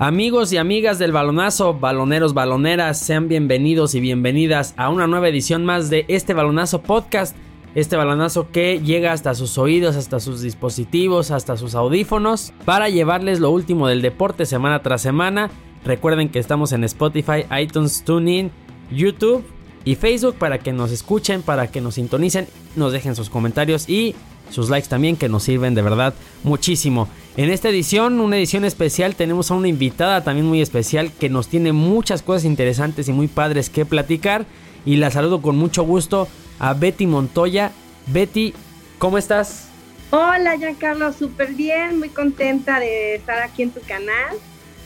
Amigos 0.00 0.52
y 0.52 0.58
amigas 0.58 1.00
del 1.00 1.10
balonazo, 1.10 1.74
baloneros, 1.74 2.32
baloneras, 2.32 3.00
sean 3.00 3.26
bienvenidos 3.26 3.96
y 3.96 4.00
bienvenidas 4.00 4.72
a 4.76 4.90
una 4.90 5.08
nueva 5.08 5.28
edición 5.28 5.64
más 5.64 5.90
de 5.90 6.04
este 6.06 6.34
balonazo 6.34 6.82
podcast. 6.82 7.36
Este 7.74 7.96
balonazo 7.96 8.48
que 8.52 8.78
llega 8.78 9.12
hasta 9.12 9.34
sus 9.34 9.58
oídos, 9.58 9.96
hasta 9.96 10.20
sus 10.20 10.40
dispositivos, 10.40 11.32
hasta 11.32 11.56
sus 11.56 11.74
audífonos, 11.74 12.52
para 12.64 12.88
llevarles 12.88 13.40
lo 13.40 13.50
último 13.50 13.88
del 13.88 14.00
deporte 14.00 14.46
semana 14.46 14.82
tras 14.82 15.02
semana. 15.02 15.50
Recuerden 15.84 16.28
que 16.28 16.38
estamos 16.38 16.70
en 16.70 16.84
Spotify, 16.84 17.46
iTunes, 17.60 18.04
TuneIn, 18.04 18.52
YouTube 18.92 19.44
y 19.84 19.96
Facebook 19.96 20.36
para 20.36 20.58
que 20.58 20.72
nos 20.72 20.92
escuchen, 20.92 21.42
para 21.42 21.72
que 21.72 21.80
nos 21.80 21.96
sintonicen, 21.96 22.46
nos 22.76 22.92
dejen 22.92 23.16
sus 23.16 23.30
comentarios 23.30 23.88
y 23.88 24.14
sus 24.48 24.70
likes 24.70 24.88
también 24.88 25.16
que 25.16 25.28
nos 25.28 25.42
sirven 25.42 25.74
de 25.74 25.82
verdad 25.82 26.14
muchísimo. 26.44 27.08
En 27.38 27.50
esta 27.50 27.68
edición, 27.68 28.20
una 28.20 28.36
edición 28.36 28.64
especial, 28.64 29.14
tenemos 29.14 29.52
a 29.52 29.54
una 29.54 29.68
invitada 29.68 30.24
también 30.24 30.44
muy 30.44 30.60
especial 30.60 31.12
que 31.12 31.28
nos 31.28 31.46
tiene 31.46 31.72
muchas 31.72 32.20
cosas 32.20 32.44
interesantes 32.44 33.08
y 33.08 33.12
muy 33.12 33.28
padres 33.28 33.70
que 33.70 33.86
platicar. 33.86 34.44
Y 34.84 34.96
la 34.96 35.12
saludo 35.12 35.40
con 35.40 35.56
mucho 35.56 35.84
gusto 35.84 36.26
a 36.58 36.74
Betty 36.74 37.06
Montoya. 37.06 37.70
Betty, 38.08 38.54
¿cómo 38.98 39.18
estás? 39.18 39.68
Hola, 40.10 40.56
Giancarlo, 40.56 41.12
súper 41.12 41.54
bien, 41.54 42.00
muy 42.00 42.08
contenta 42.08 42.80
de 42.80 43.14
estar 43.14 43.40
aquí 43.40 43.62
en 43.62 43.70
tu 43.70 43.82
canal 43.82 44.36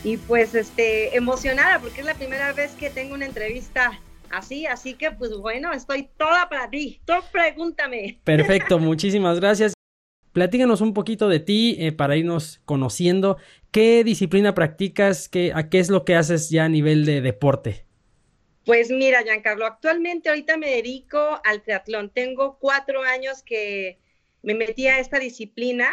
y 0.05 0.19
pues 0.19 0.55
este 0.55 1.17
emocionada 1.17 1.79
porque 1.79 2.01
es 2.01 2.07
la 2.07 2.17
primera 2.17 2.53
vez 2.53 2.73
que 2.73 2.91
tengo 2.91 3.15
una 3.15 3.25
entrevista 3.25 3.99
así, 4.29 4.67
así 4.67 4.93
que 4.93 5.11
pues 5.11 5.31
bueno, 5.39 5.73
estoy 5.73 6.11
toda 6.19 6.51
para 6.51 6.69
ti. 6.69 7.01
Tú 7.07 7.15
pregúntame. 7.33 8.19
Perfecto, 8.25 8.79
muchísimas 8.79 9.41
gracias. 9.41 9.73
Platíganos 10.33 10.81
un 10.81 10.95
poquito 10.95 11.29
de 11.29 11.41
ti 11.41 11.77
eh, 11.79 11.93
para 11.93 12.17
irnos 12.17 12.61
conociendo. 12.65 13.37
¿Qué 13.71 14.03
disciplina 14.03 14.55
practicas? 14.55 15.29
¿Qué, 15.29 15.53
¿A 15.55 15.69
qué 15.69 15.79
es 15.79 15.91
lo 15.91 16.05
que 16.05 16.15
haces 16.15 16.49
ya 16.49 16.65
a 16.65 16.69
nivel 16.69 17.05
de 17.05 17.21
deporte? 17.21 17.85
Pues 18.65 18.91
mira, 18.91 19.23
Giancarlo, 19.23 19.67
actualmente 19.67 20.29
ahorita 20.29 20.57
me 20.57 20.71
dedico 20.71 21.41
al 21.45 21.63
triatlón. 21.63 22.11
Tengo 22.11 22.59
cuatro 22.59 23.03
años 23.03 23.43
que 23.43 23.99
me 24.43 24.55
metí 24.55 24.87
a 24.87 25.01
esta 25.01 25.19
disciplina, 25.19 25.89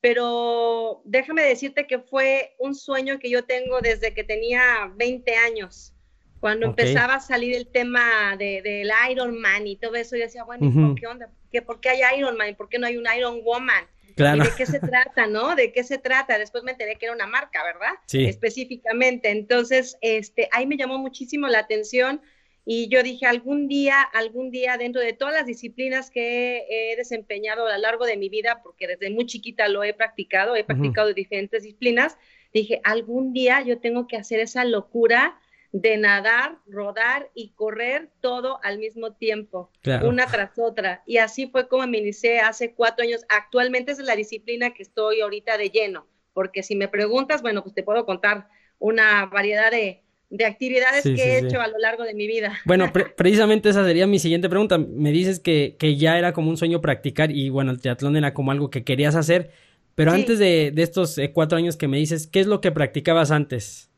pero 0.00 1.02
déjame 1.04 1.42
decirte 1.42 1.86
que 1.86 1.98
fue 1.98 2.54
un 2.58 2.74
sueño 2.74 3.18
que 3.18 3.30
yo 3.30 3.44
tengo 3.44 3.80
desde 3.80 4.14
que 4.14 4.22
tenía 4.22 4.92
20 4.96 5.34
años. 5.36 5.94
Cuando 6.40 6.66
empezaba 6.66 7.14
a 7.16 7.20
salir 7.20 7.54
el 7.54 7.66
tema 7.66 8.36
de, 8.38 8.62
del 8.62 8.90
Iron 9.10 9.38
Man 9.38 9.66
y 9.66 9.76
todo 9.76 9.94
eso, 9.94 10.16
yo 10.16 10.22
decía, 10.22 10.42
bueno, 10.44 10.94
¿qué 10.98 11.06
onda? 11.06 11.30
¿Por 11.66 11.80
qué 11.80 11.90
hay 11.90 12.18
Iron 12.18 12.36
Man? 12.36 12.48
¿Y 12.48 12.54
por 12.54 12.68
qué 12.68 12.78
no 12.78 12.86
hay 12.86 12.96
un 12.96 13.06
Iron 13.16 13.42
Woman? 13.44 13.84
Claro. 14.16 14.42
¿Y 14.42 14.46
de 14.46 14.52
qué 14.56 14.66
se 14.66 14.80
trata, 14.80 15.26
no? 15.26 15.54
¿De 15.54 15.72
qué 15.72 15.84
se 15.84 15.98
trata? 15.98 16.38
Después 16.38 16.64
me 16.64 16.72
enteré 16.72 16.96
que 16.96 17.06
era 17.06 17.14
una 17.14 17.26
marca, 17.26 17.62
¿verdad? 17.62 17.92
Sí. 18.06 18.24
Específicamente. 18.24 19.30
Entonces, 19.30 19.98
este, 20.00 20.48
ahí 20.52 20.66
me 20.66 20.76
llamó 20.76 20.98
muchísimo 20.98 21.46
la 21.46 21.60
atención 21.60 22.20
y 22.64 22.88
yo 22.88 23.02
dije, 23.02 23.26
algún 23.26 23.68
día, 23.68 24.00
algún 24.00 24.50
día, 24.50 24.76
dentro 24.76 25.00
de 25.00 25.12
todas 25.12 25.34
las 25.34 25.46
disciplinas 25.46 26.10
que 26.10 26.64
he 26.68 26.96
desempeñado 26.96 27.66
a 27.66 27.72
lo 27.72 27.78
largo 27.78 28.04
de 28.04 28.16
mi 28.16 28.28
vida, 28.28 28.60
porque 28.62 28.86
desde 28.86 29.10
muy 29.10 29.26
chiquita 29.26 29.68
lo 29.68 29.82
he 29.82 29.94
practicado, 29.94 30.54
he 30.56 30.64
practicado 30.64 31.12
diferentes 31.12 31.62
disciplinas, 31.62 32.16
dije, 32.52 32.80
algún 32.84 33.32
día 33.32 33.62
yo 33.62 33.78
tengo 33.78 34.06
que 34.06 34.16
hacer 34.16 34.40
esa 34.40 34.64
locura 34.64 35.38
de 35.72 35.96
nadar, 35.98 36.58
rodar 36.66 37.30
y 37.34 37.50
correr 37.50 38.08
todo 38.20 38.58
al 38.62 38.78
mismo 38.78 39.12
tiempo, 39.12 39.70
una 40.02 40.26
tras 40.26 40.58
otra. 40.58 41.02
Y 41.06 41.18
así 41.18 41.46
fue 41.46 41.68
como 41.68 41.86
me 41.86 41.98
inicié 41.98 42.40
hace 42.40 42.74
cuatro 42.74 43.04
años. 43.04 43.24
Actualmente 43.28 43.92
es 43.92 43.98
la 44.00 44.16
disciplina 44.16 44.70
que 44.70 44.82
estoy 44.82 45.20
ahorita 45.20 45.56
de 45.58 45.70
lleno, 45.70 46.06
porque 46.32 46.62
si 46.62 46.74
me 46.74 46.88
preguntas, 46.88 47.42
bueno, 47.42 47.62
pues 47.62 47.74
te 47.74 47.82
puedo 47.82 48.04
contar 48.04 48.48
una 48.78 49.26
variedad 49.26 49.70
de, 49.70 50.02
actividades 50.44 51.02
que 51.02 51.22
he 51.22 51.38
hecho 51.38 51.60
a 51.60 51.68
lo 51.68 51.78
largo 51.78 52.02
de 52.02 52.14
mi 52.14 52.26
vida. 52.26 52.58
Bueno, 52.64 52.90
precisamente 53.16 53.68
esa 53.68 53.84
sería 53.84 54.06
mi 54.06 54.18
siguiente 54.18 54.48
pregunta. 54.48 54.78
Me 54.78 55.12
dices 55.12 55.38
que, 55.38 55.76
que, 55.78 55.96
ya 55.96 56.18
era 56.18 56.32
como 56.32 56.50
un 56.50 56.56
sueño 56.56 56.80
practicar 56.80 57.30
y 57.30 57.48
bueno, 57.48 57.70
el 57.70 57.80
triatlón 57.80 58.16
era 58.16 58.34
como 58.34 58.50
algo 58.50 58.70
que 58.70 58.82
querías 58.82 59.14
hacer, 59.14 59.50
pero 59.94 60.12
antes 60.12 60.38
de, 60.38 60.72
de 60.74 60.82
estos 60.82 61.18
eh, 61.18 61.30
cuatro 61.32 61.58
años 61.58 61.76
que 61.76 61.88
me 61.88 61.98
dices, 61.98 62.26
¿qué 62.26 62.40
es 62.40 62.46
lo 62.46 62.60
que 62.60 62.72
practicabas 62.72 63.30
antes? 63.30 63.89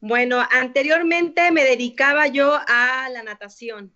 Bueno, 0.00 0.42
anteriormente 0.50 1.50
me 1.52 1.62
dedicaba 1.62 2.26
yo 2.26 2.58
a 2.66 3.08
la 3.10 3.22
natación. 3.22 3.92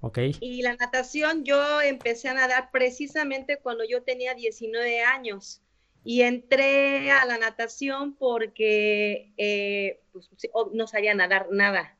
Ok. 0.00 0.18
Y 0.40 0.62
la 0.62 0.76
natación 0.76 1.44
yo 1.44 1.80
empecé 1.80 2.28
a 2.28 2.34
nadar 2.34 2.70
precisamente 2.72 3.58
cuando 3.58 3.84
yo 3.84 4.02
tenía 4.02 4.34
19 4.34 5.02
años. 5.02 5.62
Y 6.04 6.22
entré 6.22 7.10
a 7.10 7.24
la 7.26 7.38
natación 7.38 8.14
porque 8.14 9.32
eh, 9.36 10.00
pues, 10.12 10.30
no 10.72 10.86
sabía 10.86 11.14
nadar 11.14 11.48
nada. 11.50 11.96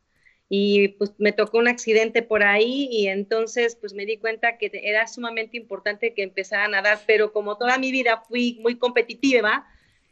Y 0.48 0.88
pues 0.88 1.12
me 1.18 1.32
tocó 1.32 1.58
un 1.58 1.68
accidente 1.68 2.22
por 2.22 2.42
ahí 2.42 2.88
y 2.90 3.08
entonces 3.08 3.76
pues 3.76 3.92
me 3.92 4.06
di 4.06 4.16
cuenta 4.16 4.56
que 4.56 4.70
era 4.72 5.06
sumamente 5.06 5.58
importante 5.58 6.14
que 6.14 6.22
empezara 6.22 6.64
a 6.64 6.68
nadar, 6.68 7.00
pero 7.06 7.32
como 7.32 7.58
toda 7.58 7.76
mi 7.76 7.92
vida 7.92 8.22
fui 8.26 8.58
muy 8.62 8.78
competitiva, 8.78 9.66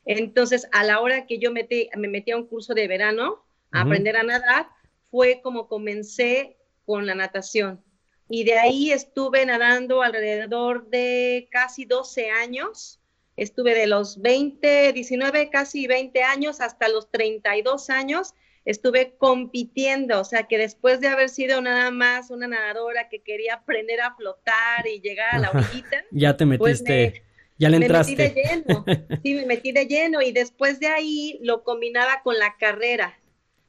entonces, 0.06 0.68
a 0.70 0.84
la 0.84 1.00
hora 1.00 1.26
que 1.26 1.38
yo 1.38 1.50
metí, 1.50 1.90
me 1.96 2.06
metí 2.06 2.30
a 2.30 2.36
un 2.36 2.46
curso 2.46 2.74
de 2.74 2.86
verano 2.86 3.44
a 3.72 3.82
aprender 3.82 4.16
a 4.16 4.22
nadar, 4.22 4.68
fue 5.10 5.40
como 5.42 5.68
comencé 5.68 6.56
con 6.84 7.06
la 7.06 7.16
natación. 7.16 7.82
Y 8.28 8.44
de 8.44 8.54
ahí 8.54 8.92
estuve 8.92 9.44
nadando 9.44 10.02
alrededor 10.02 10.88
de 10.88 11.48
casi 11.50 11.84
12 11.84 12.30
años. 12.30 13.00
Estuve 13.36 13.74
de 13.74 13.88
los 13.88 14.22
20, 14.22 14.92
19, 14.92 15.50
casi 15.50 15.86
20 15.88 16.22
años 16.22 16.60
hasta 16.60 16.88
los 16.88 17.10
32 17.10 17.90
años. 17.90 18.34
Estuve 18.64 19.16
compitiendo, 19.16 20.20
o 20.20 20.24
sea 20.24 20.44
que 20.44 20.58
después 20.58 21.00
de 21.00 21.08
haber 21.08 21.28
sido 21.28 21.60
nada 21.60 21.90
más 21.90 22.30
una 22.30 22.48
nadadora 22.48 23.08
que 23.08 23.20
quería 23.22 23.54
aprender 23.54 24.00
a 24.00 24.14
flotar 24.14 24.86
y 24.86 25.00
llegar 25.00 25.34
a 25.34 25.38
la 25.38 25.50
orillita, 25.54 26.04
ya 26.10 26.36
te 26.36 26.46
pues 26.46 26.82
metiste. 26.82 27.22
Ya 27.58 27.70
le 27.70 27.78
entraste. 27.78 28.16
Me 28.16 28.22
metí 28.24 28.34
de 28.34 28.42
lleno, 28.42 28.84
sí, 29.22 29.34
me 29.34 29.46
metí 29.46 29.72
de 29.72 29.86
lleno 29.86 30.22
y 30.22 30.32
después 30.32 30.80
de 30.80 30.88
ahí 30.88 31.38
lo 31.42 31.62
combinaba 31.62 32.22
con 32.22 32.38
la 32.38 32.56
carrera. 32.56 33.18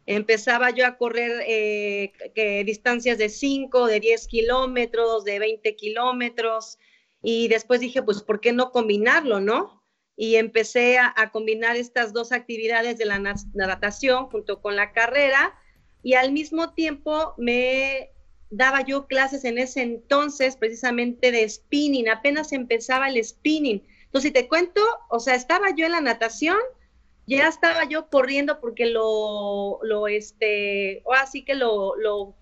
Empezaba 0.06 0.70
yo 0.72 0.86
a 0.86 0.98
correr 0.98 1.44
eh, 1.48 2.14
que 2.34 2.64
distancias 2.64 3.18
de 3.18 3.30
5, 3.30 3.88
de 3.88 4.00
10 4.00 4.28
kilómetros, 4.28 5.26
de 5.26 5.40
20 5.40 5.76
kilómetros 5.76 6.80
y 7.22 7.48
después 7.50 7.82
dije, 7.82 8.02
pues, 8.02 8.22
¿por 8.22 8.40
qué 8.40 8.54
no 8.54 8.72
combinarlo, 8.72 9.42
no? 9.42 9.84
Y 10.16 10.36
empecé 10.36 10.98
a, 10.98 11.14
a 11.16 11.32
combinar 11.32 11.76
estas 11.76 12.14
dos 12.14 12.32
actividades 12.32 12.98
de 12.98 13.06
la 13.06 13.20
natación 13.54 14.28
junto 14.28 14.62
con 14.62 14.76
la 14.76 14.92
carrera 14.92 15.54
y 16.04 16.14
al 16.14 16.32
mismo 16.32 16.74
tiempo 16.74 17.34
me 17.38 18.12
daba 18.50 18.82
yo 18.82 19.08
clases 19.08 19.44
en 19.46 19.58
ese 19.58 19.82
entonces 19.82 20.56
precisamente 20.56 21.32
de 21.32 21.48
spinning, 21.48 22.10
apenas 22.10 22.54
empezaba 22.54 23.10
el 23.10 23.24
spinning. 23.24 23.84
Entonces, 24.06 24.30
si 24.30 24.34
te 24.34 24.48
cuento, 24.48 24.82
o 25.10 25.20
sea, 25.20 25.36
estaba 25.36 25.76
yo 25.76 25.86
en 25.86 25.92
la 25.92 26.02
natación, 26.02 26.58
ya 27.26 27.48
estaba 27.48 27.84
yo 27.84 28.10
corriendo 28.10 28.62
porque 28.62 28.86
lo, 28.86 29.80
lo 29.84 30.08
este, 30.08 31.02
o 31.04 31.14
así 31.14 31.44
que 31.44 31.56
lo, 31.56 31.96
lo 31.98 32.36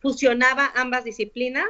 fusionaba 0.00 0.72
ambas 0.74 1.04
disciplinas 1.04 1.66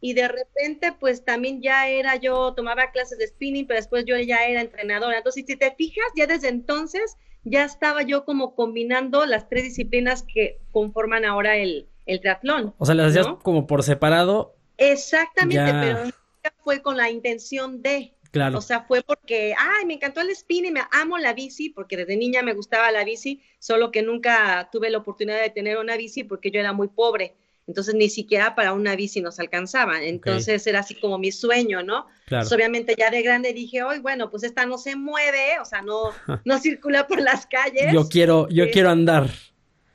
y 0.00 0.14
de 0.14 0.28
repente 0.28 0.92
pues 0.98 1.24
también 1.24 1.62
ya 1.62 1.88
era 1.88 2.16
yo, 2.16 2.52
tomaba 2.54 2.90
clases 2.90 3.18
de 3.18 3.26
spinning, 3.28 3.66
pero 3.66 3.78
después 3.78 4.04
yo 4.04 4.18
ya 4.18 4.46
era 4.46 4.60
entrenadora. 4.60 5.18
Entonces, 5.18 5.44
si 5.46 5.56
te 5.56 5.74
fijas, 5.76 6.06
ya 6.16 6.26
desde 6.26 6.48
entonces 6.48 7.16
ya 7.44 7.64
estaba 7.64 8.02
yo 8.02 8.24
como 8.24 8.54
combinando 8.54 9.24
las 9.26 9.48
tres 9.48 9.64
disciplinas 9.64 10.24
que 10.24 10.60
conforman 10.72 11.24
ahora 11.24 11.56
el, 11.56 11.88
el 12.08 12.20
triatlón. 12.20 12.74
O 12.78 12.86
sea, 12.86 12.94
las 12.94 13.10
hacías 13.10 13.26
como 13.42 13.66
por 13.66 13.84
separado. 13.84 14.56
Exactamente, 14.78 15.72
pero 15.72 16.04
nunca 16.04 16.54
fue 16.64 16.82
con 16.82 16.96
la 16.96 17.10
intención 17.10 17.82
de. 17.82 18.14
Claro. 18.30 18.58
O 18.58 18.60
sea, 18.60 18.82
fue 18.82 19.02
porque, 19.02 19.54
ay, 19.58 19.86
me 19.86 19.94
encantó 19.94 20.20
el 20.20 20.30
spin 20.30 20.66
y 20.66 20.70
me 20.70 20.82
amo 20.90 21.16
la 21.16 21.32
bici, 21.32 21.70
porque 21.70 21.96
desde 21.96 22.16
niña 22.16 22.42
me 22.42 22.52
gustaba 22.52 22.90
la 22.90 23.04
bici, 23.04 23.40
solo 23.58 23.90
que 23.90 24.02
nunca 24.02 24.68
tuve 24.70 24.90
la 24.90 24.98
oportunidad 24.98 25.40
de 25.40 25.48
tener 25.48 25.78
una 25.78 25.96
bici 25.96 26.24
porque 26.24 26.50
yo 26.50 26.60
era 26.60 26.72
muy 26.72 26.88
pobre. 26.88 27.34
Entonces 27.66 27.94
ni 27.94 28.08
siquiera 28.08 28.54
para 28.54 28.72
una 28.72 28.96
bici 28.96 29.20
nos 29.20 29.38
alcanzaba. 29.38 30.02
Entonces 30.02 30.66
era 30.66 30.80
así 30.80 30.94
como 30.94 31.18
mi 31.18 31.32
sueño, 31.32 31.82
¿no? 31.82 32.06
Claro. 32.26 32.44
Pues, 32.44 32.52
obviamente 32.52 32.94
ya 32.98 33.10
de 33.10 33.22
grande 33.22 33.52
dije, 33.52 33.82
hoy 33.82 33.98
bueno, 33.98 34.30
pues 34.30 34.42
esta 34.42 34.64
no 34.64 34.78
se 34.78 34.96
mueve, 34.96 35.58
o 35.60 35.66
sea, 35.66 35.82
no, 35.82 36.12
no 36.44 36.58
circula 36.58 37.06
por 37.06 37.20
las 37.20 37.46
calles. 37.46 37.92
Yo 37.92 38.08
quiero, 38.08 38.48
yo 38.48 38.70
quiero 38.70 38.90
andar 38.90 39.28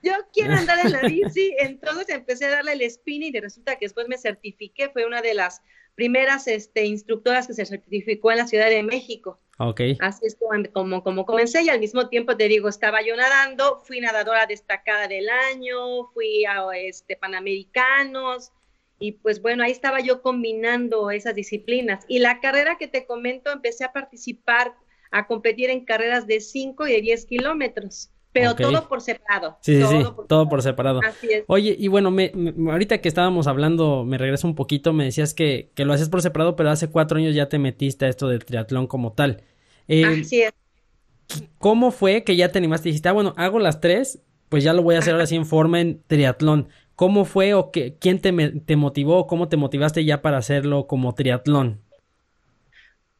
yo 0.03 0.11
quiero 0.33 0.53
andar 0.53 0.85
en 0.85 0.91
la 0.91 1.01
bici, 1.07 1.55
entonces 1.59 2.09
empecé 2.09 2.45
a 2.45 2.51
darle 2.51 2.73
el 2.73 2.91
spinning 2.91 3.33
y 3.33 3.39
resulta 3.39 3.77
que 3.77 3.85
después 3.85 4.07
me 4.07 4.17
certifiqué, 4.17 4.89
fue 4.89 5.05
una 5.05 5.21
de 5.21 5.33
las 5.33 5.63
primeras 5.95 6.47
este, 6.47 6.85
instructoras 6.85 7.47
que 7.47 7.53
se 7.53 7.65
certificó 7.65 8.31
en 8.31 8.39
la 8.39 8.47
Ciudad 8.47 8.69
de 8.69 8.83
México. 8.83 9.39
Ok. 9.59 9.81
Así 9.99 10.25
es 10.25 10.37
como, 10.73 11.03
como, 11.03 11.25
comencé 11.25 11.63
y 11.63 11.69
al 11.69 11.79
mismo 11.79 12.09
tiempo 12.09 12.35
te 12.35 12.47
digo, 12.47 12.67
estaba 12.67 13.01
yo 13.01 13.15
nadando, 13.15 13.79
fui 13.85 14.01
nadadora 14.01 14.45
destacada 14.45 15.07
del 15.07 15.29
año, 15.29 16.07
fui 16.13 16.43
a 16.45 16.65
este, 16.75 17.15
Panamericanos 17.15 18.51
y 18.99 19.13
pues 19.13 19.41
bueno, 19.41 19.63
ahí 19.63 19.71
estaba 19.71 19.99
yo 19.99 20.21
combinando 20.21 21.11
esas 21.11 21.35
disciplinas. 21.35 22.03
Y 22.07 22.19
la 22.19 22.39
carrera 22.41 22.77
que 22.77 22.87
te 22.87 23.05
comento, 23.05 23.51
empecé 23.51 23.85
a 23.85 23.93
participar, 23.93 24.73
a 25.11 25.27
competir 25.27 25.69
en 25.69 25.85
carreras 25.85 26.25
de 26.25 26.41
5 26.41 26.87
y 26.87 26.93
de 26.93 27.01
10 27.01 27.25
kilómetros 27.27 28.12
pero 28.33 28.55
todo 28.55 28.89
por 28.89 29.01
separado. 29.01 29.57
Sí, 29.61 29.81
sí, 29.81 29.87
sí, 29.87 30.03
todo 30.27 30.49
por 30.49 30.61
separado. 30.61 30.99
Así 31.07 31.27
es. 31.31 31.43
Oye, 31.47 31.75
y 31.77 31.87
bueno, 31.87 32.11
me, 32.11 32.31
ahorita 32.69 32.97
que 32.97 33.07
estábamos 33.07 33.47
hablando, 33.47 34.03
me 34.03 34.17
regreso 34.17 34.47
un 34.47 34.55
poquito, 34.55 34.91
me 34.91 35.05
decías 35.05 35.33
que, 35.33 35.71
que 35.75 35.85
lo 35.85 35.93
haces 35.93 36.09
por 36.09 36.21
separado, 36.21 36.55
pero 36.55 36.69
hace 36.71 36.89
cuatro 36.89 37.17
años 37.19 37.35
ya 37.35 37.47
te 37.47 37.59
metiste 37.59 38.05
a 38.05 38.09
esto 38.09 38.27
del 38.27 38.43
triatlón 38.43 38.87
como 38.87 39.13
tal. 39.13 39.43
Eh, 39.87 40.03
Así 40.05 40.41
es. 40.41 40.53
¿Cómo 41.59 41.91
fue 41.91 42.23
que 42.23 42.35
ya 42.35 42.51
te 42.51 42.57
animaste 42.57 42.89
y 42.89 42.91
dijiste, 42.91 43.09
ah, 43.09 43.13
bueno, 43.13 43.33
hago 43.37 43.59
las 43.59 43.79
tres, 43.79 44.21
pues 44.49 44.63
ya 44.63 44.73
lo 44.73 44.83
voy 44.83 44.95
a 44.95 44.99
hacer 44.99 45.13
ahora 45.13 45.27
sí 45.27 45.35
en 45.35 45.45
forma 45.45 45.79
en 45.79 46.01
triatlón? 46.07 46.67
¿Cómo 46.95 47.25
fue 47.25 47.53
o 47.53 47.71
qué, 47.71 47.95
quién 47.99 48.19
te, 48.19 48.31
te 48.31 48.75
motivó? 48.75 49.25
¿Cómo 49.27 49.47
te 49.47 49.57
motivaste 49.57 50.03
ya 50.05 50.21
para 50.21 50.37
hacerlo 50.37 50.87
como 50.87 51.15
triatlón? 51.15 51.81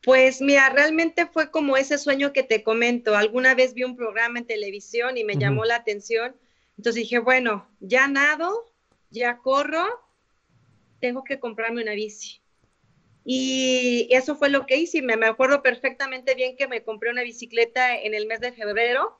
Pues 0.04 0.42
mira, 0.42 0.70
realmente 0.70 1.26
fue 1.28 1.50
como 1.50 1.78
ese 1.78 1.98
sueño 1.98 2.34
que 2.34 2.44
te 2.44 2.62
comento. 2.62 3.16
Alguna 3.16 3.56
vez 3.56 3.74
vi 3.74 3.84
un 3.84 3.96
programa 3.96 4.40
en 4.40 4.46
televisión 4.46 5.18
y 5.18 5.24
me 5.24 5.38
llamó 5.38 5.64
la 5.64 5.78
atención. 5.78 6.36
Entonces 6.78 7.04
dije, 7.04 7.20
bueno, 7.20 7.68
ya 7.80 8.08
nado, 8.10 8.74
ya 9.12 9.38
corro, 9.38 9.86
tengo 11.00 11.24
que 11.24 11.40
comprarme 11.40 11.82
una 11.82 11.94
bici. 11.94 12.42
Y 13.26 14.10
eso 14.12 14.36
fue 14.36 14.50
lo 14.50 14.66
que 14.66 14.78
hice. 14.78 15.02
Me, 15.02 15.16
me 15.16 15.28
acuerdo 15.28 15.62
perfectamente 15.62 16.36
bien 16.36 16.58
que 16.58 16.68
me 16.68 16.84
compré 16.84 17.10
una 17.10 17.24
bicicleta 17.24 17.96
en 17.98 18.14
el 18.14 18.28
mes 18.28 18.42
de 18.42 18.52
febrero 18.52 19.18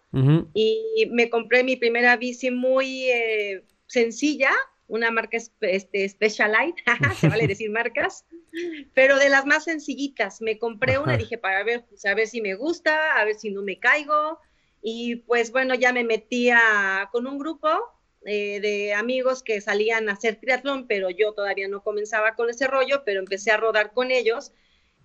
y 0.54 1.08
me 1.12 1.30
compré 1.30 1.64
mi 1.64 1.78
primera 1.78 2.18
bici 2.18 2.52
muy 2.52 3.10
eh, 3.10 3.64
sencilla, 3.88 4.52
una 4.88 5.12
marca 5.12 5.38
este, 5.62 6.10
Specialite, 6.10 6.84
se 7.20 7.30
vale 7.30 7.48
decir 7.48 7.70
marcas, 7.72 8.26
pero 8.94 9.18
de 9.18 9.30
las 9.30 9.46
más 9.46 9.64
sencillitas. 9.66 10.42
Me 10.42 10.58
compré 10.58 10.98
una 10.98 11.16
y 11.16 11.20
dije 11.20 11.38
para 11.38 11.64
ver, 11.64 11.86
pues, 11.90 12.06
a 12.06 12.14
ver 12.14 12.28
si 12.28 12.42
me 12.42 12.56
gusta, 12.56 13.20
a 13.20 13.26
ver 13.26 13.36
si 13.36 13.50
no 13.52 13.62
me 13.62 13.80
caigo. 13.80 14.40
Y 14.82 15.18
pues 15.18 15.52
bueno, 15.52 15.76
ya 15.76 15.94
me 15.94 16.04
metía 16.04 17.10
con 17.12 17.26
un 17.26 17.40
grupo 17.40 17.70
eh, 18.26 18.60
de 18.60 18.94
amigos 18.94 19.42
que 19.42 19.62
salían 19.62 20.10
a 20.10 20.14
hacer 20.14 20.36
triatlón, 20.36 20.88
pero 20.88 21.10
yo 21.10 21.34
todavía 21.34 21.68
no 21.68 21.82
comenzaba 21.84 22.36
con 22.36 22.50
ese 22.50 22.68
rollo, 22.68 23.04
pero 23.06 23.20
empecé 23.20 23.52
a 23.52 23.58
rodar 23.58 23.94
con 23.94 24.12
ellos. 24.12 24.52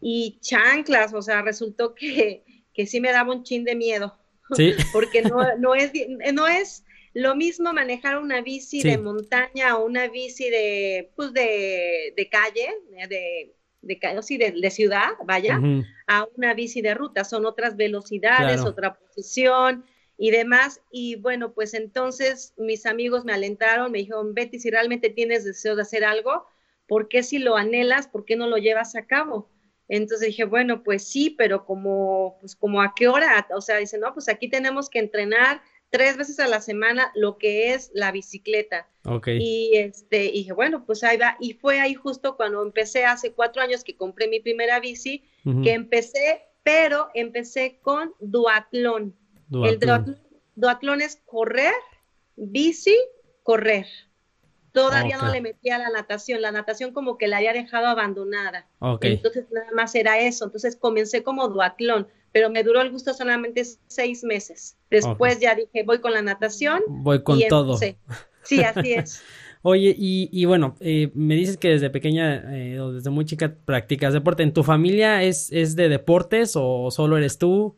Y 0.01 0.39
chanclas, 0.41 1.15
o 1.15 1.23
sea, 1.23 1.43
resultó 1.43 1.95
que, 1.95 2.45
que 2.75 2.87
sí 2.87 3.01
me 3.01 3.13
daba 3.13 3.33
un 3.33 3.45
chin 3.45 3.65
de 3.65 3.77
miedo. 3.77 4.19
Sí. 4.53 4.75
Porque 4.93 5.23
no, 5.23 5.57
no, 5.59 5.75
es, 5.75 5.93
no 6.33 6.47
es 6.47 6.85
lo 7.19 7.35
mismo 7.35 7.73
manejar 7.73 8.17
una 8.19 8.43
bici 8.43 8.81
de 8.81 8.97
montaña 8.97 9.77
o 9.77 9.85
una 9.85 10.07
bici 10.07 10.51
de, 10.51 11.11
pues 11.17 11.33
de, 11.33 12.15
de 12.17 12.29
calle, 12.29 12.69
de, 13.09 13.57
de, 13.83 14.23
sí, 14.23 14.39
de, 14.39 14.71
ciudad, 14.71 15.11
vaya, 15.25 15.61
a 16.07 16.29
una 16.37 16.55
bici 16.55 16.81
de 16.81 16.95
ruta. 16.95 17.25
Son 17.25 17.45
otras 17.45 17.77
velocidades, 17.77 18.61
otra 18.61 18.95
posición 18.95 19.85
y 20.17 20.31
demás. 20.31 20.81
Y 20.93 21.17
bueno, 21.17 21.55
pues 21.55 21.75
entonces 21.75 22.55
mis 22.57 22.87
amigos 22.87 23.25
me 23.25 23.33
alentaron, 23.33 23.91
me 23.91 23.99
dijeron, 23.99 24.33
Betty, 24.33 24.61
si 24.61 24.71
realmente 24.71 25.11
tienes 25.11 25.45
deseo 25.45 25.75
de 25.75 25.83
hacer 25.83 26.05
algo, 26.05 26.47
¿por 26.87 27.09
qué 27.09 27.25
si 27.25 27.39
lo 27.39 27.57
anhelas, 27.57 28.07
por 28.07 28.27
qué 28.27 28.37
no 28.37 28.47
lo 28.47 28.59
llevas 28.59 28.95
a 28.95 29.07
cabo? 29.07 29.51
Entonces 29.89 30.29
dije, 30.29 30.45
bueno, 30.45 30.85
pues 30.85 31.03
sí, 31.03 31.31
pero 31.37 31.65
como, 31.65 32.37
pues 32.41 32.55
como 32.55 32.81
a 32.81 32.95
qué 32.95 33.09
hora, 33.09 33.45
o 33.57 33.61
sea, 33.61 33.79
dice, 33.79 33.99
no, 33.99 34.15
pues 34.15 34.29
aquí 34.29 34.49
tenemos 34.49 34.89
que 34.89 35.01
entrenar 35.01 35.63
tres 35.91 36.17
veces 36.17 36.39
a 36.41 36.49
la 36.49 36.61
semana 36.61 37.11
lo 37.15 37.39
que 37.39 37.73
es 37.73 37.91
la 37.95 38.13
bicicleta. 38.13 38.89
Okay. 39.05 39.39
Y 39.41 39.77
este, 39.77 40.27
y 40.27 40.39
dije, 40.39 40.53
bueno, 40.53 40.85
pues 40.85 41.03
ahí 41.05 41.17
va. 41.17 41.37
Y 41.41 41.55
fue 41.55 41.81
ahí 41.81 41.95
justo 41.95 42.37
cuando 42.37 42.63
empecé 42.63 43.05
hace 43.05 43.33
cuatro 43.33 43.63
años 43.63 43.85
que 43.85 43.97
compré 43.97 44.29
mi 44.29 44.41
primera 44.41 44.81
bici, 44.81 45.25
que 45.63 45.73
empecé, 45.73 46.43
pero 46.63 47.09
empecé 47.15 47.79
con 47.81 48.13
duatlón. 48.21 49.15
El 49.51 49.79
duatlón, 50.55 51.01
es 51.01 51.17
correr, 51.25 51.73
bici, 52.37 52.97
correr. 53.43 53.87
Todavía 54.73 55.17
no 55.17 55.33
le 55.33 55.41
metía 55.41 55.79
la 55.79 55.89
natación, 55.89 56.43
la 56.43 56.53
natación 56.53 56.93
como 56.93 57.17
que 57.17 57.27
la 57.27 57.39
había 57.39 57.55
dejado 57.55 57.87
abandonada. 57.87 58.69
Entonces 59.01 59.47
nada 59.51 59.71
más 59.73 59.95
era 59.95 60.21
eso. 60.21 60.45
Entonces 60.45 60.77
comencé 60.77 61.23
como 61.23 61.49
duatlón 61.49 62.09
pero 62.33 62.51
me 62.51 62.63
duró 62.63 62.81
el 62.81 62.91
gusto 62.91 63.15
solamente 63.15 63.63
seis 63.87 64.25
meses. 64.25 64.77
Después 64.91 65.41
ya 65.41 65.55
dije, 65.55 65.83
voy 65.85 66.01
con 66.01 66.13
la 66.13 66.23
natación. 66.23 66.83
Voy 66.89 67.23
con 67.23 67.41
todo. 67.49 67.79
Sí, 68.43 68.63
así 68.63 68.93
es. 68.93 69.23
Oye, 69.63 69.95
y, 69.99 70.29
y 70.33 70.45
bueno, 70.45 70.77
eh, 70.81 71.11
me 71.15 71.35
dices 71.35 71.57
que 71.57 71.69
desde 71.69 71.91
pequeña 71.91 72.57
eh, 72.57 72.81
o 72.81 72.93
desde 72.93 73.11
muy 73.11 73.25
chica 73.25 73.57
practicas 73.65 74.13
deporte. 74.13 74.43
¿En 74.43 74.53
tu 74.53 74.63
familia 74.63 75.23
es, 75.25 75.51
es 75.53 75.75
de 75.75 75.89
deportes 75.89 76.53
o 76.55 76.91
solo 76.91 77.17
eres 77.17 77.39
tú? 77.39 77.77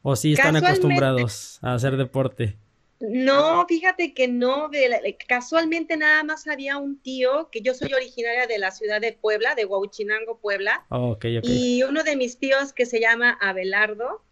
¿O 0.00 0.16
sí 0.16 0.32
están 0.32 0.56
acostumbrados 0.56 1.58
a 1.62 1.74
hacer 1.74 1.96
deporte? 1.96 2.56
No, 3.02 3.66
fíjate 3.66 4.14
que 4.14 4.28
no, 4.28 4.70
casualmente 5.26 5.96
nada 5.96 6.22
más 6.22 6.46
había 6.46 6.76
un 6.76 7.00
tío, 7.00 7.48
que 7.50 7.60
yo 7.60 7.74
soy 7.74 7.92
originaria 7.92 8.46
de 8.46 8.58
la 8.58 8.70
ciudad 8.70 9.00
de 9.00 9.12
Puebla, 9.12 9.56
de 9.56 9.64
Huauchinango, 9.64 10.38
Puebla, 10.38 10.86
oh, 10.88 11.18
y 11.42 11.82
uno 11.82 12.04
de 12.04 12.14
mis 12.14 12.38
tíos 12.38 12.72
que 12.72 12.86
se 12.86 13.00
llama 13.00 13.36
Abelardo, 13.40 14.22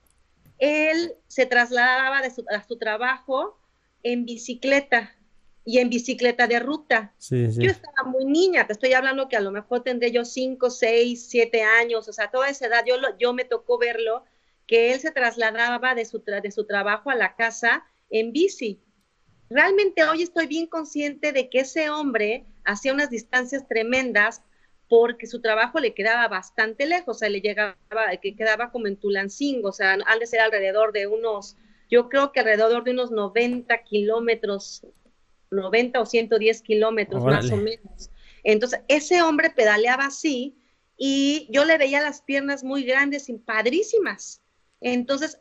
él 0.59 1.15
se 1.27 1.47
trasladaba 1.47 2.23
de 2.23 2.31
su, 2.31 2.45
a 2.49 2.63
su 2.63 2.79
trabajo 2.79 3.59
en 4.05 4.25
bicicleta 4.25 5.17
y 5.65 5.79
en 5.79 5.91
bicicleta 5.91 6.47
de 6.47 6.61
ruta. 6.61 7.13
Yo 7.19 7.71
estaba 7.73 8.09
muy 8.09 8.25
niña, 8.25 8.69
te 8.69 8.73
estoy 8.73 8.93
hablando 8.93 9.29
que 9.29 9.37
a 9.37 9.41
lo 9.41 9.51
mejor 9.51 9.83
tendré 9.83 10.13
yo 10.13 10.25
5, 10.25 10.71
6, 10.71 11.27
7 11.29 11.63
años, 11.63 12.07
o 12.09 12.13
sea, 12.13 12.31
toda 12.31 12.49
esa 12.49 12.67
edad, 12.67 12.85
yo, 12.87 12.95
yo 13.19 13.33
me 13.33 13.45
tocó 13.45 13.79
verlo, 13.79 14.25
que 14.69 14.93
él 14.93 15.01
se 15.01 15.11
trasladaba 15.11 15.97
de 15.97 16.05
su, 16.05 16.23
de 16.23 16.51
su 16.53 16.67
trabajo 16.67 17.11
a 17.11 17.17
la 17.17 17.35
casa 17.35 17.85
en 18.11 18.33
bici. 18.33 18.81
Realmente 19.49 20.05
hoy 20.05 20.23
estoy 20.23 20.47
bien 20.47 20.67
consciente 20.67 21.33
de 21.33 21.49
que 21.49 21.61
ese 21.61 21.91
hombre 21.91 22.45
hacía 22.65 22.93
unas 22.93 23.11
distancias 23.11 23.67
tremendas 23.67 24.43
porque 24.89 25.27
su 25.27 25.41
trabajo 25.41 25.79
le 25.79 25.95
quedaba 25.95 26.27
bastante 26.29 26.85
lejos, 26.85 27.17
o 27.17 27.19
sea, 27.21 27.29
le 27.29 27.41
llegaba, 27.41 27.77
que 28.21 28.35
quedaba 28.35 28.73
como 28.73 28.89
en 28.89 28.97
Tulancingo, 28.97 29.69
o 29.69 29.73
sea, 29.73 29.93
al 29.93 30.19
de 30.19 30.27
ser 30.27 30.41
alrededor 30.41 30.93
de 30.93 31.07
unos, 31.07 31.57
yo 31.89 32.09
creo 32.09 32.33
que 32.33 32.41
alrededor 32.41 32.83
de 32.83 32.91
unos 32.91 33.13
90 33.13 33.85
kilómetros, 33.85 34.85
90 35.53 36.01
o 36.01 36.07
110 36.07 36.63
kilómetros 36.63 37.25
más 37.25 37.51
o 37.53 37.57
menos. 37.57 38.11
Entonces, 38.43 38.81
ese 38.89 39.23
hombre 39.23 39.51
pedaleaba 39.51 40.07
así 40.07 40.57
y 40.97 41.47
yo 41.51 41.65
le 41.65 41.79
veía 41.79 42.01
las 42.01 42.23
piernas 42.23 42.65
muy 42.65 42.83
grandes 42.83 43.29
y 43.29 43.35
padrísimas. 43.35 44.43
Entonces, 44.81 45.41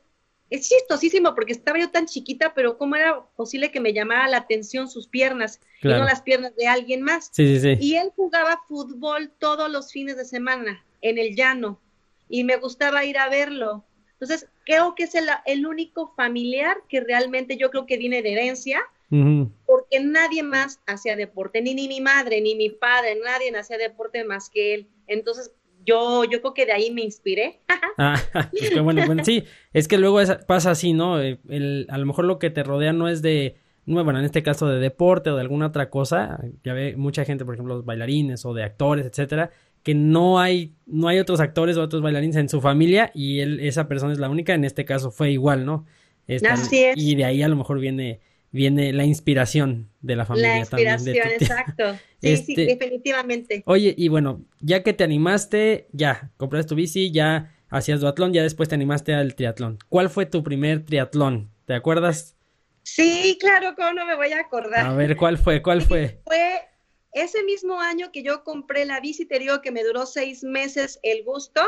es 0.50 0.68
chistosísimo 0.68 1.36
porque 1.36 1.54
estaba 1.54 1.80
yo 1.80 1.90
tan 1.92 2.06
chiquita, 2.06 2.54
pero 2.54 2.78
¿cómo 2.78 2.96
era 2.96 3.22
posible 3.36 3.72
que 3.72 3.80
me 3.80 3.94
llamara 3.94 4.28
la 4.28 4.38
atención 4.38 4.90
sus 4.90 5.08
piernas 5.08 5.60
y 5.82 5.88
no 5.88 6.04
las 6.04 6.22
piernas 6.22 6.56
de 6.56 6.68
alguien 6.68 7.02
más? 7.02 7.30
Sí, 7.32 7.60
sí, 7.60 7.76
sí. 7.76 7.78
Y 7.86 7.96
él 7.96 8.12
jugaba 8.16 8.62
fútbol 8.68 9.32
todos 9.38 9.70
los 9.70 9.92
fines 9.92 10.18
de 10.18 10.26
semana 10.26 10.84
en 11.02 11.18
el 11.18 11.36
llano 11.36 11.80
y 12.28 12.44
me 12.44 12.58
gustaba 12.58 13.06
ir 13.06 13.18
a 13.18 13.30
verlo. 13.30 13.86
Entonces, 14.14 14.50
creo 14.66 14.96
que 14.96 15.04
es 15.04 15.16
el, 15.16 15.66
único 15.66 16.14
familiar 16.16 16.78
que 16.90 17.00
realmente 17.00 17.56
yo 17.58 17.70
creo 17.70 17.86
que 17.86 17.98
viene 17.98 18.22
de 18.22 18.34
herencia, 18.34 18.82
porque 19.66 20.00
nadie 20.02 20.44
más 20.44 20.80
hacía 20.86 21.16
deporte, 21.16 21.62
ni, 21.62 21.74
ni 21.74 21.88
mi 21.88 22.00
madre, 22.00 22.42
ni 22.42 22.54
mi 22.54 22.70
padre, 22.70 23.18
nadie 23.24 23.56
hacía 23.58 23.78
deporte 23.80 24.24
más 24.24 24.50
que 24.50 24.76
él. 24.76 24.88
Entonces, 25.08 25.52
yo, 25.90 26.24
yo 26.26 26.42
creo 26.42 26.54
que 26.54 26.66
de 26.66 26.72
ahí 26.72 26.92
me 26.92 27.02
inspiré. 27.02 27.60
ah, 27.98 28.22
bueno, 28.84 29.06
bueno, 29.06 29.24
sí, 29.26 29.44
es 29.74 29.88
que 29.88 29.98
luego 29.98 30.20
pasa 30.48 30.72
así, 30.72 30.94
¿no? 30.94 31.22
Eh, 31.22 31.40
el, 31.50 31.88
a 31.90 31.98
lo 31.98 32.06
mejor 32.06 32.26
lo 32.26 32.40
que 32.40 32.50
te 32.50 32.64
rodea 32.64 32.94
no 32.94 33.08
es 33.08 33.22
de, 33.22 33.56
bueno, 33.86 34.20
en 34.20 34.26
este 34.26 34.44
caso 34.44 34.68
de 34.68 34.80
deporte 34.80 35.30
o 35.32 35.36
de 35.36 35.42
alguna 35.42 35.68
otra 35.68 35.90
cosa, 35.90 36.40
ya 36.64 36.74
ve 36.74 36.96
mucha 36.96 37.26
gente, 37.26 37.46
por 37.46 37.56
ejemplo, 37.56 37.76
los 37.76 37.86
bailarines 37.86 38.46
o 38.46 38.54
de 38.54 38.64
actores, 38.64 39.06
etcétera, 39.06 39.52
que 39.84 39.96
no 39.96 40.40
hay, 40.40 40.74
no 40.86 41.08
hay 41.08 41.20
otros 41.20 41.40
actores 41.40 41.78
o 41.78 41.82
otros 41.82 42.02
bailarines 42.02 42.36
en 42.36 42.50
su 42.50 42.62
familia 42.62 43.12
y 43.14 43.40
él, 43.40 43.60
esa 43.62 43.88
persona 43.88 44.14
es 44.14 44.20
la 44.20 44.30
única, 44.30 44.54
en 44.54 44.66
este 44.66 44.86
caso 44.86 45.12
fue 45.12 45.32
igual, 45.32 45.66
¿no? 45.66 45.86
Así 46.48 46.84
es. 46.84 46.98
Y 46.98 47.16
de 47.16 47.26
ahí 47.26 47.42
a 47.42 47.48
lo 47.48 47.56
mejor 47.56 47.80
viene 47.80 48.20
viene 48.52 48.94
la 48.94 49.06
inspiración 49.06 49.90
de 50.02 50.16
la 50.16 50.26
familia. 50.26 50.54
La 50.54 50.60
inspiración, 50.60 51.28
exacto. 51.30 51.98
Sí, 52.22 52.36
sí, 52.36 52.52
este, 52.52 52.66
definitivamente. 52.66 53.64
Oye, 53.66 53.96
y 53.98 54.10
bueno, 54.10 54.44
ya 54.60 54.84
que 54.84 54.92
te 54.92 55.06
animaste, 55.06 55.88
ya, 55.94 56.32
compraste 56.36 56.68
tu 56.68 56.76
bici, 56.76 57.12
ya 57.12 57.56
hacías 57.70 58.02
duatlón, 58.02 58.34
ya 58.34 58.44
después 58.44 58.68
te 58.68 58.76
animaste 58.76 59.14
al 59.14 59.36
triatlón. 59.36 59.80
¿Cuál 59.88 60.10
fue 60.10 60.26
tu 60.26 60.44
primer 60.44 60.86
triatlón? 60.86 61.50
¿Te 61.64 61.76
acuerdas? 61.76 62.36
Sí, 62.84 63.38
claro, 63.40 63.74
¿cómo 63.78 63.94
no 63.94 64.06
me 64.06 64.18
voy 64.18 64.34
a 64.34 64.42
acordar? 64.42 64.86
A 64.86 64.94
ver, 64.96 65.16
¿cuál 65.16 65.38
fue? 65.38 65.62
¿Cuál 65.62 65.82
fue? 65.82 66.20
Fue 66.26 66.60
ese 67.14 67.42
mismo 67.44 67.80
año 67.80 68.12
que 68.12 68.22
yo 68.22 68.44
compré 68.44 68.84
la 68.84 69.00
bici, 69.00 69.26
te 69.26 69.40
digo 69.40 69.62
que 69.62 69.72
me 69.72 69.86
duró 69.86 70.06
seis 70.06 70.44
meses 70.44 71.00
el 71.04 71.24
gusto 71.24 71.62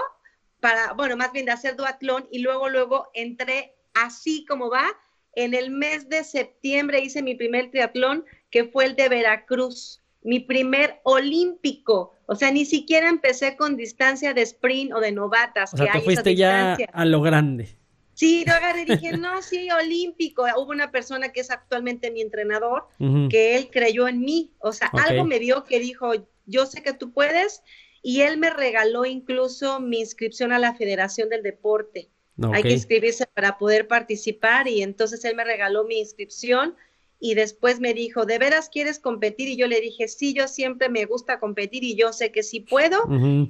para, 0.60 0.92
bueno, 0.94 1.16
más 1.16 1.32
bien 1.32 1.46
de 1.46 1.54
hacer 1.54 1.78
duatlón 1.78 2.28
y 2.30 2.40
luego, 2.40 2.68
luego 2.68 3.10
entré 3.14 3.76
así 3.94 4.46
como 4.46 4.70
va 4.70 4.86
en 5.34 5.54
el 5.54 5.72
mes 5.72 6.10
de 6.10 6.24
septiembre 6.24 7.02
hice 7.02 7.22
mi 7.24 7.36
primer 7.36 7.72
triatlón, 7.72 8.26
que 8.50 8.66
fue 8.66 8.86
el 8.86 8.96
de 8.96 9.10
Veracruz, 9.10 10.02
mi 10.24 10.40
primer 10.40 11.00
olímpico. 11.04 12.14
O 12.26 12.36
sea, 12.36 12.52
ni 12.52 12.66
siquiera 12.66 13.10
empecé 13.10 13.56
con 13.56 13.78
distancia 13.78 14.34
de 14.34 14.42
sprint 14.42 14.94
o 14.94 15.00
de 15.00 15.12
novatas. 15.12 15.74
O 15.74 15.78
sea, 15.78 15.94
te 15.94 16.02
fuiste 16.02 16.36
ya 16.36 16.78
a 16.94 17.06
lo 17.06 17.22
grande. 17.22 17.76
Sí, 18.14 18.44
yo 18.46 18.54
agarré 18.54 18.84
y 18.84 18.86
dije, 18.86 19.12
no, 19.18 19.42
sí, 19.42 19.70
olímpico. 19.72 20.44
Hubo 20.58 20.72
una 20.72 20.92
persona 20.92 21.30
que 21.30 21.42
es 21.42 21.50
actualmente 21.50 22.12
mi 22.12 22.22
entrenador, 22.22 22.86
que 23.30 23.56
él 23.56 23.70
creyó 23.72 24.08
en 24.08 24.22
mí. 24.22 24.52
O 24.60 24.74
sea, 24.74 24.88
algo 24.88 25.26
me 25.26 25.40
dio 25.40 25.64
que 25.64 25.80
dijo, 25.80 26.12
yo 26.46 26.66
sé 26.66 26.84
que 26.84 26.94
tú 26.94 27.14
puedes. 27.14 27.64
Y 28.04 28.22
él 28.22 28.38
me 28.38 28.50
regaló 28.50 29.06
incluso 29.06 29.80
mi 29.80 30.00
inscripción 30.00 30.52
a 30.52 30.60
la 30.60 30.74
Federación 30.74 31.30
del 31.30 31.44
Deporte. 31.44 32.10
Hay 32.54 32.64
que 32.64 32.72
inscribirse 32.72 33.28
para 33.28 33.58
poder 33.58 33.88
participar 33.88 34.68
y 34.68 34.82
entonces 34.82 35.24
él 35.26 35.36
me 35.36 35.44
regaló 35.44 35.84
mi 35.84 36.00
inscripción 36.00 36.76
y 37.20 37.36
después 37.36 37.80
me 37.80 37.94
dijo, 37.94 38.26
¿de 38.26 38.40
veras 38.40 38.68
quieres 38.68 38.98
competir? 38.98 39.48
Y 39.48 39.56
yo 39.56 39.68
le 39.68 39.80
dije, 39.80 40.08
sí, 40.08 40.34
yo 40.34 40.48
siempre 40.48 40.90
me 40.90 41.06
gusta 41.06 41.40
competir 41.40 41.84
y 41.84 41.96
yo 41.96 42.14
sé 42.14 42.32
que 42.32 42.42
sí 42.42 42.62
puedo. 42.62 42.98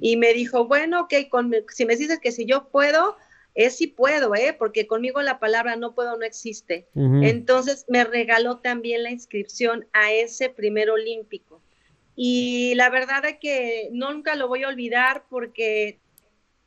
Y 0.02 0.18
me 0.18 0.34
dijo, 0.34 0.66
bueno, 0.66 1.00
ok, 1.00 1.14
si 1.70 1.86
me 1.86 1.96
dices 1.96 2.20
que 2.20 2.32
si 2.32 2.44
yo 2.44 2.68
puedo, 2.68 3.16
es 3.54 3.76
si 3.76 3.86
puedo, 3.86 4.34
¿eh? 4.34 4.54
Porque 4.58 4.86
conmigo 4.86 5.22
la 5.22 5.38
palabra 5.38 5.76
no 5.76 5.94
puedo 5.94 6.18
no 6.18 6.24
existe. 6.26 6.86
Entonces 6.94 7.86
me 7.88 8.04
regaló 8.04 8.58
también 8.58 9.04
la 9.04 9.10
inscripción 9.10 9.86
a 9.94 10.12
ese 10.12 10.50
primer 10.50 10.90
olímpico. 10.90 11.62
Y 12.14 12.74
la 12.74 12.90
verdad 12.90 13.24
es 13.24 13.38
que 13.38 13.88
nunca 13.90 14.34
lo 14.34 14.48
voy 14.48 14.64
a 14.64 14.68
olvidar 14.68 15.24
porque 15.30 15.98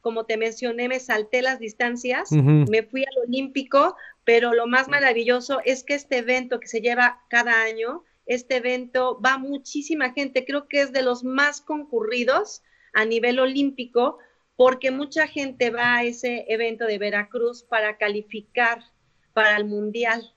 como 0.05 0.27
te 0.27 0.38
mencioné, 0.38 0.88
me 0.88 1.00
salté 1.00 1.41
las 1.41 1.57
distancias, 1.57 2.31
me 2.31 2.83
fui 2.83 3.01
al 3.01 3.27
Olímpico, 3.27 3.95
pero 4.24 4.53
lo 4.53 4.67
más 4.67 4.88
maravilloso 4.88 5.62
es 5.65 5.83
que 5.83 5.95
este 5.95 6.19
evento 6.19 6.59
que 6.59 6.67
se 6.67 6.79
lleva 6.79 7.24
cada 7.27 7.63
año, 7.63 8.03
este 8.27 8.57
evento 8.57 9.19
va 9.19 9.39
muchísima 9.39 10.13
gente, 10.13 10.45
creo 10.45 10.67
que 10.67 10.81
es 10.81 10.93
de 10.93 11.01
los 11.01 11.24
más 11.24 11.59
concurridos 11.59 12.62
a 12.93 13.03
nivel 13.05 13.39
olímpico, 13.39 14.19
porque 14.55 14.91
mucha 14.91 15.25
gente 15.25 15.71
va 15.71 15.95
a 15.95 16.03
ese 16.03 16.45
evento 16.50 16.85
de 16.85 17.00
Veracruz 17.00 17.63
para 17.63 17.97
calificar 17.97 18.83
para 19.33 19.57
el 19.57 19.65
Mundial. 19.65 20.35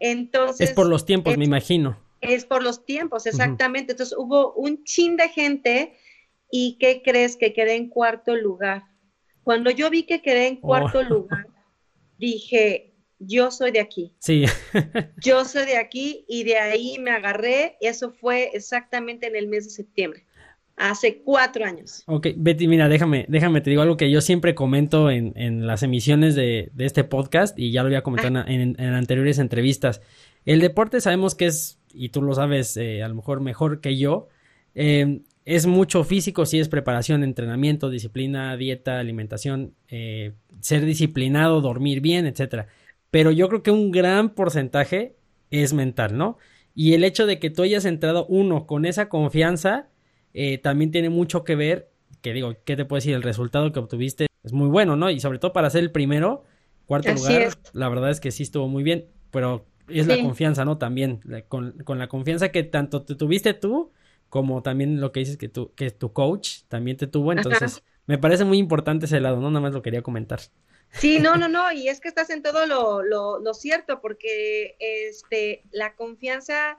Entonces... 0.00 0.70
Es 0.70 0.74
por 0.74 0.88
los 0.88 1.06
tiempos, 1.06 1.38
me 1.38 1.44
imagino. 1.44 1.96
Es 2.20 2.44
por 2.44 2.64
los 2.64 2.84
tiempos, 2.84 3.26
exactamente. 3.26 3.92
Entonces 3.92 4.18
hubo 4.18 4.54
un 4.54 4.82
chin 4.82 5.16
de 5.16 5.28
gente 5.28 5.96
¿Y 6.50 6.76
qué 6.78 7.02
crees 7.04 7.36
que 7.36 7.52
quedé 7.52 7.76
en 7.76 7.88
cuarto 7.88 8.36
lugar? 8.36 8.84
Cuando 9.42 9.70
yo 9.70 9.90
vi 9.90 10.04
que 10.04 10.22
quedé 10.22 10.48
en 10.48 10.58
oh. 10.62 10.66
cuarto 10.66 11.02
lugar, 11.02 11.46
dije, 12.18 12.94
yo 13.18 13.50
soy 13.50 13.70
de 13.70 13.80
aquí. 13.80 14.14
Sí. 14.18 14.44
yo 15.22 15.44
soy 15.44 15.66
de 15.66 15.76
aquí 15.76 16.24
y 16.28 16.44
de 16.44 16.58
ahí 16.58 16.98
me 16.98 17.10
agarré. 17.10 17.76
Eso 17.80 18.10
fue 18.10 18.50
exactamente 18.54 19.26
en 19.26 19.36
el 19.36 19.48
mes 19.48 19.64
de 19.64 19.70
septiembre. 19.70 20.24
Hace 20.76 21.22
cuatro 21.22 21.64
años. 21.64 22.04
Ok, 22.06 22.28
Betty, 22.36 22.68
mira, 22.68 22.88
déjame, 22.88 23.26
déjame, 23.28 23.60
te 23.60 23.70
digo 23.70 23.82
algo 23.82 23.96
que 23.96 24.12
yo 24.12 24.20
siempre 24.20 24.54
comento 24.54 25.10
en, 25.10 25.32
en 25.34 25.66
las 25.66 25.82
emisiones 25.82 26.36
de, 26.36 26.70
de, 26.72 26.86
este 26.86 27.02
podcast 27.02 27.58
y 27.58 27.72
ya 27.72 27.82
lo 27.82 27.88
había 27.88 28.02
comentado 28.02 28.46
en, 28.46 28.76
en, 28.78 28.94
anteriores 28.94 29.40
entrevistas. 29.40 30.00
El 30.44 30.60
deporte 30.60 31.00
sabemos 31.00 31.34
que 31.34 31.46
es, 31.46 31.80
y 31.92 32.10
tú 32.10 32.22
lo 32.22 32.32
sabes 32.32 32.76
eh, 32.76 33.02
a 33.02 33.08
lo 33.08 33.16
mejor 33.16 33.40
mejor 33.40 33.80
que 33.80 33.96
yo, 33.96 34.28
eh, 34.76 35.22
es 35.48 35.64
mucho 35.64 36.04
físico, 36.04 36.44
sí 36.44 36.58
es 36.58 36.68
preparación, 36.68 37.24
entrenamiento, 37.24 37.88
disciplina, 37.88 38.54
dieta, 38.58 38.98
alimentación, 38.98 39.72
eh, 39.88 40.34
ser 40.60 40.84
disciplinado, 40.84 41.62
dormir 41.62 42.02
bien, 42.02 42.26
etcétera. 42.26 42.66
Pero 43.10 43.30
yo 43.30 43.48
creo 43.48 43.62
que 43.62 43.70
un 43.70 43.90
gran 43.90 44.34
porcentaje 44.34 45.16
es 45.50 45.72
mental, 45.72 46.18
¿no? 46.18 46.36
Y 46.74 46.92
el 46.92 47.02
hecho 47.02 47.24
de 47.24 47.38
que 47.38 47.48
tú 47.48 47.62
hayas 47.62 47.86
entrado 47.86 48.26
uno 48.26 48.66
con 48.66 48.84
esa 48.84 49.08
confianza 49.08 49.88
eh, 50.34 50.58
también 50.58 50.90
tiene 50.90 51.08
mucho 51.08 51.44
que 51.44 51.56
ver, 51.56 51.88
que 52.20 52.34
digo, 52.34 52.54
¿qué 52.66 52.76
te 52.76 52.84
puedo 52.84 52.98
decir? 52.98 53.14
El 53.14 53.22
resultado 53.22 53.72
que 53.72 53.78
obtuviste 53.78 54.26
es 54.44 54.52
muy 54.52 54.68
bueno, 54.68 54.96
¿no? 54.96 55.08
Y 55.08 55.18
sobre 55.18 55.38
todo 55.38 55.54
para 55.54 55.70
ser 55.70 55.82
el 55.82 55.92
primero, 55.92 56.44
cuarto 56.84 57.10
lugar, 57.14 57.54
la 57.72 57.88
verdad 57.88 58.10
es 58.10 58.20
que 58.20 58.32
sí 58.32 58.42
estuvo 58.42 58.68
muy 58.68 58.82
bien, 58.82 59.06
pero 59.30 59.64
es 59.88 60.08
la 60.08 60.20
confianza, 60.20 60.66
¿no? 60.66 60.76
También, 60.76 61.20
con, 61.48 61.72
con 61.84 61.98
la 61.98 62.08
confianza 62.08 62.50
que 62.50 62.64
tanto 62.64 63.00
te 63.00 63.14
tuviste 63.14 63.54
tú 63.54 63.92
como 64.28 64.62
también 64.62 65.00
lo 65.00 65.12
que 65.12 65.20
dices 65.20 65.36
que 65.36 65.48
tu, 65.48 65.74
que 65.74 65.90
tu 65.90 66.12
coach 66.12 66.62
también 66.68 66.96
te 66.96 67.06
tuvo, 67.06 67.32
entonces 67.32 67.82
me 68.06 68.18
parece 68.18 68.44
muy 68.44 68.58
importante 68.58 69.06
ese 69.06 69.20
lado, 69.20 69.40
no 69.40 69.50
nada 69.50 69.60
más 69.60 69.72
lo 69.72 69.82
quería 69.82 70.02
comentar. 70.02 70.40
Sí, 70.92 71.18
no, 71.18 71.36
no, 71.36 71.48
no, 71.48 71.70
y 71.72 71.88
es 71.88 72.00
que 72.00 72.08
estás 72.08 72.30
en 72.30 72.42
todo 72.42 72.66
lo, 72.66 73.02
lo, 73.02 73.38
lo 73.38 73.54
cierto, 73.54 74.00
porque 74.00 74.76
este, 74.80 75.62
la 75.70 75.94
confianza 75.94 76.78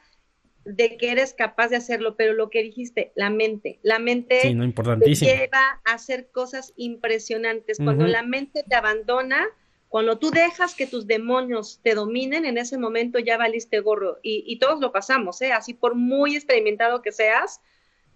de 0.65 0.97
que 0.97 1.11
eres 1.11 1.33
capaz 1.33 1.69
de 1.69 1.77
hacerlo, 1.77 2.15
pero 2.15 2.33
lo 2.33 2.49
que 2.49 2.61
dijiste, 2.61 3.11
la 3.15 3.29
mente, 3.29 3.79
la 3.81 3.99
mente 3.99 4.41
sí, 4.41 4.53
no, 4.53 4.71
te 4.71 5.15
lleva 5.15 5.81
a 5.85 5.93
hacer 5.93 6.29
cosas 6.31 6.73
impresionantes. 6.75 7.77
Cuando 7.77 8.07
la 8.07 8.23
mente 8.23 8.63
te 8.67 8.75
abandona, 8.75 9.47
cuando 9.89 10.19
tú 10.19 10.29
dejas 10.29 10.75
que 10.75 10.85
tus 10.85 11.07
demonios 11.07 11.79
te 11.81 11.95
dominen, 11.95 12.45
en 12.45 12.59
ese 12.59 12.77
momento 12.77 13.17
ya 13.17 13.37
valiste 13.37 13.79
gorro. 13.79 14.19
Y, 14.21 14.57
todos 14.59 14.79
lo 14.79 14.91
pasamos, 14.91 15.41
¿eh? 15.41 15.51
Así 15.51 15.73
por 15.73 15.95
muy 15.95 16.35
experimentado 16.35 17.01
que 17.01 17.11
seas, 17.11 17.59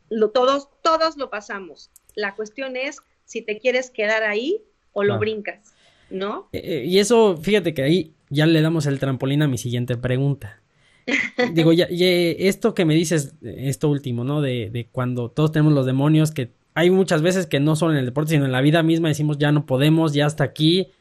lo, 0.09 0.29
todos, 0.29 0.69
todos 0.83 1.17
lo 1.17 1.31
pasamos. 1.31 1.89
La 2.15 2.35
cuestión 2.35 2.77
es 2.77 2.97
si 3.25 3.41
te 3.41 3.57
quieres 3.57 3.89
quedar 3.89 4.21
ahí 4.21 4.61
o 4.91 5.03
lo 5.03 5.17
brincas, 5.17 5.73
¿no? 6.11 6.47
Eh, 6.51 6.61
eh, 6.63 6.85
y 6.85 6.99
eso, 6.99 7.37
fíjate 7.37 7.73
que 7.73 7.81
ahí 7.81 8.13
ya 8.29 8.45
le 8.45 8.61
damos 8.61 8.85
el 8.85 8.99
trampolín 8.99 9.41
a 9.41 9.47
mi 9.47 9.57
siguiente 9.57 9.97
pregunta. 9.97 10.61
Digo, 11.53 11.73
ya, 11.73 11.87
esto 11.89 12.75
que 12.75 12.85
me 12.85 12.93
dices, 12.93 13.33
esto 13.41 13.89
último, 13.89 14.23
¿no? 14.23 14.41
De, 14.41 14.69
de 14.69 14.85
cuando 14.91 15.31
todos 15.31 15.51
tenemos 15.51 15.73
los 15.73 15.87
demonios, 15.87 16.29
que 16.29 16.51
hay 16.75 16.91
muchas 16.91 17.23
veces 17.23 17.47
que 17.47 17.59
no 17.59 17.75
solo 17.75 17.93
en 17.93 17.99
el 17.99 18.05
deporte, 18.05 18.33
sino 18.33 18.45
en 18.45 18.51
la 18.51 18.61
vida 18.61 18.83
misma 18.83 19.07
decimos 19.07 19.39
ya 19.39 19.51
no 19.51 19.65
podemos, 19.65 20.13
ya 20.13 20.27
hasta 20.27 20.43
aquí 20.43 20.91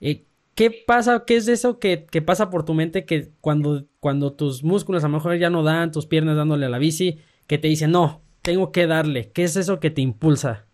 eh, 0.00 0.24
¿Qué 0.54 0.70
pasa? 0.70 1.24
¿Qué 1.26 1.36
es 1.36 1.48
eso 1.48 1.78
que, 1.78 1.98
pasa 2.24 2.50
por 2.50 2.64
tu 2.64 2.74
mente 2.74 3.06
que 3.06 3.30
cuando, 3.40 3.86
cuando 3.98 4.34
tus 4.34 4.62
músculos 4.62 5.04
a 5.04 5.08
lo 5.08 5.14
mejor 5.14 5.38
ya 5.38 5.48
no 5.48 5.62
dan, 5.62 5.90
tus 5.90 6.06
piernas 6.06 6.36
dándole 6.36 6.66
a 6.66 6.68
la 6.68 6.78
bici, 6.78 7.18
que 7.46 7.56
te 7.56 7.68
dicen, 7.68 7.92
no, 7.92 8.22
tengo 8.42 8.72
que 8.72 8.86
darle? 8.86 9.30
¿Qué 9.32 9.44
es 9.44 9.56
eso 9.56 9.80
que 9.80 9.90
te 9.90 10.02
impulsa? 10.02 10.66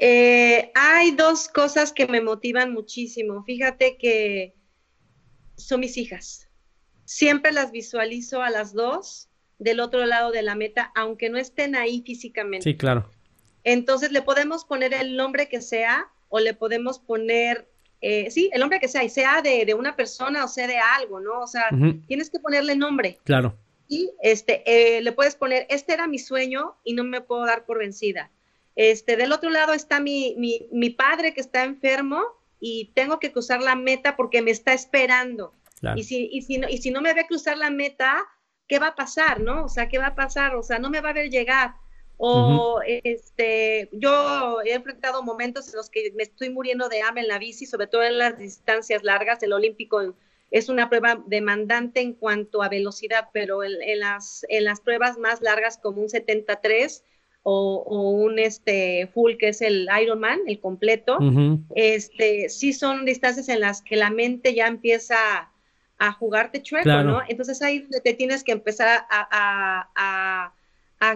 Eh, 0.00 0.72
hay 0.74 1.12
dos 1.12 1.48
cosas 1.48 1.92
que 1.92 2.08
me 2.08 2.20
motivan 2.20 2.72
muchísimo. 2.72 3.44
Fíjate 3.44 3.96
que 3.96 4.56
son 5.56 5.80
mis 5.80 5.96
hijas. 5.96 6.48
Siempre 7.04 7.52
las 7.52 7.70
visualizo 7.70 8.42
a 8.42 8.50
las 8.50 8.72
dos 8.72 9.28
del 9.58 9.78
otro 9.78 10.06
lado 10.06 10.32
de 10.32 10.42
la 10.42 10.54
meta, 10.54 10.90
aunque 10.94 11.28
no 11.28 11.38
estén 11.38 11.76
ahí 11.76 12.02
físicamente. 12.04 12.64
Sí, 12.64 12.76
claro. 12.76 13.10
Entonces 13.62 14.10
le 14.10 14.22
podemos 14.22 14.64
poner 14.64 14.94
el 14.94 15.16
nombre 15.16 15.48
que 15.48 15.60
sea 15.60 16.08
o 16.28 16.40
le 16.40 16.54
podemos 16.54 16.98
poner 16.98 17.68
eh, 18.00 18.30
sí, 18.30 18.50
el 18.52 18.60
nombre 18.60 18.80
que 18.80 18.88
sea, 18.88 19.04
y 19.04 19.10
sea 19.10 19.42
de, 19.42 19.74
una 19.74 19.96
persona 19.96 20.44
o 20.44 20.48
sea 20.48 20.66
de 20.66 20.78
algo, 20.78 21.20
¿no? 21.20 21.40
O 21.40 21.46
sea, 21.46 21.68
tienes 22.06 22.30
que 22.30 22.38
ponerle 22.38 22.76
nombre. 22.76 23.18
Claro. 23.24 23.58
Y 23.88 24.12
este, 24.22 24.62
eh, 24.66 25.00
le 25.00 25.12
puedes 25.12 25.34
poner, 25.34 25.66
este 25.68 25.92
era 25.92 26.06
mi 26.06 26.18
sueño 26.18 26.76
y 26.84 26.94
no 26.94 27.04
me 27.04 27.20
puedo 27.20 27.44
dar 27.44 27.66
por 27.66 27.78
vencida. 27.78 28.30
Este, 28.76 29.16
del 29.16 29.32
otro 29.32 29.50
lado 29.50 29.74
está 29.74 30.00
mi, 30.00 30.34
mi, 30.38 30.68
mi 30.72 30.90
padre 30.90 31.34
que 31.34 31.40
está 31.40 31.64
enfermo 31.64 32.22
y 32.60 32.92
tengo 32.94 33.18
que 33.18 33.32
cruzar 33.32 33.60
la 33.60 33.74
meta 33.74 34.16
porque 34.16 34.42
me 34.42 34.50
está 34.50 34.72
esperando. 34.72 35.54
Y, 35.96 36.04
si, 36.04 36.28
y, 36.30 36.42
si 36.42 36.58
no, 36.58 36.68
y 36.68 36.78
si 36.78 36.90
no 36.90 37.00
me 37.00 37.14
ve 37.14 37.26
cruzar 37.26 37.56
la 37.56 37.70
meta, 37.70 38.22
¿qué 38.68 38.78
va 38.78 38.88
a 38.88 38.94
pasar, 38.94 39.40
no? 39.40 39.64
O 39.64 39.68
sea, 39.68 39.88
¿qué 39.88 39.98
va 39.98 40.08
a 40.08 40.14
pasar? 40.14 40.54
O 40.54 40.62
sea, 40.62 40.78
no 40.78 40.90
me 40.90 41.00
va 41.00 41.10
a 41.10 41.14
ver 41.14 41.30
llegar. 41.30 41.74
O 42.22 42.82
este, 42.84 43.88
yo 43.92 44.60
he 44.62 44.74
enfrentado 44.74 45.22
momentos 45.22 45.68
en 45.68 45.76
los 45.76 45.88
que 45.88 46.12
me 46.14 46.22
estoy 46.22 46.50
muriendo 46.50 46.90
de 46.90 47.00
hambre 47.00 47.22
en 47.22 47.28
la 47.28 47.38
bici, 47.38 47.64
sobre 47.64 47.86
todo 47.86 48.02
en 48.02 48.18
las 48.18 48.38
distancias 48.38 49.02
largas. 49.02 49.42
El 49.42 49.54
olímpico 49.54 50.14
es 50.50 50.68
una 50.68 50.90
prueba 50.90 51.22
demandante 51.26 52.02
en 52.02 52.12
cuanto 52.12 52.62
a 52.62 52.68
velocidad, 52.68 53.30
pero 53.32 53.64
en, 53.64 54.00
las, 54.00 54.44
en 54.50 54.64
las 54.64 54.82
pruebas 54.82 55.16
más 55.16 55.40
largas 55.40 55.78
como 55.78 56.02
un 56.02 56.10
73 56.10 57.04
o, 57.42 57.84
o, 57.86 58.10
un 58.10 58.38
este 58.38 59.06
full 59.14 59.36
que 59.38 59.48
es 59.48 59.62
el 59.62 59.88
Ironman, 60.02 60.40
el 60.46 60.60
completo, 60.60 61.16
este 61.74 62.50
sí 62.50 62.74
son 62.74 63.06
distancias 63.06 63.48
en 63.48 63.60
las 63.60 63.80
que 63.80 63.96
la 63.96 64.10
mente 64.10 64.52
ya 64.52 64.66
empieza 64.66 65.16
a, 65.96 66.12
jugarte 66.12 66.62
chueco, 66.62 67.02
¿no? 67.02 67.22
Entonces 67.28 67.62
ahí 67.62 67.88
te 68.02 68.12
tienes 68.12 68.44
que 68.44 68.52
empezar 68.52 69.06
a 69.08 69.90
a 69.94 70.52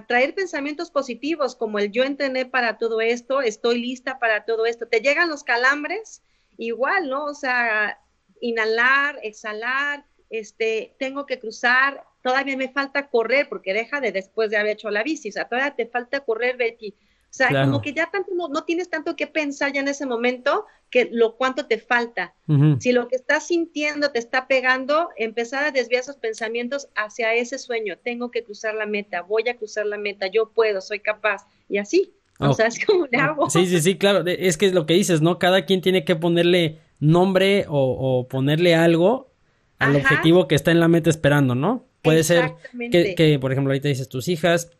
traer 0.06 0.34
pensamientos 0.34 0.90
positivos 0.90 1.56
como 1.56 1.78
el 1.78 1.92
yo 1.92 2.04
entrené 2.04 2.46
para 2.46 2.78
todo 2.78 3.00
esto, 3.00 3.42
estoy 3.42 3.80
lista 3.80 4.18
para 4.18 4.44
todo 4.44 4.64
esto. 4.64 4.88
Te 4.88 5.00
llegan 5.00 5.28
los 5.28 5.44
calambres, 5.44 6.22
igual, 6.56 7.08
¿no? 7.10 7.26
O 7.26 7.34
sea, 7.34 8.00
inhalar, 8.40 9.18
exhalar, 9.22 10.06
este, 10.30 10.94
tengo 10.98 11.26
que 11.26 11.38
cruzar, 11.38 12.02
todavía 12.22 12.56
me 12.56 12.72
falta 12.72 13.08
correr, 13.08 13.48
porque 13.48 13.74
deja 13.74 14.00
de 14.00 14.10
después 14.10 14.50
de 14.50 14.56
haber 14.56 14.72
hecho 14.72 14.90
la 14.90 15.02
bici, 15.02 15.28
o 15.28 15.32
sea, 15.32 15.48
todavía 15.48 15.74
te 15.74 15.86
falta 15.86 16.20
correr, 16.20 16.56
Betty. 16.56 16.94
O 17.34 17.36
sea, 17.36 17.64
como 17.64 17.82
que 17.82 17.92
ya 17.92 18.08
tanto 18.12 18.30
no, 18.32 18.62
tienes 18.62 18.88
tanto 18.88 19.16
que 19.16 19.26
pensar 19.26 19.72
ya 19.72 19.80
en 19.80 19.88
ese 19.88 20.06
momento 20.06 20.66
que 20.88 21.08
lo 21.10 21.34
cuánto 21.34 21.66
te 21.66 21.78
falta. 21.78 22.32
Si 22.78 22.92
lo 22.92 23.08
que 23.08 23.16
estás 23.16 23.48
sintiendo 23.48 24.12
te 24.12 24.20
está 24.20 24.46
pegando, 24.46 25.08
empezar 25.16 25.64
a 25.64 25.72
desviar 25.72 26.02
esos 26.02 26.14
pensamientos 26.14 26.86
hacia 26.94 27.34
ese 27.34 27.58
sueño. 27.58 27.96
Tengo 28.00 28.30
que 28.30 28.44
cruzar 28.44 28.76
la 28.76 28.86
meta, 28.86 29.22
voy 29.22 29.48
a 29.48 29.56
cruzar 29.56 29.84
la 29.86 29.98
meta, 29.98 30.28
yo 30.28 30.50
puedo, 30.50 30.80
soy 30.80 31.00
capaz. 31.00 31.44
Y 31.68 31.78
así. 31.78 32.12
O 32.38 32.52
sea, 32.52 32.68
es 32.68 32.78
como 32.84 33.08
le 33.10 33.18
hago. 33.18 33.50
Sí, 33.50 33.66
sí, 33.66 33.80
sí, 33.80 33.98
claro. 33.98 34.22
Es 34.24 34.56
que 34.56 34.66
es 34.66 34.72
lo 34.72 34.86
que 34.86 34.94
dices, 34.94 35.20
¿no? 35.20 35.40
Cada 35.40 35.64
quien 35.64 35.80
tiene 35.80 36.04
que 36.04 36.14
ponerle 36.14 36.78
nombre 37.00 37.64
o, 37.68 38.28
ponerle 38.30 38.76
algo 38.76 39.32
al 39.80 39.96
objetivo 39.96 40.46
que 40.46 40.54
está 40.54 40.70
en 40.70 40.78
la 40.78 40.86
meta 40.86 41.10
esperando, 41.10 41.56
¿no? 41.56 41.84
Puede 42.00 42.22
ser 42.22 42.52
que, 42.92 43.38
por 43.40 43.50
ejemplo, 43.50 43.72
ahorita 43.72 43.88
dices 43.88 44.08
tus 44.08 44.28
hijas, 44.28 44.70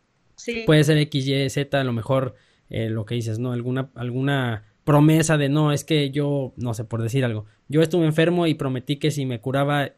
puede 0.65 0.83
ser 0.83 0.97
X, 0.97 1.27
Y, 1.27 1.49
Z, 1.49 1.79
a 1.79 1.83
lo 1.83 1.93
mejor 1.93 2.35
eh, 2.69 2.89
lo 2.89 3.05
que 3.05 3.15
dices, 3.15 3.39
¿no? 3.39 3.51
Alguna, 3.51 3.89
alguna 3.95 4.63
promesa 4.83 5.37
de 5.37 5.49
no, 5.49 5.71
es 5.71 5.83
que 5.83 6.11
yo, 6.11 6.53
no 6.57 6.73
sé, 6.73 6.83
por 6.83 7.01
decir 7.01 7.25
algo, 7.25 7.45
yo 7.67 7.81
estuve 7.81 8.05
enfermo 8.05 8.47
y 8.47 8.53
prometí 8.53 8.97
que 8.97 9.11
si 9.11 9.25
me 9.25 9.41
curaba 9.41 9.91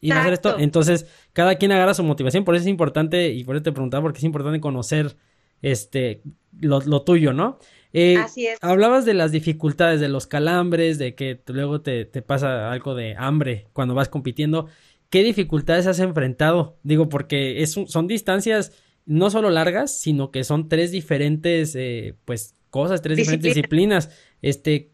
iba 0.00 0.16
a 0.16 0.20
hacer 0.20 0.32
esto. 0.32 0.58
Entonces, 0.58 1.06
cada 1.32 1.56
quien 1.56 1.72
agarra 1.72 1.94
su 1.94 2.04
motivación, 2.04 2.44
por 2.44 2.54
eso 2.54 2.62
es 2.62 2.68
importante, 2.68 3.30
y 3.30 3.44
por 3.44 3.56
eso 3.56 3.64
te 3.64 3.72
preguntaba, 3.72 4.02
porque 4.02 4.18
es 4.18 4.24
importante 4.24 4.60
conocer 4.60 5.16
este 5.60 6.22
lo, 6.60 7.02
tuyo, 7.02 7.32
¿no? 7.32 7.58
Eh, 7.92 8.16
Así 8.16 8.46
es. 8.46 8.58
Hablabas 8.62 9.04
de 9.04 9.14
las 9.14 9.32
dificultades, 9.32 10.00
de 10.00 10.08
los 10.08 10.26
calambres, 10.26 10.98
de 10.98 11.14
que 11.14 11.40
luego 11.48 11.80
te, 11.80 12.04
te 12.04 12.22
pasa 12.22 12.70
algo 12.70 12.94
de 12.94 13.14
hambre 13.16 13.66
cuando 13.72 13.94
vas 13.94 14.08
compitiendo. 14.08 14.68
¿Qué 15.10 15.22
dificultades 15.22 15.86
has 15.86 16.00
enfrentado? 16.00 16.76
Digo, 16.82 17.08
porque 17.08 17.62
es, 17.62 17.72
son 17.86 18.06
distancias 18.06 18.72
no 19.08 19.30
solo 19.30 19.48
largas, 19.48 19.98
sino 19.98 20.30
que 20.30 20.44
son 20.44 20.68
tres 20.68 20.92
diferentes, 20.92 21.74
eh, 21.74 22.14
pues, 22.26 22.54
cosas, 22.68 23.00
tres 23.00 23.16
diferentes 23.16 23.54
disciplinas. 23.54 24.10
Este, 24.42 24.92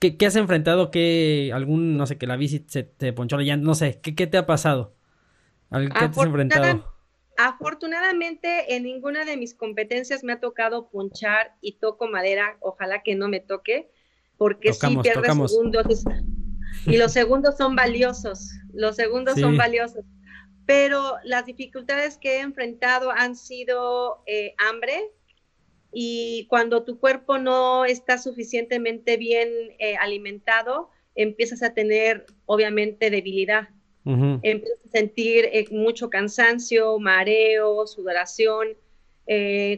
¿qué, 0.00 0.16
¿qué, 0.16 0.26
has 0.26 0.34
enfrentado? 0.34 0.90
¿Qué, 0.90 1.52
algún, 1.54 1.96
no 1.96 2.06
sé, 2.06 2.18
que 2.18 2.26
la 2.26 2.36
bici 2.36 2.64
se 2.66 2.82
te 2.82 3.12
ponchó 3.12 3.38
la 3.38 3.56
no 3.56 3.76
sé, 3.76 4.00
¿qué, 4.02 4.16
qué 4.16 4.26
te 4.26 4.36
ha 4.36 4.46
pasado? 4.46 4.96
¿Qué 5.70 5.88
te 5.88 6.04
has 6.04 6.18
enfrentado? 6.18 6.92
Afortunadamente, 7.38 8.74
en 8.74 8.82
ninguna 8.82 9.24
de 9.24 9.36
mis 9.36 9.54
competencias 9.54 10.24
me 10.24 10.32
ha 10.32 10.40
tocado 10.40 10.90
ponchar 10.90 11.54
y 11.60 11.78
toco 11.78 12.08
madera, 12.08 12.56
ojalá 12.60 13.04
que 13.04 13.14
no 13.14 13.28
me 13.28 13.38
toque, 13.38 13.90
porque 14.36 14.72
si 14.72 14.88
sí 14.88 14.96
pierdes 15.02 15.32
segundos. 15.50 16.04
Y 16.86 16.96
los 16.96 17.12
segundos 17.12 17.56
son 17.56 17.76
valiosos, 17.76 18.50
los 18.72 18.96
segundos 18.96 19.38
son 19.38 19.56
valiosos. 19.56 20.04
Pero 20.66 21.16
las 21.24 21.46
dificultades 21.46 22.16
que 22.18 22.36
he 22.36 22.40
enfrentado 22.40 23.10
han 23.10 23.36
sido 23.36 24.22
eh, 24.26 24.54
hambre 24.58 25.10
y 25.92 26.46
cuando 26.48 26.84
tu 26.84 26.98
cuerpo 26.98 27.38
no 27.38 27.84
está 27.84 28.18
suficientemente 28.18 29.16
bien 29.16 29.48
eh, 29.78 29.96
alimentado, 29.96 30.90
empiezas 31.14 31.62
a 31.62 31.74
tener 31.74 32.26
obviamente 32.46 33.10
debilidad. 33.10 33.68
Empiezas 34.04 34.84
a 34.84 34.90
sentir 34.90 35.44
eh, 35.52 35.64
mucho 35.70 36.10
cansancio, 36.10 36.98
mareo, 36.98 37.86
sudoración. 37.86 38.76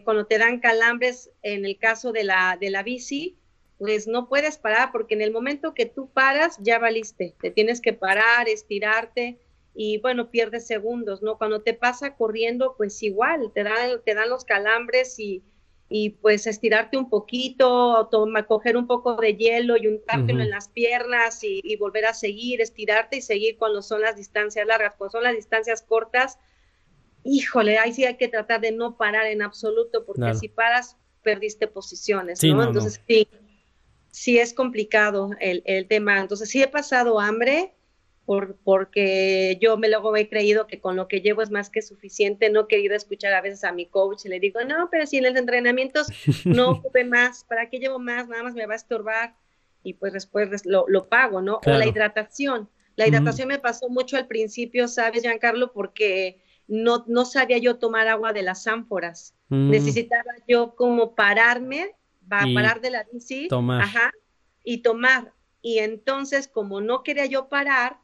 cuando 0.05 0.27
te 0.27 0.39
dan 0.39 0.61
calambres, 0.61 1.31
en 1.43 1.67
el 1.67 1.77
caso 1.79 2.13
de 2.13 2.25
la, 2.25 2.57
de 2.59 2.71
la 2.71 2.83
bici, 2.83 3.37
pues 3.79 4.07
no 4.07 4.29
puedes 4.29 4.57
parar 4.57 4.91
porque 4.93 5.15
en 5.15 5.21
el 5.21 5.31
momento 5.31 5.75
que 5.75 5.85
tú 5.85 6.09
paras 6.09 6.57
ya 6.61 6.79
valiste, 6.79 7.35
te 7.41 7.51
tienes 7.51 7.81
que 7.81 7.93
parar, 7.93 8.49
estirarte 8.49 9.39
y 9.75 9.99
bueno, 9.99 10.31
pierdes 10.31 10.67
segundos, 10.67 11.21
¿no? 11.21 11.37
Cuando 11.37 11.63
te 11.63 11.75
pasa 11.75 12.15
corriendo, 12.15 12.75
pues 12.77 13.03
igual, 13.03 13.51
te 13.53 13.65
dan, 13.65 14.01
te 14.05 14.15
dan 14.15 14.31
los 14.31 14.45
calambres 14.45 15.19
y, 15.19 15.43
y 15.89 16.11
pues 16.11 16.47
estirarte 16.47 16.97
un 16.97 17.11
poquito, 17.11 18.09
toma, 18.11 18.47
coger 18.47 18.77
un 18.77 18.87
poco 18.87 19.17
de 19.17 19.37
hielo 19.37 19.77
y 19.77 19.89
untártelo 19.89 20.43
en 20.43 20.51
las 20.51 20.69
piernas 20.69 21.41
y, 21.43 21.77
volver 21.77 22.07
a 22.07 22.15
seguir, 22.15 22.61
estirarte 22.61 23.17
y 23.17 23.23
seguir 23.23 23.59
cuando 23.59 23.83
son 23.83 24.01
las 24.01 24.17
distancias 24.17 24.67
largas, 24.67 24.95
cuando 24.97 25.13
son 25.13 25.25
las 25.25 25.35
distancias 25.35 25.83
cortas, 25.83 26.39
híjole, 27.25 27.79
ahí 27.79 27.93
sí 27.93 28.05
hay 28.05 28.17
que 28.17 28.29
tratar 28.29 28.61
de 28.61 28.71
no 28.71 28.97
parar 28.97 29.27
en 29.27 29.43
absoluto, 29.43 30.05
porque 30.05 30.35
si 30.35 30.49
paras, 30.49 30.97
perdiste 31.23 31.67
posiciones, 31.67 32.43
¿no? 32.45 32.63
Entonces 32.63 33.01
sí, 33.09 33.29
sí 34.11 34.39
es 34.39 34.55
complicado 34.55 35.31
el, 35.41 35.63
el 35.65 35.89
tema. 35.89 36.21
Entonces 36.21 36.51
sí 36.51 36.63
he 36.63 36.69
pasado 36.69 37.19
hambre, 37.19 37.75
por, 38.27 38.57
porque 38.65 39.59
yo 39.61 39.77
me 39.77 39.89
luego 39.89 40.17
he 40.17 40.29
creído 40.29 40.67
que 40.67 40.81
con 40.81 40.97
lo 40.97 41.09
que 41.09 41.21
llevo 41.21 41.43
es 41.43 41.51
más 41.51 41.71
que 41.71 41.83
suficiente, 41.83 42.51
no 42.51 42.63
he 42.63 42.67
querido 42.69 42.95
escuchar 42.95 43.33
a 43.35 43.41
veces 43.41 43.65
a 43.65 43.73
mi 43.73 43.87
coach 43.87 44.25
y 44.25 44.29
le 44.29 44.41
digo, 44.41 44.61
no, 44.65 44.89
pero 44.91 45.07
si 45.07 45.19
en 45.19 45.25
los 45.25 45.37
entrenamientos 45.37 46.09
no 46.45 46.71
ocupe 46.71 47.05
más, 47.05 47.45
¿para 47.45 47.69
qué 47.69 47.79
llevo 47.79 47.99
más? 47.99 48.29
Nada 48.29 48.43
más 48.43 48.55
me 48.55 48.67
va 48.67 48.73
a 48.73 48.77
estorbar 48.77 49.35
y 49.83 49.95
pues 49.95 50.13
después 50.13 50.65
lo, 50.65 50.87
lo 50.89 51.09
pago, 51.09 51.43
¿no? 51.43 51.61
O 51.65 51.71
la 51.71 51.87
hidratación. 51.87 52.69
La 52.97 53.07
hidratación 53.07 53.49
me 53.49 53.59
pasó 53.59 53.89
mucho 53.89 54.17
al 54.17 54.27
principio, 54.27 54.89
¿sabes, 54.89 55.23
Giancarlo? 55.23 55.73
Porque 55.73 56.41
no, 56.69 57.05
no 57.07 57.25
sabía 57.25 57.59
yo 57.59 57.77
tomar 57.77 58.09
agua 58.09 58.33
de 58.33 58.43
las 58.43 58.67
ánforas. 58.67 59.35
Mm. 59.49 59.71
Necesitaba 59.71 60.33
yo 60.49 60.75
como 60.75 61.15
pararme, 61.15 61.95
va, 62.33 62.45
parar 62.55 62.81
de 62.81 62.91
la 62.91 63.05
bici, 63.13 63.49
Ajá, 63.51 64.13
y 64.63 64.79
tomar. 64.79 65.33
Y 65.61 65.79
entonces, 65.79 66.49
como 66.49 66.81
no 66.81 67.03
quería 67.03 67.27
yo 67.27 67.49
parar, 67.49 67.99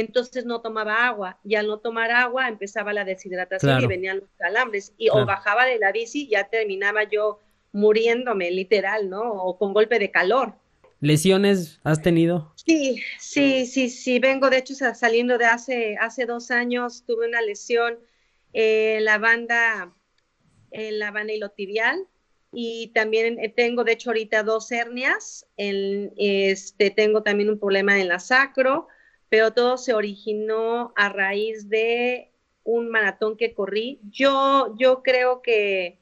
entonces 0.00 0.44
no 0.44 0.60
tomaba 0.60 1.06
agua 1.06 1.38
y 1.44 1.54
al 1.54 1.66
no 1.66 1.78
tomar 1.78 2.10
agua 2.10 2.48
empezaba 2.48 2.92
la 2.92 3.04
deshidratación 3.04 3.82
y 3.82 3.86
venían 3.86 4.18
los 4.18 4.28
calambres 4.36 4.92
y 4.98 5.08
o 5.10 5.24
bajaba 5.24 5.64
de 5.64 5.78
la 5.78 5.92
bici 5.92 6.28
ya 6.28 6.48
terminaba 6.48 7.04
yo 7.04 7.40
muriéndome 7.72 8.50
literal, 8.50 9.08
¿no? 9.10 9.22
O 9.22 9.58
con 9.58 9.72
golpe 9.72 9.98
de 9.98 10.10
calor. 10.10 10.54
¿Lesiones 11.00 11.80
has 11.84 12.00
tenido? 12.00 12.52
Sí, 12.56 13.02
sí, 13.18 13.66
sí, 13.66 13.90
sí, 13.90 14.18
vengo 14.18 14.48
de 14.50 14.58
hecho 14.58 14.74
saliendo 14.74 15.38
de 15.38 15.44
hace, 15.44 15.96
hace 16.00 16.24
dos 16.24 16.50
años, 16.50 17.04
tuve 17.06 17.28
una 17.28 17.42
lesión 17.42 17.98
en 18.52 19.04
la 19.04 19.18
banda, 19.18 19.94
en 20.70 20.98
la 20.98 21.10
banda 21.10 21.34
hilotibial 21.34 22.06
y 22.52 22.88
también 22.94 23.38
tengo 23.54 23.84
de 23.84 23.92
hecho 23.92 24.10
ahorita 24.10 24.42
dos 24.42 24.72
hernias, 24.72 25.46
en, 25.56 26.12
este, 26.16 26.90
tengo 26.90 27.22
también 27.22 27.50
un 27.50 27.58
problema 27.58 28.00
en 28.00 28.08
la 28.08 28.18
sacro, 28.18 28.88
pero 29.28 29.52
todo 29.52 29.76
se 29.76 29.94
originó 29.94 30.92
a 30.96 31.08
raíz 31.08 31.68
de 31.68 32.32
un 32.64 32.88
maratón 32.90 33.36
que 33.36 33.54
corrí. 33.54 34.00
Yo, 34.10 34.74
yo 34.78 35.02
creo 35.02 35.42
que 35.42 35.98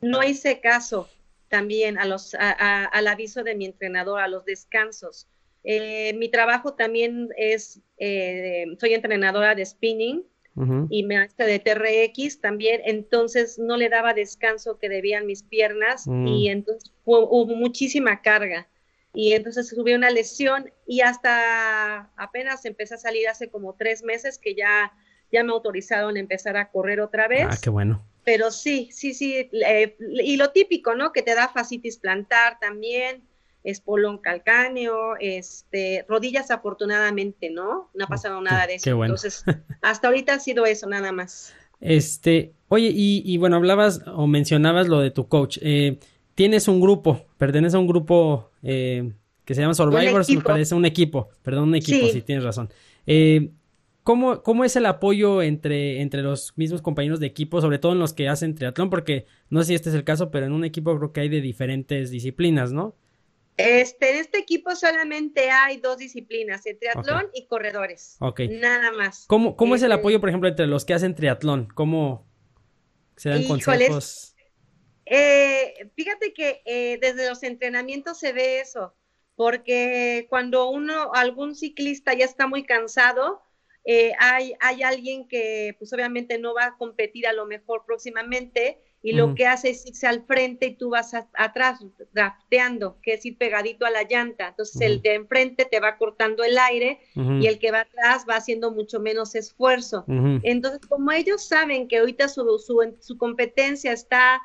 no 0.00 0.22
hice 0.22 0.60
caso 0.60 1.08
también 1.48 1.98
a 1.98 2.06
los, 2.06 2.34
al 2.34 3.06
aviso 3.06 3.42
de 3.42 3.54
mi 3.54 3.66
entrenador, 3.66 4.20
a 4.20 4.28
los 4.28 4.44
descansos. 4.44 5.28
Eh, 5.64 6.14
mi 6.14 6.28
trabajo 6.28 6.74
también 6.74 7.28
es, 7.36 7.80
eh, 7.98 8.66
soy 8.80 8.94
entrenadora 8.94 9.54
de 9.54 9.64
spinning 9.64 10.24
y 10.90 11.02
me 11.04 11.16
hace 11.16 11.44
de 11.44 11.58
TRX 11.58 12.40
también, 12.42 12.82
entonces 12.84 13.58
no 13.58 13.78
le 13.78 13.88
daba 13.88 14.12
descanso 14.12 14.78
que 14.78 14.90
debían 14.90 15.24
mis 15.24 15.42
piernas 15.42 16.06
mm. 16.06 16.26
y 16.26 16.48
entonces 16.50 16.92
hubo 17.06 17.46
muchísima 17.46 18.20
carga 18.20 18.68
y 19.14 19.32
entonces 19.32 19.68
tuve 19.74 19.94
una 19.94 20.10
lesión 20.10 20.70
y 20.86 21.00
hasta 21.00 22.10
apenas 22.16 22.64
empecé 22.64 22.94
a 22.94 22.98
salir 22.98 23.28
hace 23.28 23.50
como 23.50 23.74
tres 23.74 24.02
meses 24.02 24.38
que 24.38 24.54
ya, 24.54 24.92
ya 25.30 25.44
me 25.44 25.52
autorizaron 25.52 26.16
a 26.16 26.20
empezar 26.20 26.56
a 26.56 26.70
correr 26.70 27.00
otra 27.00 27.28
vez. 27.28 27.46
Ah, 27.50 27.58
qué 27.60 27.70
bueno. 27.70 28.04
Pero 28.24 28.50
sí, 28.50 28.88
sí, 28.92 29.14
sí, 29.14 29.50
y 29.52 30.36
lo 30.36 30.50
típico, 30.50 30.94
¿no? 30.94 31.12
Que 31.12 31.22
te 31.22 31.34
da 31.34 31.48
fascitis 31.48 31.98
plantar 31.98 32.58
también, 32.60 33.22
espolón 33.64 34.18
calcáneo, 34.18 35.16
este, 35.18 36.06
rodillas 36.08 36.50
afortunadamente, 36.50 37.50
¿no? 37.50 37.90
No 37.94 38.04
ha 38.04 38.08
pasado 38.08 38.40
nada 38.40 38.66
de 38.68 38.76
eso. 38.76 38.84
Qué 38.84 38.92
bueno. 38.92 39.14
Entonces, 39.14 39.44
hasta 39.82 40.08
ahorita 40.08 40.34
ha 40.34 40.38
sido 40.38 40.66
eso, 40.66 40.88
nada 40.88 41.10
más. 41.10 41.52
Este, 41.80 42.52
oye, 42.68 42.92
y, 42.94 43.22
y 43.26 43.38
bueno, 43.38 43.56
hablabas 43.56 44.02
o 44.06 44.28
mencionabas 44.28 44.86
lo 44.86 45.00
de 45.00 45.10
tu 45.10 45.26
coach. 45.26 45.58
Eh, 45.60 45.98
tienes 46.34 46.68
un 46.68 46.80
grupo, 46.80 47.26
perteneces 47.38 47.74
a 47.74 47.78
un 47.78 47.86
grupo 47.86 48.50
eh, 48.62 49.12
que 49.44 49.54
se 49.54 49.60
llama 49.60 49.74
Survivors, 49.74 50.28
me 50.30 50.40
parece 50.40 50.74
un 50.74 50.84
equipo, 50.84 51.28
perdón, 51.42 51.68
un 51.68 51.74
equipo, 51.74 52.08
si 52.08 52.22
tienes 52.22 52.44
razón. 52.44 52.70
Eh, 53.06 53.50
¿cómo, 54.02 54.42
¿Cómo 54.42 54.64
es 54.64 54.76
el 54.76 54.86
apoyo 54.86 55.42
entre, 55.42 56.00
entre 56.00 56.22
los 56.22 56.56
mismos 56.56 56.82
compañeros 56.82 57.20
de 57.20 57.26
equipo, 57.26 57.60
sobre 57.60 57.78
todo 57.78 57.92
en 57.92 57.98
los 57.98 58.12
que 58.12 58.28
hacen 58.28 58.54
triatlón? 58.54 58.90
Porque 58.90 59.26
no 59.50 59.60
sé 59.60 59.68
si 59.68 59.74
este 59.74 59.88
es 59.90 59.94
el 59.94 60.04
caso, 60.04 60.30
pero 60.30 60.46
en 60.46 60.52
un 60.52 60.64
equipo 60.64 60.96
creo 60.96 61.12
que 61.12 61.20
hay 61.20 61.28
de 61.28 61.40
diferentes 61.40 62.10
disciplinas, 62.10 62.72
¿no? 62.72 62.94
Este, 63.58 64.10
en 64.10 64.16
este 64.16 64.38
equipo 64.38 64.74
solamente 64.74 65.50
hay 65.50 65.76
dos 65.76 65.98
disciplinas, 65.98 66.64
el 66.64 66.78
triatlón 66.78 67.26
y 67.34 67.46
corredores. 67.46 68.16
Ok. 68.20 68.40
Nada 68.50 68.92
más. 68.92 69.26
¿Cómo, 69.26 69.56
cómo 69.56 69.74
es 69.74 69.82
el 69.82 69.92
este 69.92 70.00
apoyo, 70.00 70.20
por 70.20 70.30
ejemplo, 70.30 70.48
entre 70.48 70.66
los 70.66 70.84
que 70.84 70.94
hacen 70.94 71.14
triatlón? 71.14 71.68
¿Cómo 71.74 72.26
se 73.16 73.28
dan 73.28 73.44
consejos? 73.44 74.31
Eh, 75.14 75.90
fíjate 75.94 76.32
que 76.32 76.62
eh, 76.64 76.98
desde 76.98 77.28
los 77.28 77.42
entrenamientos 77.42 78.18
se 78.18 78.32
ve 78.32 78.60
eso, 78.60 78.94
porque 79.36 80.26
cuando 80.30 80.70
uno, 80.70 81.12
algún 81.12 81.54
ciclista 81.54 82.14
ya 82.14 82.24
está 82.24 82.46
muy 82.46 82.64
cansado, 82.64 83.42
eh, 83.84 84.12
hay, 84.18 84.54
hay 84.58 84.82
alguien 84.82 85.28
que 85.28 85.76
pues 85.78 85.92
obviamente 85.92 86.38
no 86.38 86.54
va 86.54 86.64
a 86.64 86.76
competir 86.78 87.26
a 87.26 87.34
lo 87.34 87.44
mejor 87.44 87.84
próximamente 87.84 88.80
y 89.02 89.12
lo 89.12 89.34
que 89.34 89.46
hace 89.46 89.70
es 89.70 89.84
irse 89.84 90.06
al 90.06 90.24
frente 90.24 90.66
y 90.66 90.76
tú 90.76 90.90
vas 90.90 91.12
atrás 91.34 91.84
drafteando, 92.12 92.98
que 93.02 93.14
es 93.14 93.26
ir 93.26 93.36
pegadito 93.36 93.84
a 93.84 93.90
la 93.90 94.04
llanta. 94.04 94.48
Entonces 94.48 94.80
el 94.80 95.02
de 95.02 95.14
enfrente 95.14 95.64
te 95.64 95.80
va 95.80 95.98
cortando 95.98 96.44
el 96.44 96.56
aire 96.56 97.00
y 97.16 97.48
el 97.48 97.58
que 97.58 97.72
va 97.72 97.80
atrás 97.80 98.24
va 98.30 98.36
haciendo 98.36 98.70
mucho 98.70 99.00
menos 99.00 99.34
esfuerzo. 99.34 100.04
Entonces 100.06 100.80
como 100.88 101.10
ellos 101.10 101.44
saben 101.44 101.88
que 101.88 101.98
ahorita 101.98 102.28
su, 102.28 102.44
su, 102.60 102.96
su 103.00 103.18
competencia 103.18 103.92
está 103.92 104.40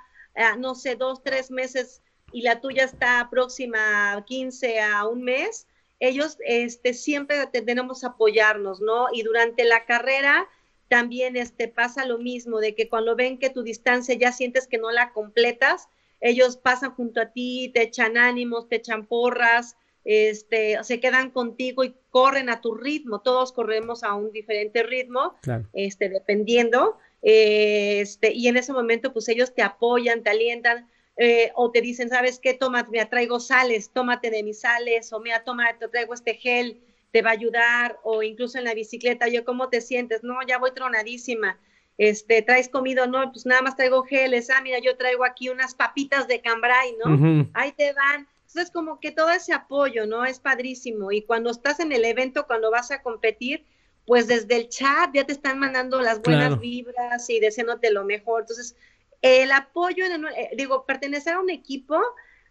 no 0.58 0.76
sé, 0.76 0.96
dos, 0.96 1.24
tres 1.24 1.52
meses 1.52 2.02
y 2.32 2.42
la 2.42 2.62
tuya 2.62 2.84
está 2.84 3.28
próxima 3.30 4.14
a 4.14 4.26
15 4.26 4.80
a 4.82 5.08
un 5.08 5.24
mes, 5.24 5.68
ellos 6.00 6.38
este, 6.46 6.94
siempre 6.94 7.48
tenemos 7.48 8.04
apoyarnos, 8.04 8.82
¿no? 8.82 9.08
Y 9.12 9.24
durante 9.24 9.64
la 9.64 9.86
carrera 9.86 10.48
también 10.90 11.36
este, 11.36 11.68
pasa 11.68 12.06
lo 12.06 12.18
mismo, 12.18 12.60
de 12.60 12.76
que 12.76 12.88
cuando 12.88 13.16
ven 13.16 13.40
que 13.40 13.50
tu 13.50 13.64
distancia 13.64 14.16
ya 14.16 14.32
sientes 14.32 14.68
que 14.68 14.78
no 14.78 14.92
la 14.92 15.12
completas, 15.12 15.90
ellos 16.22 16.58
pasan 16.58 16.92
junto 16.92 17.22
a 17.22 17.32
ti, 17.32 17.72
te 17.74 17.84
echan 17.84 18.18
ánimos, 18.18 18.70
te 18.70 18.78
echan 18.78 19.06
porras, 19.06 19.76
este, 20.06 20.82
se 20.84 21.00
quedan 21.00 21.32
contigo 21.32 21.84
y 21.84 21.94
corren 22.10 22.50
a 22.50 22.62
tu 22.62 22.76
ritmo. 22.76 23.20
Todos 23.20 23.52
corremos 23.52 24.04
a 24.04 24.14
un 24.14 24.32
diferente 24.32 24.84
ritmo, 24.84 25.36
este, 25.74 26.10
dependiendo. 26.10 26.98
Este, 27.22 28.34
y 28.34 28.48
en 28.48 28.58
ese 28.58 28.74
momento, 28.74 29.14
pues 29.14 29.28
ellos 29.30 29.54
te 29.54 29.62
apoyan, 29.62 30.24
te 30.24 30.30
alientan. 30.30 30.90
Eh, 31.20 31.52
o 31.56 31.72
te 31.72 31.82
dicen, 31.82 32.10
¿sabes 32.10 32.40
qué? 32.40 32.54
Toma, 32.54 32.88
me 32.92 33.04
traigo 33.08 33.40
sales, 33.40 33.90
tómate 33.92 34.30
de 34.30 34.44
mis 34.44 34.60
sales, 34.60 35.12
o 35.12 35.20
mira, 35.20 35.44
toma, 35.44 35.76
te 35.80 35.88
traigo 35.88 36.14
este 36.14 36.36
gel, 36.36 36.80
te 37.12 37.24
va 37.24 37.32
a 37.32 37.34
ayudar, 37.34 37.98
o 38.04 38.22
incluso 38.22 38.60
en 38.60 38.66
la 38.66 38.76
bicicleta, 38.76 39.28
yo, 39.28 39.44
¿cómo 39.44 39.70
te 39.70 39.82
sientes? 39.82 40.22
No, 40.22 40.38
ya 40.48 40.60
voy 40.60 40.72
tronadísima 40.76 41.60
este, 41.98 42.44
traes 42.44 42.70
comido, 42.70 43.08
no, 43.08 43.32
pues 43.32 43.46
nada 43.46 43.62
más 43.62 43.76
traigo 43.76 44.04
geles, 44.04 44.50
ah, 44.50 44.62
mira, 44.62 44.80
yo 44.80 44.98
traigo 44.98 45.26
aquí 45.26 45.50
unas 45.50 45.74
papitas 45.74 46.28
de 46.28 46.42
cambray, 46.42 46.96
¿no? 47.04 47.50
Ahí 47.54 47.72
te 47.72 47.94
van. 47.94 48.28
Entonces, 48.48 48.72
como 48.72 49.00
que 49.00 49.12
todo 49.12 49.32
ese 49.32 49.54
apoyo, 49.54 50.06
¿no? 50.06 50.24
Es 50.24 50.40
padrísimo. 50.40 51.12
Y 51.12 51.24
cuando 51.24 51.50
estás 51.50 51.80
en 51.80 51.92
el 51.92 52.06
evento, 52.06 52.46
cuando 52.46 52.72
vas 52.72 52.92
a 52.92 53.02
competir, 53.02 53.66
pues 54.08 54.26
desde 54.26 54.56
el 54.56 54.70
chat 54.70 55.14
ya 55.14 55.26
te 55.26 55.34
están 55.34 55.60
mandando 55.60 56.02
las 56.02 56.22
buenas 56.22 56.58
vibras 56.60 57.30
y 57.30 57.42
deseándote 57.42 57.92
lo 57.92 58.06
mejor. 58.06 58.42
Entonces, 58.44 58.78
el 59.22 59.52
apoyo, 59.52 60.06
eh, 60.06 60.50
digo, 60.56 60.86
pertenecer 60.86 61.34
a 61.34 61.42
un 61.42 61.50
equipo 61.50 62.00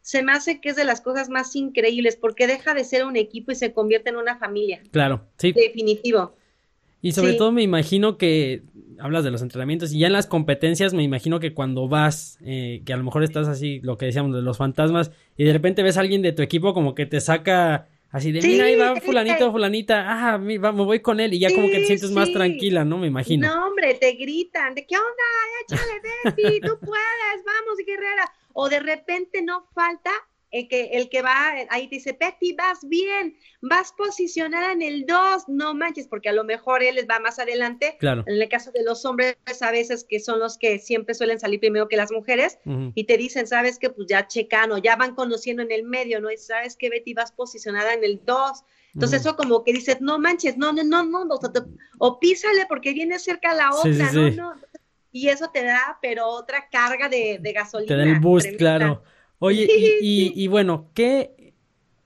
se 0.03 0.23
me 0.23 0.33
hace 0.33 0.61
que 0.61 0.69
es 0.69 0.77
de 0.77 0.85
las 0.85 1.01
cosas 1.01 1.31
más 1.31 1.57
increíbles 1.57 2.17
porque 2.17 2.47
deja 2.47 2.75
de 2.75 2.85
ser 2.85 3.07
un 3.07 3.17
equipo 3.17 3.53
y 3.53 3.55
se 3.55 3.73
convierte 3.73 4.11
en 4.11 4.17
una 4.17 4.37
familia. 4.37 4.83
Claro, 4.93 5.25
sí. 5.39 5.53
Definitivo. 5.53 6.37
Y 7.01 7.13
sobre 7.13 7.35
todo 7.35 7.53
me 7.53 7.63
imagino 7.63 8.19
que 8.19 8.63
hablas 8.99 9.25
de 9.25 9.31
los 9.31 9.41
entrenamientos 9.41 9.93
y 9.93 10.01
ya 10.01 10.09
en 10.09 10.13
las 10.13 10.27
competencias 10.27 10.93
me 10.93 11.03
imagino 11.05 11.41
que 11.41 11.55
cuando 11.55 11.89
vas, 11.89 12.39
eh, 12.45 12.83
que 12.85 12.93
a 12.93 12.99
lo 12.99 13.05
mejor 13.05 13.25
estás 13.25 13.49
así, 13.49 13.81
lo 13.81 13.97
que 13.97 14.07
decíamos 14.07 14.35
de 14.35 14.43
los 14.43 14.59
fantasmas, 14.59 15.11
y 15.39 15.45
de 15.45 15.55
repente 15.55 15.83
ves 15.83 15.97
a 15.97 16.01
alguien 16.01 16.21
de 16.21 16.33
tu 16.33 16.43
equipo 16.43 16.75
como 16.75 16.95
que 16.95 17.07
te 17.07 17.21
saca 17.21 17.89
así 18.11 18.33
de, 18.33 18.41
mira, 18.41 18.65
ahí 18.65 18.77
va 18.77 19.01
fulanito, 19.01 19.53
fulanita, 19.53 20.05
ah, 20.09 20.39
me 20.39 20.59
voy 20.59 21.01
con 21.01 21.21
él 21.21 21.35
y 21.35 21.39
ya 21.39 21.49
como 21.55 21.67
que 21.69 21.81
te 21.81 21.87
sientes 21.87 22.11
más 22.11 22.33
tranquila, 22.33 22.85
¿no? 22.85 22.99
Me 22.99 23.07
imagino. 23.07 23.47
No, 23.47 23.67
hombre, 23.69 23.95
te 23.95 24.13
gritan, 24.13 24.75
¿de 24.75 24.87
qué 24.87 24.97
onda? 24.97 25.11
Échale, 25.63 26.01
Betty, 26.25 26.61
tú 26.61 26.79
puedes, 26.81 27.45
vamos, 27.45 27.79
guerrera. 27.87 28.33
O 28.53 28.69
de 28.69 28.81
repente 28.81 29.43
no 29.43 29.67
falta 29.75 30.11
el 30.59 30.69
que, 30.69 30.85
el 30.93 31.09
que 31.09 31.23
va, 31.23 31.55
ahí 31.71 31.87
dice, 31.89 32.17
Betty, 32.19 32.55
vas 32.55 32.79
bien, 32.89 33.37
vas 33.61 33.93
posicionada 33.93 34.73
en 34.73 34.83
el 34.83 35.05
2, 35.05 35.49
no 35.49 35.75
manches, 35.75 36.09
porque 36.09 36.31
a 36.31 36.33
lo 36.33 36.45
mejor 36.45 36.83
él 36.83 36.99
va 37.11 37.19
más 37.19 37.39
adelante. 37.39 37.97
Claro. 37.99 38.25
En 38.27 38.41
el 38.41 38.49
caso 38.49 38.73
de 38.73 38.83
los 38.83 39.05
hombres, 39.05 39.37
a 39.61 39.71
veces 39.71 40.07
que 40.09 40.19
son 40.19 40.39
los 40.39 40.57
que 40.57 40.79
siempre 40.79 41.15
suelen 41.15 41.39
salir 41.39 41.61
primero 41.61 41.89
que 41.89 41.97
las 41.97 42.11
mujeres, 42.11 42.59
y 42.95 43.05
te 43.05 43.17
dicen, 43.17 43.47
sabes 43.47 43.79
que 43.79 43.91
pues 43.91 44.09
ya 44.09 44.27
checano, 44.27 44.79
ya 44.79 44.97
van 44.97 45.15
conociendo 45.15 45.63
en 45.63 45.73
el 45.73 45.85
medio, 45.85 46.21
¿no? 46.21 46.31
Y 46.31 46.37
sabes 46.37 46.77
que 46.77 46.89
Betty, 46.89 47.15
vas 47.15 47.33
posicionada 47.33 47.95
en 47.95 48.05
el 48.05 48.23
2. 48.25 48.65
Entonces 48.95 49.21
eso 49.21 49.37
como 49.37 49.63
que 49.63 49.75
dices, 49.75 50.01
no 50.01 50.19
manches, 50.19 50.57
no, 50.57 50.73
no, 50.73 50.83
no, 50.83 51.05
no, 51.05 51.39
o, 51.99 52.19
písale 52.19 52.65
porque 52.67 52.95
viene 52.95 53.19
cerca 53.19 53.55
la 53.55 53.71
otra, 53.75 54.11
no, 54.13 54.31
no. 54.31 54.55
Y 55.13 55.29
eso 55.29 55.51
te 55.51 55.65
da, 55.65 55.99
pero 56.01 56.27
otra 56.27 56.69
carga 56.71 57.09
de, 57.09 57.39
gasolina. 57.55 57.89
Te 57.89 57.97
da 57.97 58.03
el 58.05 58.21
boost, 58.21 58.57
claro. 58.57 59.03
Oye, 59.39 59.69
y, 60.01 60.47
bueno, 60.49 60.91
¿qué? 60.95 61.55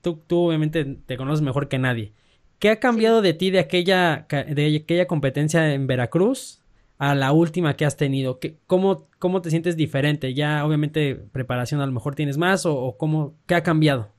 Tú, 0.01 0.19
tú 0.27 0.47
obviamente 0.47 0.83
te 1.05 1.17
conoces 1.17 1.41
mejor 1.41 1.67
que 1.67 1.79
nadie. 1.79 2.13
¿Qué 2.59 2.69
ha 2.69 2.79
cambiado 2.79 3.21
de 3.21 3.33
ti 3.33 3.49
de 3.49 3.59
aquella, 3.59 4.27
de 4.29 4.81
aquella 4.83 5.07
competencia 5.07 5.73
en 5.73 5.87
Veracruz 5.87 6.61
a 6.97 7.15
la 7.15 7.31
última 7.31 7.75
que 7.75 7.85
has 7.85 7.97
tenido? 7.97 8.39
¿Qué, 8.39 8.57
cómo, 8.67 9.07
¿Cómo 9.19 9.41
te 9.41 9.49
sientes 9.49 9.75
diferente? 9.75 10.33
Ya 10.33 10.65
obviamente 10.65 11.15
preparación 11.15 11.81
a 11.81 11.85
lo 11.85 11.91
mejor 11.91 12.15
tienes 12.15 12.37
más 12.37 12.65
o, 12.65 12.95
cómo, 12.97 13.35
¿qué 13.47 13.55
ha 13.55 13.63
cambiado? 13.63 14.11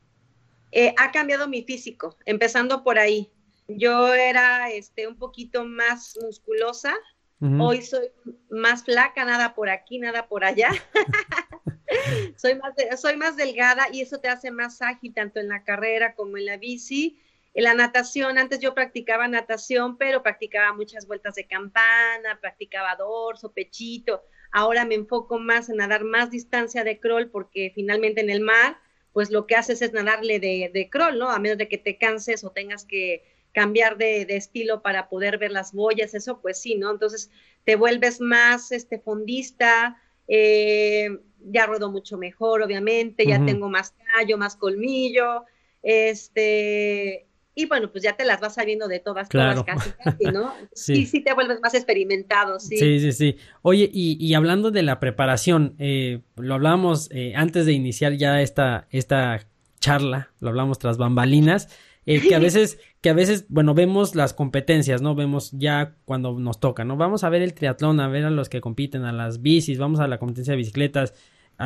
Eh, 0.72 0.94
ha 0.98 1.12
cambiado 1.12 1.48
mi 1.48 1.62
físico, 1.62 2.16
empezando 2.24 2.82
por 2.82 2.98
ahí. 2.98 3.30
Yo 3.68 4.12
era 4.12 4.70
este, 4.70 5.06
un 5.06 5.16
poquito 5.16 5.64
más 5.64 6.18
musculosa, 6.20 6.94
hoy 7.40 7.82
soy 7.82 8.08
más 8.50 8.84
flaca, 8.84 9.24
nada 9.24 9.54
por 9.54 9.68
aquí, 9.68 9.98
nada 9.98 10.26
por 10.26 10.44
allá. 10.44 10.70
soy, 12.36 12.54
más 12.56 12.74
soy 13.00 13.16
más 13.16 13.36
delgada 13.36 13.88
y 13.92 14.00
eso 14.00 14.18
te 14.18 14.28
hace 14.28 14.50
más 14.50 14.82
ágil 14.82 15.14
tanto 15.14 15.40
en 15.40 15.48
la 15.48 15.64
carrera 15.64 16.14
como 16.14 16.36
en 16.36 16.46
la 16.46 16.56
bici. 16.56 17.18
En 17.54 17.64
la 17.64 17.74
natación, 17.74 18.38
antes 18.38 18.60
yo 18.60 18.74
practicaba 18.74 19.28
natación, 19.28 19.98
pero 19.98 20.22
practicaba 20.22 20.72
muchas 20.72 21.06
vueltas 21.06 21.34
de 21.34 21.46
campana, 21.46 22.38
practicaba 22.40 22.96
dorso, 22.96 23.52
pechito. 23.52 24.22
Ahora 24.52 24.84
me 24.84 24.94
enfoco 24.94 25.38
más 25.38 25.68
en 25.68 25.76
nadar 25.76 26.04
más 26.04 26.30
distancia 26.30 26.82
de 26.84 26.98
crawl 26.98 27.30
porque 27.30 27.72
finalmente 27.74 28.22
en 28.22 28.30
el 28.30 28.40
mar, 28.40 28.78
pues 29.12 29.30
lo 29.30 29.46
que 29.46 29.56
haces 29.56 29.82
es 29.82 29.92
nadarle 29.92 30.40
de, 30.40 30.70
de 30.72 30.88
crawl, 30.88 31.18
¿no? 31.18 31.30
A 31.30 31.38
menos 31.38 31.58
de 31.58 31.68
que 31.68 31.78
te 31.78 31.98
canses 31.98 32.42
o 32.42 32.50
tengas 32.50 32.86
que 32.86 33.22
cambiar 33.52 33.98
de, 33.98 34.22
estilo 34.22 34.82
para 34.82 35.08
poder 35.08 35.38
ver 35.38 35.52
las 35.52 35.72
boyas, 35.72 36.14
eso 36.14 36.40
pues 36.40 36.60
sí, 36.60 36.74
¿no? 36.74 36.90
Entonces 36.90 37.30
te 37.64 37.76
vuelves 37.76 38.20
más 38.20 38.72
este 38.72 38.98
fondista, 38.98 40.00
eh, 40.26 41.18
ya 41.44 41.66
ruedo 41.66 41.90
mucho 41.90 42.18
mejor, 42.18 42.62
obviamente, 42.62 43.26
ya 43.26 43.44
tengo 43.44 43.68
más 43.68 43.94
callo, 44.14 44.38
más 44.38 44.56
colmillo, 44.56 45.44
este, 45.82 47.26
y 47.54 47.66
bueno, 47.66 47.90
pues 47.90 48.02
ya 48.02 48.16
te 48.16 48.24
las 48.24 48.40
vas 48.40 48.54
sabiendo 48.54 48.88
de 48.88 48.98
todas, 48.98 49.28
todas 49.28 49.62
casi, 49.64 49.90
casi, 50.02 50.24
¿no? 50.24 50.54
sí. 50.72 51.04
sí, 51.04 51.20
te 51.20 51.34
vuelves 51.34 51.60
más 51.60 51.74
experimentado, 51.74 52.58
sí. 52.58 52.78
Sí, 52.78 53.00
sí, 53.00 53.12
sí. 53.12 53.36
Oye, 53.60 53.90
y, 53.92 54.32
hablando 54.34 54.70
de 54.70 54.82
la 54.82 55.00
preparación, 55.00 55.74
eh, 55.78 56.20
lo 56.36 56.54
hablamos 56.54 57.10
eh, 57.12 57.34
antes 57.36 57.66
de 57.66 57.72
iniciar 57.72 58.14
ya 58.14 58.40
esta, 58.40 58.86
esta 58.90 59.46
charla, 59.80 60.30
lo 60.40 60.48
hablamos 60.48 60.78
tras 60.78 60.96
bambalinas, 60.96 61.68
eh, 62.06 62.22
que 62.26 62.34
a 62.34 62.38
veces, 62.40 62.78
que 63.02 63.10
a 63.10 63.14
veces, 63.14 63.44
bueno, 63.50 63.74
vemos 63.74 64.14
las 64.14 64.32
competencias, 64.32 65.02
¿no? 65.02 65.14
Vemos 65.14 65.50
ya 65.52 65.94
cuando 66.06 66.38
nos 66.38 66.58
toca, 66.58 66.84
¿no? 66.84 66.96
Vamos 66.96 67.22
a 67.22 67.28
ver 67.28 67.42
el 67.42 67.52
triatlón, 67.52 68.00
a 68.00 68.08
ver 68.08 68.24
a 68.24 68.30
los 68.30 68.48
que 68.48 68.62
compiten, 68.62 69.04
a 69.04 69.12
las 69.12 69.42
bicis, 69.42 69.78
vamos 69.78 70.00
a 70.00 70.06
la 70.06 70.18
competencia 70.18 70.52
de 70.52 70.58
bicicletas, 70.58 71.12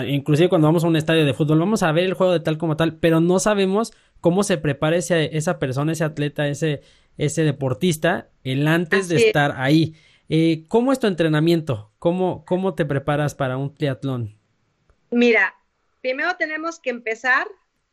inclusive 0.07 0.49
cuando 0.49 0.69
vamos 0.69 0.85
a 0.85 0.89
un 0.89 0.97
estadio 0.97 1.25
de 1.25 1.35
fútbol, 1.35 1.59
vamos 1.59 1.83
a 1.83 1.93
ver 1.93 2.05
el 2.05 2.15
juego 2.15 2.33
de 2.33 2.41
tal 2.41 2.59
como 2.59 2.77
tal, 2.77 2.97
pero 2.99 3.21
no 3.21 3.39
sabemos 3.39 3.93
cómo 4.21 4.43
se 4.43 4.59
prepara 4.59 4.97
ese, 4.97 5.37
esa 5.37 5.59
persona, 5.59 5.93
ese 5.93 6.05
atleta, 6.05 6.49
ese, 6.49 6.83
ese 7.19 7.45
deportista, 7.45 8.29
el 8.45 8.67
antes 8.67 9.09
de 9.09 9.17
estar 9.17 9.55
ahí. 9.57 9.95
Eh, 10.29 10.65
¿Cómo 10.69 10.93
es 10.93 10.99
tu 10.99 11.07
entrenamiento? 11.07 11.93
¿Cómo, 11.99 12.45
¿Cómo 12.45 12.75
te 12.75 12.85
preparas 12.85 13.35
para 13.35 13.57
un 13.57 13.75
triatlón? 13.75 14.37
Mira, 15.11 15.55
primero 16.01 16.37
tenemos 16.37 16.81
que 16.81 16.91
empezar 16.91 17.47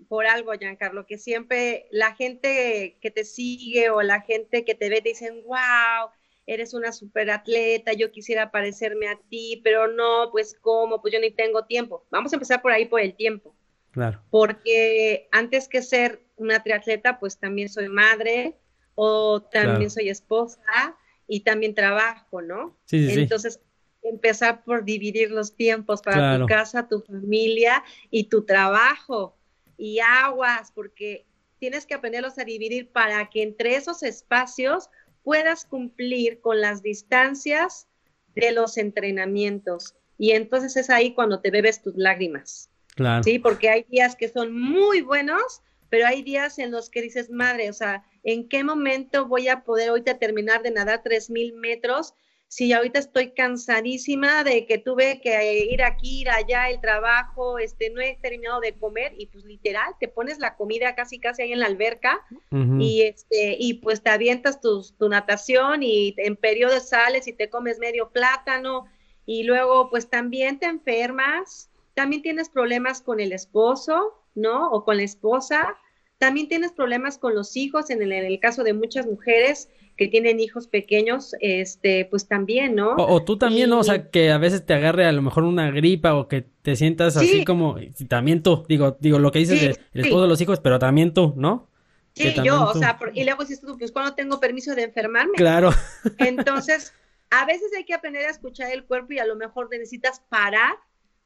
por 0.07 0.25
algo, 0.25 0.51
Giancarlo, 0.53 1.05
que 1.05 1.17
siempre 1.17 1.87
la 1.91 2.15
gente 2.15 2.97
que 3.01 3.11
te 3.11 3.23
sigue 3.23 3.89
o 3.89 4.01
la 4.01 4.21
gente 4.21 4.65
que 4.65 4.75
te 4.75 4.89
ve 4.89 5.01
te 5.01 5.09
dicen, 5.09 5.43
wow, 5.45 6.09
eres 6.45 6.73
una 6.73 6.91
superatleta, 6.91 7.93
yo 7.93 8.11
quisiera 8.11 8.51
parecerme 8.51 9.07
a 9.07 9.19
ti, 9.29 9.61
pero 9.63 9.87
no, 9.87 10.29
pues 10.31 10.57
cómo, 10.59 11.01
pues 11.01 11.13
yo 11.13 11.19
ni 11.19 11.31
tengo 11.31 11.65
tiempo. 11.65 12.05
Vamos 12.09 12.33
a 12.33 12.35
empezar 12.35 12.61
por 12.61 12.71
ahí, 12.71 12.85
por 12.85 13.01
el 13.01 13.15
tiempo. 13.15 13.55
Claro. 13.91 14.21
Porque 14.29 15.27
antes 15.31 15.67
que 15.67 15.81
ser 15.81 16.21
una 16.35 16.63
triatleta, 16.63 17.19
pues 17.19 17.37
también 17.37 17.69
soy 17.69 17.89
madre 17.89 18.57
o 18.95 19.41
también 19.41 19.89
soy 19.89 20.09
esposa 20.09 20.97
y 21.27 21.41
también 21.41 21.73
trabajo, 21.73 22.41
¿no? 22.41 22.77
Sí, 22.85 23.09
sí, 23.09 23.21
Entonces, 23.21 23.59
empezar 24.01 24.63
por 24.63 24.83
dividir 24.83 25.31
los 25.31 25.55
tiempos 25.55 26.01
para 26.01 26.37
tu 26.37 26.45
casa, 26.45 26.87
tu 26.87 27.01
familia 27.01 27.83
y 28.09 28.25
tu 28.25 28.43
trabajo 28.43 29.37
y 29.77 29.99
aguas, 29.99 30.71
porque 30.73 31.25
tienes 31.59 31.85
que 31.85 31.93
aprenderlos 31.93 32.37
a 32.37 32.43
dividir 32.43 32.91
para 32.91 33.29
que 33.29 33.41
entre 33.41 33.75
esos 33.75 34.03
espacios 34.03 34.89
puedas 35.23 35.65
cumplir 35.65 36.39
con 36.41 36.61
las 36.61 36.83
distancias 36.83 37.87
de 38.35 38.51
los 38.51 38.77
entrenamientos. 38.77 39.95
Y 40.17 40.31
entonces 40.31 40.77
es 40.77 40.89
ahí 40.89 41.13
cuando 41.13 41.39
te 41.39 41.51
bebes 41.51 41.81
tus 41.81 41.95
lágrimas. 41.95 42.69
Claro. 42.95 43.23
Sí, 43.23 43.39
porque 43.39 43.69
hay 43.69 43.85
días 43.89 44.15
que 44.15 44.29
son 44.29 44.53
muy 44.53 45.01
buenos, 45.01 45.61
pero 45.89 46.05
hay 46.05 46.21
días 46.21 46.59
en 46.59 46.71
los 46.71 46.89
que 46.89 47.01
dices, 47.01 47.29
madre, 47.29 47.69
o 47.69 47.73
sea, 47.73 48.03
¿en 48.23 48.47
qué 48.47 48.63
momento 48.63 49.27
voy 49.27 49.47
a 49.47 49.63
poder 49.63 49.89
ahorita 49.89 50.19
terminar 50.19 50.61
de 50.61 50.71
nadar 50.71 51.01
tres 51.03 51.29
mil 51.29 51.53
metros 51.53 52.13
si 52.55 52.71
ahorita 52.71 52.99
estoy 52.99 53.31
cansadísima 53.31 54.43
de 54.43 54.67
que 54.67 54.77
tuve 54.77 55.19
que 55.21 55.65
ir 55.71 55.81
aquí, 55.81 56.21
ir 56.21 56.29
allá, 56.29 56.69
el 56.69 56.79
trabajo, 56.79 57.57
este, 57.57 57.89
no 57.89 57.99
he 57.99 58.15
terminado 58.21 58.59
de 58.59 58.77
comer 58.77 59.15
y 59.17 59.25
pues 59.25 59.43
literal 59.43 59.95
te 59.99 60.07
pones 60.07 60.37
la 60.37 60.55
comida 60.55 60.93
casi 60.93 61.17
casi 61.17 61.41
ahí 61.41 61.51
en 61.51 61.61
la 61.61 61.65
alberca 61.65 62.21
y 62.51 63.01
este 63.01 63.57
y 63.59 63.73
pues 63.75 64.03
te 64.03 64.11
avientas 64.11 64.61
tu, 64.61 64.83
tu 64.99 65.09
natación 65.09 65.81
y 65.81 66.13
en 66.17 66.35
periodo 66.35 66.79
sales 66.79 67.27
y 67.27 67.33
te 67.33 67.49
comes 67.49 67.79
medio 67.79 68.11
plátano 68.11 68.85
y 69.25 69.45
luego 69.45 69.89
pues 69.89 70.07
también 70.11 70.59
te 70.59 70.67
enfermas, 70.67 71.71
también 71.95 72.21
tienes 72.21 72.49
problemas 72.49 73.01
con 73.01 73.19
el 73.19 73.31
esposo, 73.31 74.13
¿no? 74.35 74.69
O 74.69 74.85
con 74.85 74.97
la 74.97 75.03
esposa, 75.03 75.75
También 76.19 76.47
tienes 76.47 76.71
problemas 76.71 77.17
con 77.17 77.33
los 77.33 77.57
hijos, 77.57 77.89
en 77.89 77.99
el, 78.03 78.11
en 78.11 78.25
el 78.25 78.39
caso 78.39 78.63
de 78.63 78.73
muchas 78.73 79.07
mujeres 79.07 79.69
que 79.95 80.07
tienen 80.07 80.39
hijos 80.39 80.67
pequeños, 80.67 81.35
este, 81.39 82.05
pues 82.05 82.27
también, 82.27 82.75
¿no? 82.75 82.95
O, 82.95 83.23
tú 83.23 83.37
también, 83.37 83.69
¿no? 83.69 83.79
O 83.79 83.83
sea, 83.83 84.09
que 84.09 84.31
a 84.31 84.37
veces 84.37 84.65
te 84.65 84.73
agarre 84.73 85.05
a 85.05 85.11
lo 85.11 85.21
mejor 85.21 85.43
una 85.43 85.69
gripa 85.69 86.15
o 86.15 86.27
que 86.27 86.41
te 86.41 86.75
sientas 86.75 87.15
así 87.17 87.45
como, 87.45 87.77
también 88.07 88.41
tú, 88.41 88.65
digo, 88.67 88.97
digo, 88.99 89.19
lo 89.19 89.31
que 89.31 89.39
dices 89.39 89.61
de, 89.61 89.67
el 89.93 90.05
esposo 90.05 90.23
de 90.23 90.27
los 90.27 90.41
hijos, 90.41 90.59
pero 90.59 90.79
también 90.79 91.13
tú, 91.13 91.33
¿no? 91.37 91.69
Sí, 92.13 92.33
yo, 92.43 92.69
o 92.69 92.73
sea, 92.75 92.97
y 93.13 93.23
luego 93.23 93.43
dices 93.43 93.61
tú, 93.61 93.77
pues 93.77 93.91
cuando 93.91 94.13
tengo 94.13 94.39
permiso 94.39 94.75
de 94.75 94.83
enfermarme. 94.83 95.33
Claro. 95.33 95.71
Entonces, 96.19 96.93
a 97.31 97.45
veces 97.45 97.71
hay 97.75 97.85
que 97.85 97.95
aprender 97.95 98.27
a 98.27 98.29
escuchar 98.29 98.71
el 98.71 98.85
cuerpo 98.85 99.13
y 99.13 99.19
a 99.19 99.25
lo 99.25 99.35
mejor 99.35 99.67
necesitas 99.71 100.21
parar 100.29 100.75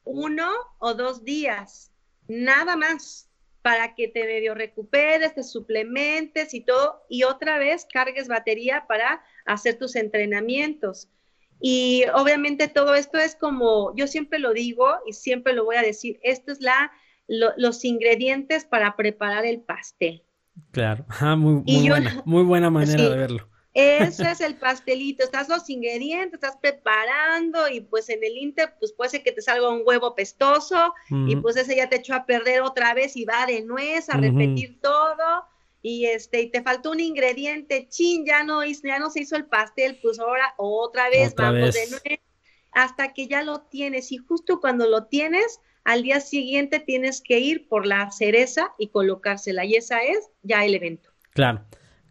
uno 0.05 0.49
o 0.79 0.93
dos 0.93 1.25
días, 1.25 1.91
nada 2.27 2.77
más, 2.77 3.26
para 3.67 3.95
que 3.95 4.07
te 4.07 4.23
medio 4.23 4.55
recuperes, 4.55 5.35
te 5.35 5.43
suplementes 5.43 6.53
y 6.53 6.61
todo, 6.61 7.03
y 7.09 7.25
otra 7.25 7.59
vez 7.59 7.85
cargues 7.91 8.29
batería 8.29 8.85
para 8.87 9.21
hacer 9.45 9.77
tus 9.77 9.97
entrenamientos. 9.97 11.09
Y 11.59 12.05
obviamente 12.13 12.69
todo 12.69 12.95
esto 12.95 13.17
es 13.17 13.35
como, 13.35 13.93
yo 13.97 14.07
siempre 14.07 14.39
lo 14.39 14.53
digo 14.53 14.87
y 15.05 15.11
siempre 15.11 15.51
lo 15.51 15.65
voy 15.65 15.75
a 15.75 15.81
decir, 15.81 16.17
esto 16.23 16.53
es 16.53 16.61
la, 16.61 16.93
los 17.27 17.83
ingredientes 17.83 18.63
para 18.63 18.95
preparar 18.95 19.45
el 19.45 19.59
pastel. 19.59 20.23
Claro, 20.71 21.05
muy, 21.35 21.89
buena, 21.89 22.21
muy 22.25 22.43
buena 22.43 22.69
manera 22.69 23.03
de 23.03 23.17
verlo. 23.17 23.49
Eso 23.79 24.23
es 24.23 24.41
el 24.41 24.55
pastelito, 24.55 25.23
estás 25.23 25.49
los 25.49 25.69
ingredientes, 25.69 26.33
estás 26.33 26.57
preparando 26.57 27.69
y 27.69 27.81
pues 27.81 28.09
en 28.09 28.23
el 28.23 28.35
Inter 28.35 28.73
pues 28.79 28.91
puede 28.91 29.11
ser 29.11 29.21
que 29.21 29.31
te 29.31 29.43
salga 29.43 29.69
un 29.69 29.83
huevo 29.85 30.15
pestoso 30.15 30.95
y 31.27 31.35
pues 31.35 31.57
ese 31.57 31.75
ya 31.75 31.87
te 31.87 31.97
echó 31.97 32.15
a 32.15 32.25
perder 32.25 32.63
otra 32.63 32.95
vez 32.95 33.15
y 33.15 33.25
va 33.25 33.45
de 33.45 33.61
nuez 33.61 34.09
a 34.09 34.17
repetir 34.17 34.81
todo 34.81 35.45
y 35.83 36.05
este 36.05 36.41
y 36.41 36.49
te 36.49 36.63
faltó 36.63 36.89
un 36.89 36.99
ingrediente, 36.99 37.87
chin, 37.87 38.25
ya 38.25 38.43
no, 38.43 38.65
ya 38.65 38.97
no 38.97 39.11
se 39.11 39.21
hizo 39.21 39.35
el 39.35 39.45
pastel, 39.45 39.99
pues 40.01 40.19
ahora 40.19 40.55
otra 40.57 41.09
vez 41.09 41.35
vamos 41.35 41.75
de 41.75 41.87
nuez 41.91 42.19
hasta 42.71 43.13
que 43.13 43.27
ya 43.27 43.43
lo 43.43 43.61
tienes 43.61 44.11
y 44.11 44.17
justo 44.17 44.59
cuando 44.59 44.87
lo 44.87 45.05
tienes 45.05 45.59
al 45.83 46.01
día 46.01 46.19
siguiente 46.19 46.79
tienes 46.79 47.21
que 47.21 47.37
ir 47.37 47.67
por 47.67 47.85
la 47.85 48.09
cereza 48.09 48.73
y 48.79 48.87
colocársela 48.87 49.65
y 49.65 49.75
esa 49.75 50.01
es 50.01 50.31
ya 50.41 50.65
el 50.65 50.73
evento. 50.73 51.11
Claro. 51.29 51.63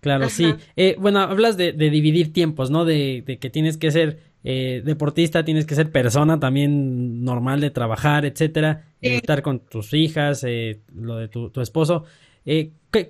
Claro, 0.07 0.31
sí. 0.31 0.55
Eh, 0.77 0.95
bueno, 1.01 1.19
hablas 1.19 1.57
de, 1.57 1.73
dividir 1.73 2.33
tiempos, 2.33 2.71
¿no? 2.71 2.85
De, 2.85 3.25
que 3.41 3.51
tienes 3.51 3.77
que 3.77 3.91
ser 3.91 4.21
eh, 4.45 4.81
deportista, 4.85 5.45
tienes 5.45 5.67
que 5.67 5.75
ser 5.75 5.91
persona 5.91 6.39
también 6.39 7.25
normal 7.25 7.61
de 7.61 7.71
trabajar, 7.71 8.25
etcétera, 8.25 8.85
eh, 9.03 9.17
estar 9.17 9.43
con 9.43 9.59
tus 9.59 9.93
hijas, 9.95 10.47
lo 10.95 11.17
de 11.17 11.27
tu, 11.27 11.61
esposo. 11.61 12.05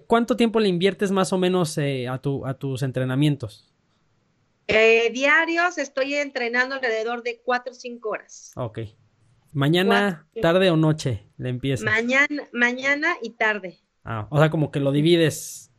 ¿Cuánto 0.07 0.39
tiempo 0.39 0.59
le 0.59 0.69
inviertes 0.69 1.11
más 1.11 1.35
o 1.35 1.39
menos 1.39 1.79
a, 1.79 2.19
tu, 2.19 2.47
a 2.47 2.55
tus 2.55 2.83
entrenamientos? 2.83 3.75
diarios 4.67 5.77
estoy 5.77 6.15
entrenando 6.15 6.77
alrededor 6.77 7.23
de 7.23 7.43
cuatro 7.45 7.73
o 7.73 7.75
cinco 7.75 8.09
horas. 8.09 8.53
Ok. 8.57 8.81
¿Mañana, 9.53 10.27
tarde 10.41 10.71
o 10.71 10.79
noche 10.79 11.27
le 11.37 11.51
empiezas? 11.51 11.85
Mañana, 11.85 12.49
mañana 12.55 13.17
y 13.21 13.31
tarde. 13.33 13.81
Ah, 14.03 14.27
o 14.31 14.39
sea, 14.39 14.49
como 14.49 14.71
que 14.71 14.81
lo 14.81 14.93
divides 14.93 15.67
eh, 15.67 15.76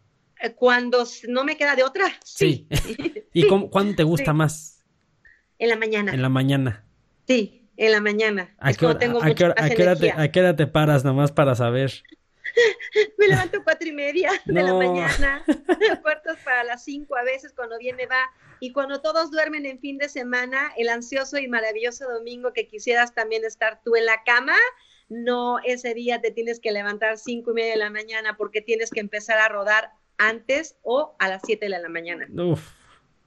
cuando 0.55 1.05
no 1.27 1.43
me 1.43 1.57
queda 1.57 1.75
de 1.75 1.83
otra. 1.83 2.05
Sí. 2.23 2.67
¿Y 3.33 3.47
cuándo 3.47 3.95
te 3.95 4.03
gusta 4.03 4.33
más? 4.33 4.83
En 5.59 5.69
la 5.69 5.75
mañana. 5.75 6.13
En 6.13 6.21
la 6.21 6.29
mañana. 6.29 6.85
Sí, 7.27 7.69
en 7.77 7.91
la 7.91 8.01
mañana. 8.01 8.55
¿A, 8.59 8.73
qué, 8.73 8.85
hora, 8.85 8.97
a, 9.57 10.29
qué 10.29 10.39
hora 10.39 10.55
te, 10.55 10.67
paras 10.67 11.03
nomás 11.03 11.31
para 11.31 11.55
saber? 11.55 12.03
me 13.17 13.27
levanto 13.27 13.63
cuatro 13.63 13.87
y 13.87 13.91
media 13.91 14.31
de 14.45 14.63
la 14.63 14.73
mañana, 14.73 15.43
puertas 16.01 16.37
para 16.43 16.63
las 16.63 16.83
cinco 16.83 17.15
a 17.15 17.23
veces 17.23 17.53
cuando 17.53 17.77
viene 17.77 18.05
va. 18.05 18.29
Y 18.59 18.71
cuando 18.71 19.01
todos 19.01 19.29
duermen 19.29 19.65
en 19.65 19.79
fin 19.79 19.97
de 19.97 20.09
semana, 20.09 20.71
el 20.77 20.89
ansioso 20.89 21.37
y 21.37 21.47
maravilloso 21.47 22.09
domingo 22.09 22.53
que 22.53 22.67
quisieras 22.67 23.13
también 23.13 23.45
estar 23.45 23.81
tú 23.83 23.95
en 23.95 24.05
la 24.05 24.23
cama, 24.23 24.55
no 25.09 25.59
ese 25.63 25.93
día 25.93 26.21
te 26.21 26.31
tienes 26.31 26.59
que 26.59 26.71
levantar 26.71 27.17
cinco 27.17 27.51
y 27.51 27.55
media 27.55 27.71
de 27.71 27.77
la 27.77 27.89
mañana 27.89 28.35
porque 28.35 28.61
tienes 28.61 28.89
que 28.89 28.99
empezar 28.99 29.37
a 29.37 29.49
rodar 29.49 29.91
antes 30.17 30.77
o 30.83 31.15
a 31.19 31.29
las 31.29 31.41
7 31.45 31.65
de 31.65 31.69
la 31.69 31.89
mañana. 31.89 32.27
Uf, 32.35 32.71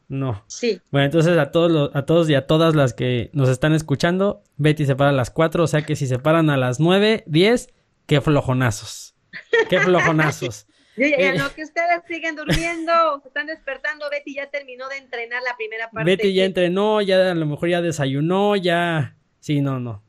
no. 0.08 0.44
Sí. 0.48 0.80
Bueno, 0.90 1.06
entonces 1.06 1.38
a 1.38 1.50
todos, 1.52 1.90
a 1.94 2.04
todos 2.04 2.28
y 2.28 2.34
a 2.34 2.46
todas 2.46 2.74
las 2.74 2.94
que 2.94 3.30
nos 3.32 3.48
están 3.48 3.74
escuchando, 3.74 4.42
Betty 4.56 4.84
se 4.84 4.96
para 4.96 5.10
a 5.10 5.12
las 5.12 5.30
4, 5.30 5.62
o 5.62 5.66
sea 5.66 5.82
que 5.82 5.96
si 5.96 6.06
se 6.06 6.18
paran 6.18 6.50
a 6.50 6.56
las 6.56 6.80
9, 6.80 7.24
10, 7.26 7.68
qué 8.06 8.20
flojonazos. 8.20 9.14
Qué 9.68 9.78
flojonazos. 9.78 10.66
ya, 10.96 11.06
eh, 11.06 11.38
no, 11.38 11.54
que 11.54 11.62
ustedes 11.62 12.02
siguen 12.08 12.34
durmiendo, 12.34 13.20
se 13.22 13.28
están 13.28 13.46
despertando, 13.46 14.10
Betty 14.10 14.34
ya 14.34 14.50
terminó 14.50 14.88
de 14.88 14.96
entrenar 14.96 15.42
la 15.42 15.56
primera 15.56 15.88
parte. 15.90 16.10
Betty 16.10 16.34
ya 16.34 16.44
entrenó, 16.44 17.00
ya 17.00 17.30
a 17.30 17.34
lo 17.34 17.46
mejor 17.46 17.68
ya 17.68 17.80
desayunó, 17.80 18.56
ya... 18.56 19.16
Sí, 19.38 19.60
no, 19.60 19.78
no. 19.78 20.02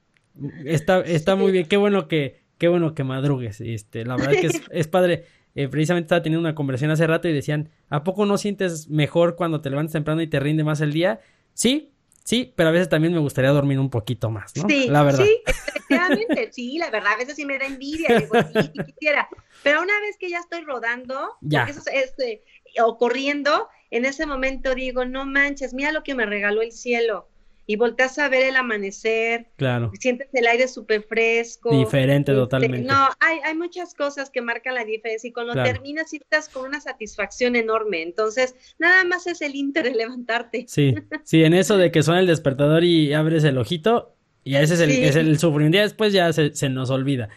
Está, 0.65 1.01
está 1.01 1.35
muy 1.35 1.51
bien, 1.51 1.67
qué 1.67 1.77
bueno 1.77 2.07
que, 2.07 2.41
qué 2.57 2.67
bueno 2.67 2.95
que 2.95 3.03
madrugues. 3.03 3.61
Este, 3.61 4.03
la 4.03 4.15
verdad 4.15 4.31
que 4.31 4.47
es, 4.47 4.61
es 4.71 4.87
padre. 4.87 5.25
Eh, 5.55 5.67
precisamente 5.67 6.05
estaba 6.05 6.21
teniendo 6.21 6.47
una 6.47 6.55
conversación 6.55 6.91
hace 6.91 7.07
rato 7.07 7.27
y 7.27 7.33
decían, 7.33 7.69
¿a 7.89 8.03
poco 8.03 8.25
no 8.25 8.37
sientes 8.37 8.87
mejor 8.89 9.35
cuando 9.35 9.61
te 9.61 9.69
levantas 9.69 9.93
temprano 9.93 10.21
y 10.21 10.27
te 10.27 10.39
rinde 10.39 10.63
más 10.63 10.81
el 10.81 10.93
día? 10.93 11.19
Sí, 11.53 11.91
sí, 12.23 12.53
pero 12.55 12.69
a 12.69 12.71
veces 12.71 12.89
también 12.89 13.13
me 13.13 13.19
gustaría 13.19 13.51
dormir 13.51 13.79
un 13.79 13.89
poquito 13.89 14.29
más, 14.29 14.55
¿no? 14.55 14.67
Sí, 14.69 14.87
la 14.87 15.03
verdad. 15.03 15.25
Sí, 15.25 15.41
efectivamente, 15.45 16.49
sí, 16.51 16.77
la 16.77 16.89
verdad, 16.89 17.13
a 17.13 17.17
veces 17.17 17.35
sí 17.35 17.45
me 17.45 17.57
da 17.57 17.65
envidia, 17.65 18.17
digo, 18.17 18.35
sí, 18.53 18.71
quisiera. 18.85 19.27
Pero 19.63 19.81
una 19.81 19.99
vez 19.99 20.17
que 20.17 20.29
ya 20.29 20.39
estoy 20.39 20.61
rodando, 20.61 21.37
ya. 21.41 21.65
Eso 21.65 21.81
es, 21.91 22.13
eh, 22.19 22.41
o 22.81 22.97
corriendo, 22.97 23.67
en 23.89 24.05
ese 24.05 24.25
momento 24.25 24.73
digo, 24.73 25.03
no 25.03 25.25
manches, 25.25 25.73
mira 25.73 25.91
lo 25.91 26.03
que 26.03 26.15
me 26.15 26.25
regaló 26.25 26.61
el 26.61 26.71
cielo 26.71 27.30
y 27.71 27.77
volteas 27.77 28.19
a 28.19 28.27
ver 28.27 28.47
el 28.47 28.57
amanecer. 28.57 29.47
Claro. 29.55 29.93
Sientes 29.97 30.27
el 30.33 30.45
aire 30.45 30.67
súper 30.67 31.03
fresco. 31.03 31.71
Diferente 31.71 32.33
este, 32.33 32.41
totalmente. 32.41 32.85
No, 32.85 33.07
hay, 33.21 33.39
hay 33.45 33.55
muchas 33.55 33.93
cosas 33.93 34.29
que 34.29 34.41
marcan 34.41 34.75
la 34.75 34.83
diferencia 34.83 35.29
y 35.29 35.31
cuando 35.31 35.53
terminas 35.53 36.13
estás 36.13 36.49
con 36.49 36.65
una 36.65 36.81
satisfacción 36.81 37.55
enorme. 37.55 38.01
Entonces, 38.01 38.55
nada 38.77 39.05
más 39.05 39.25
es 39.25 39.41
el 39.41 39.55
inter 39.55 39.85
de 39.85 39.95
levantarte. 39.95 40.65
Sí, 40.67 40.95
sí, 41.23 41.45
en 41.45 41.53
eso 41.53 41.77
de 41.77 41.91
que 41.91 42.03
suena 42.03 42.19
el 42.19 42.27
despertador 42.27 42.83
y 42.83 43.13
abres 43.13 43.45
el 43.45 43.57
ojito 43.57 44.17
y 44.43 44.55
ese 44.55 44.73
es 44.73 44.81
el, 44.81 44.91
es 44.91 45.15
el 45.15 45.39
sufrimiento. 45.39 45.77
después 45.77 46.11
ya 46.11 46.33
se, 46.33 46.53
se 46.53 46.67
nos 46.67 46.89
olvida. 46.89 47.29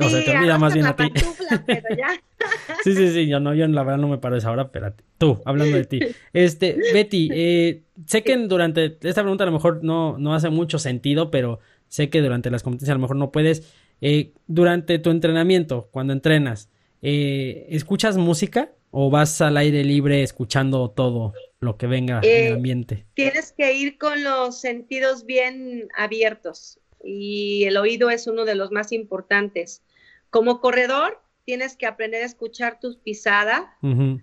O 0.00 0.08
sea, 0.08 0.24
te 0.24 0.36
olvida 0.36 0.58
más 0.58 0.74
bien 0.74 0.86
a 0.86 0.96
ti. 0.96 1.04
sí, 2.84 2.94
sí, 2.94 3.12
sí, 3.12 3.26
yo 3.26 3.40
no, 3.40 3.54
yo 3.54 3.66
la 3.68 3.82
verdad 3.82 3.98
no 3.98 4.08
me 4.08 4.18
paro 4.18 4.36
esa 4.36 4.50
hora, 4.50 4.62
espérate. 4.62 5.04
Tú, 5.18 5.40
hablando 5.44 5.76
de 5.76 5.84
ti. 5.84 6.00
Este, 6.32 6.76
Betty, 6.92 7.28
eh, 7.32 7.82
sé 8.06 8.22
que 8.22 8.36
durante, 8.36 8.98
esta 9.02 9.22
pregunta 9.22 9.44
a 9.44 9.46
lo 9.46 9.52
mejor 9.52 9.84
no, 9.84 10.18
no 10.18 10.34
hace 10.34 10.50
mucho 10.50 10.78
sentido, 10.78 11.30
pero 11.30 11.60
sé 11.88 12.10
que 12.10 12.20
durante 12.20 12.50
las 12.50 12.62
competencias 12.62 12.94
a 12.94 12.98
lo 12.98 13.02
mejor 13.02 13.16
no 13.16 13.30
puedes. 13.30 13.72
Eh, 14.00 14.32
durante 14.46 14.98
tu 14.98 15.10
entrenamiento, 15.10 15.88
cuando 15.92 16.12
entrenas, 16.12 16.68
eh, 17.02 17.66
¿escuchas 17.70 18.16
música 18.16 18.72
o 18.90 19.10
vas 19.10 19.40
al 19.40 19.56
aire 19.56 19.84
libre 19.84 20.22
escuchando 20.22 20.90
todo 20.90 21.34
lo 21.60 21.76
que 21.76 21.86
venga 21.86 22.20
en 22.22 22.46
el 22.46 22.52
ambiente? 22.54 23.06
Tienes 23.14 23.52
que 23.52 23.72
ir 23.74 23.98
con 23.98 24.24
los 24.24 24.60
sentidos 24.60 25.24
bien 25.24 25.88
abiertos 25.96 26.80
y 27.04 27.64
el 27.64 27.76
oído 27.76 28.10
es 28.10 28.26
uno 28.26 28.44
de 28.44 28.54
los 28.54 28.70
más 28.70 28.92
importantes. 28.92 29.82
Como 30.30 30.60
corredor, 30.60 31.20
tienes 31.44 31.76
que 31.76 31.86
aprender 31.86 32.22
a 32.22 32.26
escuchar 32.26 32.78
tu 32.80 32.98
pisada, 33.00 33.76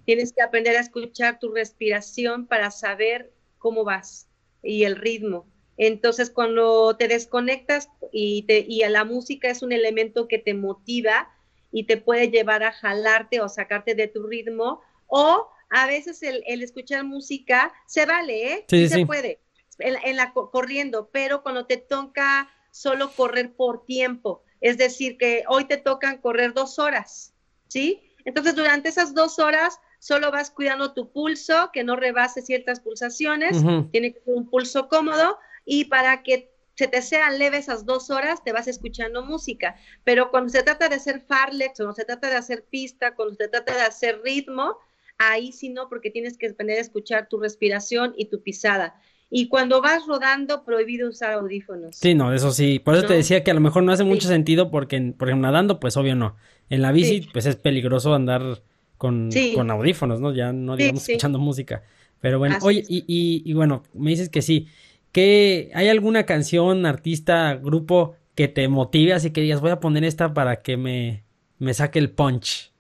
tienes 0.05 0.33
que 0.33 0.41
aprender 0.41 0.77
a 0.77 0.81
escuchar 0.81 1.39
tu 1.39 1.51
respiración 1.51 2.47
para 2.47 2.71
saber 2.71 3.31
cómo 3.57 3.83
vas 3.83 4.27
y 4.63 4.83
el 4.83 4.95
ritmo. 4.95 5.45
Entonces, 5.77 6.29
cuando 6.29 6.95
te 6.97 7.07
desconectas 7.07 7.89
y, 8.11 8.43
te, 8.43 8.65
y 8.67 8.79
la 8.87 9.05
música 9.05 9.49
es 9.49 9.61
un 9.61 9.71
elemento 9.71 10.27
que 10.27 10.37
te 10.37 10.53
motiva 10.53 11.29
y 11.71 11.85
te 11.85 11.97
puede 11.97 12.29
llevar 12.29 12.63
a 12.63 12.71
jalarte 12.71 13.39
o 13.39 13.47
sacarte 13.47 13.95
de 13.95 14.07
tu 14.07 14.27
ritmo, 14.27 14.81
o 15.07 15.47
a 15.69 15.87
veces 15.87 16.21
el, 16.23 16.43
escuchar 16.61 17.03
música 17.03 17.71
se 17.85 18.05
vale, 18.05 18.53
¿eh? 18.53 18.65
Sí, 18.67 18.89
se 18.89 19.05
puede, 19.05 19.39
en, 19.77 20.15
la 20.15 20.33
corriendo, 20.33 21.09
pero 21.11 21.43
cuando 21.43 21.65
te 21.65 21.77
toca 21.77 22.49
solo 22.71 23.12
correr 23.12 23.53
por 23.53 23.86
tiempo. 23.86 24.43
Es 24.62 24.77
decir, 24.77 25.17
que 25.17 25.43
hoy 25.47 25.65
te 25.65 25.77
tocan 25.77 26.17
correr 26.17 26.53
dos 26.53 26.79
horas, 26.79 27.34
¿sí? 27.67 28.01
Entonces, 28.25 28.55
durante 28.55 28.89
esas 28.89 29.13
dos 29.13 29.39
horas, 29.39 29.79
solo 29.99 30.32
vas 30.32 30.51
cuidando 30.51 30.93
tu 30.93 31.12
pulso, 31.12 31.71
que 31.73 31.84
no 31.84 31.95
rebase 31.95 32.41
ciertas 32.41 32.79
pulsaciones, 32.79 33.58
tiene 33.91 34.13
que 34.13 34.19
ser 34.21 34.34
un 34.34 34.49
pulso 34.49 34.88
cómodo, 34.88 35.38
y 35.65 35.86
para 35.86 36.23
que 36.23 36.51
se 36.75 36.88
te 36.88 37.01
sean 37.01 37.39
leves 37.39 37.65
esas 37.65 37.86
dos 37.86 38.10
horas, 38.10 38.43
te 38.43 38.53
vas 38.53 38.67
escuchando 38.67 39.23
música. 39.23 39.75
Pero 40.05 40.32
cuando 40.32 40.49
se 40.49 40.63
trata 40.63 40.88
de 40.88 40.95
hacer 40.95 41.21
farlex, 41.21 41.75
cuando 41.75 41.93
se 41.93 42.05
trata 42.05 42.29
de 42.29 42.38
hacer 42.38 42.63
pista, 42.63 43.15
cuando 43.15 43.36
se 43.36 43.49
trata 43.49 43.75
de 43.75 43.82
hacer 43.82 44.21
ritmo, 44.23 44.77
ahí 45.17 45.51
sí 45.51 45.69
no, 45.69 45.89
porque 45.89 46.10
tienes 46.10 46.38
que 46.38 46.47
aprender 46.47 46.77
a 46.77 46.82
escuchar 46.82 47.27
tu 47.27 47.38
respiración 47.38 48.13
y 48.15 48.25
tu 48.25 48.41
pisada. 48.41 49.01
Y 49.31 49.47
cuando 49.47 49.81
vas 49.81 50.07
rodando, 50.07 50.63
prohibido 50.63 51.09
usar 51.09 51.33
audífonos. 51.33 51.95
Sí, 51.95 52.15
no, 52.15 52.33
eso 52.33 52.51
sí. 52.51 52.79
Por 52.79 52.95
eso 52.95 53.05
te 53.05 53.13
decía 53.13 53.43
que 53.43 53.51
a 53.51 53.53
lo 53.53 53.59
mejor 53.61 53.83
no 53.83 53.91
hace 53.91 54.03
mucho 54.03 54.27
sentido 54.27 54.71
porque, 54.71 55.13
por 55.15 55.27
ejemplo, 55.27 55.47
nadando, 55.47 55.79
pues 55.79 55.97
obvio 55.97 56.15
no. 56.15 56.35
En 56.69 56.81
la 56.81 56.91
bici, 56.91 57.27
pues 57.31 57.45
es 57.45 57.55
peligroso 57.55 58.15
andar 58.15 58.61
con, 58.97 59.29
con 59.53 59.69
audífonos, 59.69 60.19
¿no? 60.19 60.33
Ya 60.33 60.51
no 60.51 60.75
digamos 60.75 61.07
escuchando 61.07 61.37
música. 61.37 61.83
Pero 62.19 62.39
bueno, 62.39 62.57
oye, 62.61 62.83
y, 62.87 62.99
y, 63.07 63.43
y, 63.45 63.53
bueno, 63.53 63.83
me 63.93 64.09
dices 64.09 64.29
que 64.29 64.41
sí. 64.41 64.67
¿Qué, 65.11 65.71
¿Hay 65.73 65.87
alguna 65.87 66.25
canción, 66.25 66.85
artista, 66.85 67.55
grupo 67.55 68.15
que 68.35 68.47
te 68.47 68.67
motive 68.67 69.13
así 69.13 69.31
que 69.31 69.41
digas, 69.41 69.61
voy 69.61 69.71
a 69.71 69.79
poner 69.79 70.03
esta 70.03 70.33
para 70.33 70.61
que 70.61 70.75
me, 70.75 71.23
me 71.59 71.73
saque 71.73 71.99
el 71.99 72.09
punch? 72.09 72.71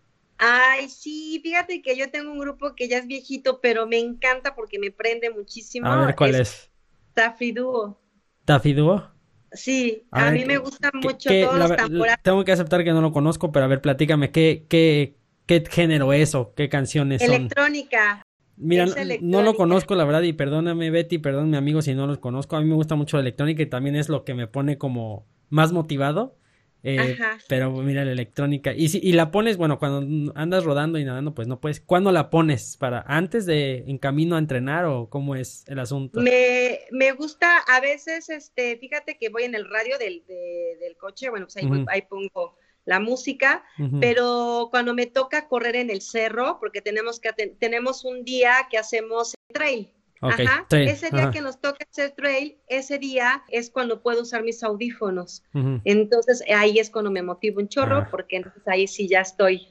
Ay, 0.41 0.87
sí, 0.87 1.41
fíjate 1.43 1.81
que 1.81 1.97
yo 1.97 2.09
tengo 2.09 2.31
un 2.31 2.39
grupo 2.39 2.73
que 2.73 2.87
ya 2.87 2.97
es 2.97 3.07
viejito, 3.07 3.59
pero 3.59 3.85
me 3.85 3.99
encanta 3.99 4.55
porque 4.55 4.79
me 4.79 4.89
prende 4.89 5.29
muchísimo. 5.29 5.85
A 5.85 6.05
ver, 6.05 6.15
¿cuál 6.15 6.35
es? 6.35 6.71
Taffy 7.13 7.51
Duo. 7.51 7.99
¿Taffy 8.45 8.71
Duo? 8.71 9.11
Sí, 9.51 10.07
a, 10.11 10.31
mí 10.31 10.45
me 10.45 10.57
gustan 10.57 10.91
mucho 10.93 11.29
todos 11.29 11.59
los 11.59 11.75
temporadas. 11.75 12.23
Tengo 12.23 12.45
que 12.45 12.53
aceptar 12.53 12.85
que 12.85 12.93
no 12.93 13.01
lo 13.01 13.11
conozco, 13.11 13.51
pero 13.51 13.65
a 13.65 13.67
ver, 13.67 13.81
platícame, 13.81 14.31
¿qué, 14.31 14.65
qué, 14.69 15.17
qué 15.45 15.61
género 15.69 16.13
es 16.13 16.33
o 16.35 16.53
qué 16.53 16.69
canciones 16.69 17.21
son? 17.21 17.35
Electrónica. 17.35 18.23
Mira, 18.55 18.85
no 19.21 19.41
lo 19.41 19.55
conozco, 19.55 19.95
la 19.95 20.05
verdad, 20.05 20.21
y 20.21 20.31
perdóname, 20.31 20.89
Betty, 20.89 21.17
perdón, 21.17 21.49
mi 21.49 21.57
amigo, 21.57 21.81
si 21.81 21.93
no 21.95 22.07
los 22.07 22.19
conozco. 22.19 22.55
A 22.55 22.61
mí 22.61 22.67
me 22.67 22.75
gusta 22.75 22.95
mucho 22.95 23.17
la 23.17 23.21
electrónica 23.21 23.61
y 23.61 23.65
también 23.65 23.97
es 23.97 24.07
lo 24.07 24.23
que 24.23 24.33
me 24.33 24.47
pone 24.47 24.77
como 24.77 25.25
más 25.49 25.73
motivado. 25.73 26.38
Eh, 26.83 27.17
pero 27.47 27.71
mira 27.71 28.05
la 28.05 28.11
electrónica. 28.11 28.73
Y 28.73 28.89
si 28.89 28.99
y 29.03 29.11
la 29.11 29.31
pones, 29.31 29.57
bueno, 29.57 29.79
cuando 29.79 30.31
andas 30.35 30.63
rodando 30.63 30.97
y 30.97 31.03
nadando, 31.03 31.33
pues 31.33 31.47
no 31.47 31.59
puedes. 31.59 31.81
¿Cuándo 31.81 32.11
la 32.11 32.29
pones? 32.29 32.77
¿Para 32.77 33.01
antes 33.01 33.45
de 33.45 33.83
en 33.87 33.97
camino 33.97 34.35
a 34.35 34.39
entrenar 34.39 34.85
o 34.85 35.09
cómo 35.09 35.35
es 35.35 35.65
el 35.67 35.79
asunto? 35.79 36.21
Me, 36.21 36.79
me 36.91 37.11
gusta 37.11 37.57
a 37.67 37.81
veces, 37.81 38.29
este, 38.29 38.77
fíjate 38.77 39.17
que 39.17 39.29
voy 39.29 39.43
en 39.43 39.55
el 39.55 39.69
radio 39.69 39.97
del, 39.97 40.23
del 40.27 40.95
coche, 40.97 41.29
bueno, 41.29 41.47
pues 41.47 41.57
ahí, 41.87 42.01
pongo 42.03 42.55
la 42.85 42.99
música, 42.99 43.63
pero 43.99 44.69
cuando 44.71 44.95
me 44.95 45.05
toca 45.05 45.47
correr 45.47 45.75
en 45.75 45.91
el 45.91 46.01
cerro, 46.01 46.57
porque 46.59 46.81
tenemos 46.81 47.19
que 47.19 47.31
tenemos 47.59 48.03
un 48.03 48.23
día 48.23 48.67
que 48.71 48.79
hacemos 48.79 49.35
trail. 49.53 49.91
Ajá. 50.21 50.65
ese 50.71 51.09
día 51.11 51.31
que 51.31 51.41
nos 51.41 51.61
toca 51.61 51.85
hacer 51.89 52.11
trail, 52.11 52.57
ese 52.67 52.99
día 52.99 53.43
es 53.49 53.69
cuando 53.69 54.01
puedo 54.01 54.23
usar 54.23 54.43
mis 54.43 54.63
audífonos. 54.63 55.43
Entonces 55.85 56.43
ahí 56.53 56.79
es 56.79 56.89
cuando 56.89 57.11
me 57.11 57.21
motivo 57.21 57.59
un 57.59 57.69
chorro, 57.69 57.97
ah. 57.97 58.07
porque 58.11 58.37
entonces 58.37 58.63
ahí 58.67 58.87
sí 58.87 59.07
ya 59.07 59.21
estoy 59.21 59.69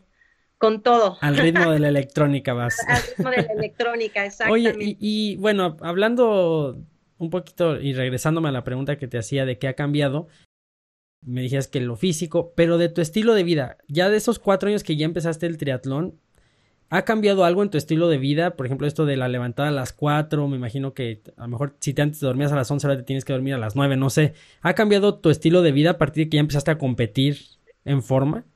con 0.58 0.82
todo. 0.82 1.18
Al 1.20 1.36
ritmo 1.36 1.70
de 1.70 1.78
la 1.78 1.88
electrónica 1.88 2.52
vas. 2.52 2.76
Al 2.88 3.02
ritmo 3.02 3.30
de 3.30 3.42
la 3.42 3.52
electrónica, 3.52 4.24
exactamente. 4.24 4.78
Oye, 4.78 4.96
y, 4.98 5.36
bueno, 5.36 5.76
hablando 5.80 6.78
un 7.18 7.30
poquito 7.30 7.80
y 7.80 7.94
regresándome 7.94 8.48
a 8.48 8.52
la 8.52 8.64
pregunta 8.64 8.96
que 8.96 9.08
te 9.08 9.18
hacía 9.18 9.44
de 9.44 9.58
qué 9.58 9.68
ha 9.68 9.74
cambiado, 9.74 10.28
me 11.20 11.42
decías 11.42 11.68
que 11.68 11.80
lo 11.80 11.96
físico, 11.96 12.52
pero 12.54 12.78
de 12.78 12.88
tu 12.88 13.00
estilo 13.00 13.34
de 13.34 13.42
vida, 13.42 13.78
ya 13.88 14.08
de 14.08 14.16
esos 14.16 14.38
cuatro 14.38 14.68
años 14.68 14.84
que 14.84 14.96
ya 14.96 15.04
empezaste 15.04 15.46
el 15.46 15.58
triatlón, 15.58 16.20
¿Ha 16.90 17.02
cambiado 17.02 17.44
algo 17.44 17.62
en 17.62 17.70
tu 17.70 17.76
estilo 17.76 18.08
de 18.08 18.16
vida? 18.16 18.56
Por 18.56 18.64
ejemplo, 18.64 18.86
esto 18.86 19.04
de 19.04 19.16
la 19.16 19.28
levantada 19.28 19.68
a 19.68 19.72
las 19.72 19.92
4, 19.92 20.48
me 20.48 20.56
imagino 20.56 20.94
que 20.94 21.20
a 21.36 21.42
lo 21.42 21.48
mejor 21.48 21.76
si 21.80 21.92
te 21.92 22.00
antes 22.00 22.20
dormías 22.20 22.50
a 22.52 22.56
las 22.56 22.70
11, 22.70 22.86
ahora 22.86 22.98
te 22.98 23.04
tienes 23.04 23.26
que 23.26 23.34
dormir 23.34 23.54
a 23.54 23.58
las 23.58 23.76
9, 23.76 23.96
no 23.96 24.08
sé. 24.08 24.32
¿Ha 24.62 24.74
cambiado 24.74 25.18
tu 25.18 25.28
estilo 25.28 25.60
de 25.60 25.72
vida 25.72 25.90
a 25.90 25.98
partir 25.98 26.24
de 26.24 26.30
que 26.30 26.36
ya 26.36 26.40
empezaste 26.40 26.70
a 26.70 26.78
competir 26.78 27.38
en 27.84 28.02
forma? 28.02 28.46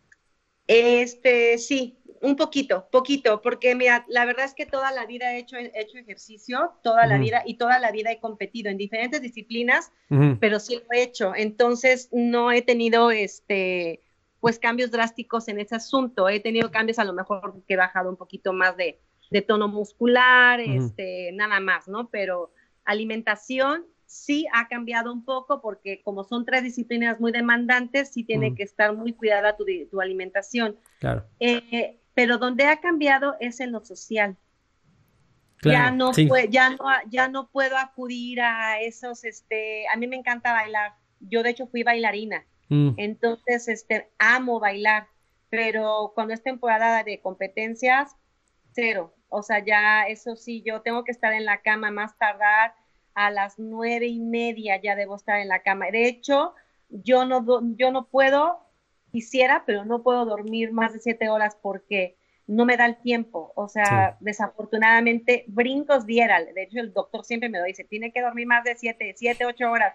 Este, 0.67 1.59
sí, 1.59 1.99
un 2.23 2.37
poquito, 2.37 2.89
poquito, 2.91 3.43
porque 3.43 3.75
mira, 3.75 4.07
la 4.09 4.25
verdad 4.25 4.47
es 4.47 4.55
que 4.55 4.65
toda 4.65 4.93
la 4.93 5.05
vida 5.05 5.35
he 5.35 5.41
hecho, 5.41 5.57
hecho 5.57 5.99
ejercicio, 5.99 6.73
toda 6.83 7.07
la 7.07 7.19
vida 7.19 7.43
y 7.45 7.55
toda 7.55 7.79
la 7.81 7.91
vida 7.91 8.13
he 8.13 8.21
competido 8.21 8.71
en 8.71 8.79
diferentes 8.79 9.21
disciplinas, 9.21 9.93
pero 10.41 10.61
sí 10.61 10.77
lo 10.77 10.97
he 10.97 11.03
hecho. 11.03 11.35
Entonces, 11.35 12.09
no 12.13 12.53
he 12.53 12.63
tenido 12.63 13.11
este 13.11 14.01
pues 14.43 14.59
cambios 14.59 14.91
drásticos 14.91 15.47
en 15.47 15.61
ese 15.61 15.77
asunto. 15.77 16.29
He 16.29 16.41
tenido 16.41 16.73
cambios 16.73 16.99
a 16.99 17.05
lo 17.05 17.13
mejor 17.13 17.63
que 17.65 17.75
he 17.75 17.77
bajado 17.77 18.11
un 18.11 18.17
poquito 18.17 18.53
más 18.53 18.77
de, 18.77 19.01
tono 19.47 19.69
muscular, 19.69 20.59
este, 20.59 21.31
nada 21.33 21.61
más, 21.61 21.87
¿no? 21.87 22.11
Pero 22.11 22.53
alimentación 22.85 23.87
sí 24.05 24.47
ha 24.53 24.67
cambiado 24.67 25.13
un 25.13 25.25
poco 25.25 25.61
porque 25.61 26.03
como 26.03 26.25
son 26.25 26.45
tres 26.45 26.65
disciplinas 26.65 27.21
muy 27.21 27.31
demandantes, 27.31 28.13
sí 28.13 28.25
tiene 28.25 28.57
que 28.57 28.65
estar 28.65 28.97
muy 28.97 29.13
cuidada 29.13 29.57
tu, 29.57 29.65
tu 29.89 30.01
alimentación. 30.01 30.77
Claro. 30.99 31.25
Eh, 31.39 32.01
pero 32.13 32.37
donde 32.37 32.65
ha 32.65 32.81
cambiado 32.81 33.37
es 33.39 33.61
en 33.61 33.71
lo 33.71 33.85
social. 33.85 34.37
ya 35.63 35.93
no 35.93 36.11
ya 36.51 36.71
no 36.71 36.79
ya 37.09 37.29
no 37.29 37.49
puedo 37.49 37.77
acudir 37.79 38.41
a 38.41 38.81
esos 38.81 39.23
este 39.23 39.87
a 39.87 39.97
mí 39.97 40.09
me 40.09 40.17
encanta 40.17 40.53
bailar 40.53 40.97
yo 41.21 41.45
de 41.45 41.51
hecho 41.51 41.69
fui 41.69 41.85
bailarina 41.85 42.45
Mm. 42.73 42.95
Entonces, 42.97 43.69
este, 43.69 44.09
amo 44.19 44.59
bailar, 44.59 45.07
pero 45.51 46.13
cuando 46.15 46.33
es 46.33 46.43
temporada 46.43 47.05
de 47.05 47.21
competencias, 47.21 48.17
cero. 48.73 49.15
O 49.29 49.43
sea, 49.43 49.63
ya 49.63 50.05
eso 50.05 50.37
sí, 50.37 50.63
yo 50.63 50.81
tengo 50.81 51.05
que 51.05 51.13
estar 51.13 51.35
en 51.35 51.45
la 51.45 51.61
cama 51.61 51.91
más 51.91 52.17
tardar 52.17 52.75
a 53.15 53.31
las 53.31 53.59
nueve 53.59 54.07
y 54.07 54.21
media 54.21 54.81
ya 54.81 54.97
debo 54.97 55.17
estar 55.17 55.39
en 55.39 55.49
la 55.49 55.59
cama. 55.63 55.91
De 55.91 56.07
hecho, 56.09 56.55
yo 56.89 57.27
no, 57.27 57.45
yo 57.77 57.93
no 57.93 58.07
puedo, 58.07 58.61
quisiera, 59.11 59.65
pero 59.67 59.85
no 59.85 60.03
puedo 60.03 60.25
dormir 60.25 60.73
más 60.73 60.95
de 60.95 61.01
siete 61.01 61.29
horas 61.29 61.59
porque 61.61 62.17
no 62.47 62.65
me 62.65 62.79
da 62.79 62.87
el 62.87 62.97
tiempo. 63.03 63.53
O 63.55 63.69
sea, 63.69 64.17
desafortunadamente, 64.21 65.45
brincos 65.49 66.07
diera. 66.07 66.43
De 66.43 66.63
hecho, 66.63 66.81
el 66.81 66.95
doctor 66.95 67.23
siempre 67.23 67.51
me 67.51 67.59
lo 67.59 67.65
dice, 67.65 67.85
tiene 67.85 68.13
que 68.13 68.23
dormir 68.23 68.47
más 68.47 68.65
de 68.65 68.77
siete, 68.77 69.13
siete, 69.15 69.45
ocho 69.45 69.71
horas 69.71 69.95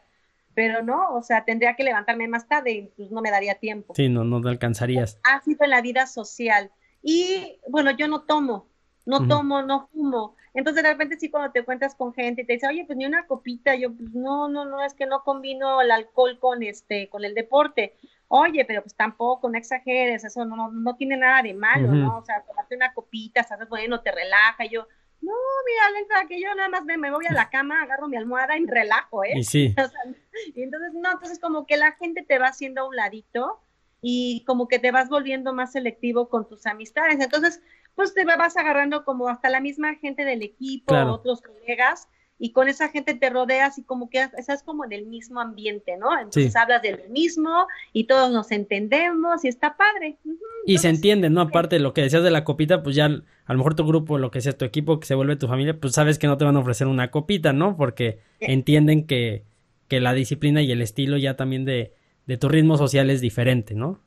pero 0.57 0.81
no, 0.81 1.13
o 1.13 1.21
sea, 1.21 1.45
tendría 1.45 1.75
que 1.75 1.83
levantarme 1.83 2.27
más 2.27 2.47
tarde 2.47 2.71
y 2.71 2.81
pues 2.97 3.11
no 3.11 3.21
me 3.21 3.29
daría 3.29 3.59
tiempo. 3.59 3.93
Sí, 3.93 4.09
no, 4.09 4.23
no 4.23 4.41
te 4.41 4.49
alcanzarías. 4.49 5.19
Ha 5.23 5.39
sido 5.43 5.63
en 5.65 5.69
la 5.69 5.83
vida 5.83 6.07
social. 6.07 6.71
Y 7.03 7.59
bueno, 7.69 7.91
yo 7.91 8.07
no 8.07 8.21
tomo, 8.21 8.67
no 9.05 9.27
tomo, 9.27 9.61
no 9.61 9.87
fumo. 9.93 10.35
Entonces 10.55 10.81
de 10.81 10.89
repente 10.89 11.19
sí 11.19 11.29
cuando 11.29 11.51
te 11.51 11.63
cuentas 11.63 11.93
con 11.93 12.11
gente 12.11 12.41
y 12.41 12.45
te 12.47 12.53
dice, 12.53 12.67
oye, 12.67 12.85
pues 12.87 12.97
ni 12.97 13.05
una 13.05 13.27
copita, 13.27 13.75
yo 13.75 13.93
pues 13.93 14.11
no, 14.15 14.49
no, 14.49 14.65
no, 14.65 14.83
es 14.83 14.95
que 14.95 15.05
no 15.05 15.21
combino 15.23 15.79
el 15.79 15.91
alcohol 15.91 16.39
con 16.39 16.63
este, 16.63 17.07
con 17.07 17.23
el 17.23 17.35
deporte. 17.35 17.93
Oye, 18.27 18.65
pero 18.65 18.81
pues 18.81 18.95
tampoco, 18.95 19.51
no 19.51 19.59
exageres, 19.59 20.23
eso 20.23 20.43
no, 20.43 20.71
no, 20.71 20.95
tiene 20.95 21.17
nada 21.17 21.43
de 21.43 21.53
malo, 21.53 21.89
¿no? 21.89 22.17
O 22.17 22.25
sea, 22.25 22.43
tomarte 22.47 22.75
una 22.75 22.95
copita, 22.95 23.43
sabes, 23.43 23.69
bueno, 23.69 24.01
te 24.01 24.11
relaja, 24.11 24.65
yo, 24.65 24.87
no, 25.21 25.33
mira, 25.65 25.85
Alexa, 25.87 26.27
que 26.27 26.41
yo 26.41 26.53
nada 26.55 26.69
más 26.69 26.83
me, 26.85 27.11
voy 27.11 27.25
a 27.27 27.33
la 27.33 27.49
cama, 27.51 27.81
agarro 27.81 28.07
mi 28.07 28.17
almohada 28.17 28.57
y 28.57 28.61
me 28.61 28.71
relajo, 28.71 29.23
¿eh? 29.23 29.33
Y 29.35 29.43
sí. 29.43 29.75
y 30.55 30.63
entonces, 30.63 30.93
no, 30.93 31.11
entonces 31.11 31.39
como 31.39 31.65
que 31.65 31.77
la 31.77 31.93
gente 31.93 32.23
te 32.23 32.39
va 32.39 32.47
haciendo 32.47 32.81
a 32.81 32.87
un 32.87 32.95
ladito 32.95 33.59
y 34.01 34.43
como 34.45 34.67
que 34.67 34.79
te 34.79 34.91
vas 34.91 35.09
volviendo 35.09 35.53
más 35.53 35.71
selectivo 35.71 36.29
con 36.29 36.47
tus 36.47 36.65
amistades. 36.65 37.19
Entonces, 37.19 37.61
pues 37.95 38.13
te 38.13 38.25
vas 38.25 38.55
agarrando 38.57 39.03
como 39.03 39.27
hasta 39.27 39.49
la 39.49 39.59
misma 39.59 39.95
gente 39.95 40.23
del 40.23 40.43
equipo, 40.43 40.93
otros 40.95 41.41
colegas, 41.41 42.07
y 42.39 42.51
con 42.51 42.67
esa 42.67 42.89
gente 42.89 43.15
te 43.15 43.29
rodeas 43.29 43.77
y 43.77 43.83
como 43.83 44.09
que 44.09 44.29
estás 44.37 44.61
como 44.61 44.85
en 44.85 44.91
el 44.91 45.05
mismo 45.05 45.39
ambiente, 45.39 45.97
¿no? 45.97 46.17
Entonces 46.19 46.55
hablas 46.55 46.81
del 46.81 47.09
mismo 47.09 47.67
y 47.93 48.05
todos 48.05 48.31
nos 48.31 48.51
entendemos 48.51 49.43
y 49.43 49.47
está 49.47 49.75
padre. 49.75 50.17
y 50.65 50.77
se 50.77 50.89
entiende, 50.89 51.29
¿no? 51.29 51.41
Aparte 51.41 51.77
de 51.77 51.79
lo 51.81 51.93
que 51.93 52.01
decías 52.01 52.23
de 52.23 52.29
la 52.31 52.43
copita, 52.43 52.83
pues 52.83 52.95
ya 52.95 53.05
a 53.05 53.53
lo 53.53 53.57
mejor 53.57 53.75
tu 53.75 53.85
grupo, 53.85 54.17
lo 54.19 54.29
que 54.29 54.41
sea 54.41 54.53
tu 54.53 54.65
equipo, 54.65 54.99
que 54.99 55.07
se 55.07 55.15
vuelve 55.15 55.35
tu 55.35 55.47
familia, 55.47 55.79
pues 55.79 55.93
sabes 55.93 56.19
que 56.19 56.27
no 56.27 56.37
te 56.37 56.45
van 56.45 56.55
a 56.55 56.59
ofrecer 56.59 56.87
una 56.87 57.09
copita, 57.09 57.53
¿no? 57.53 57.75
Porque 57.75 58.19
entienden 58.39 59.07
que, 59.07 59.43
que 59.87 59.99
la 59.99 60.13
disciplina 60.13 60.61
y 60.61 60.71
el 60.71 60.81
estilo 60.81 61.17
ya 61.17 61.35
también 61.35 61.65
de, 61.65 61.93
de 62.27 62.37
tu 62.37 62.49
ritmo 62.49 62.77
social 62.77 63.09
es 63.09 63.21
diferente, 63.21 63.73
¿no? 63.73 63.99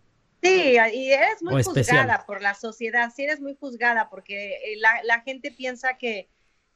Sí, 0.43 0.77
y 0.95 1.11
eres 1.11 1.43
muy 1.43 1.63
juzgada 1.63 2.25
por 2.27 2.41
la 2.41 2.55
sociedad, 2.55 3.13
sí 3.15 3.25
eres 3.25 3.41
muy 3.41 3.57
juzgada 3.61 4.09
porque 4.09 4.53
eh, 4.53 4.77
la, 4.79 5.01
la 5.05 5.21
gente 5.21 5.51
piensa 5.51 5.99
que 5.99 6.29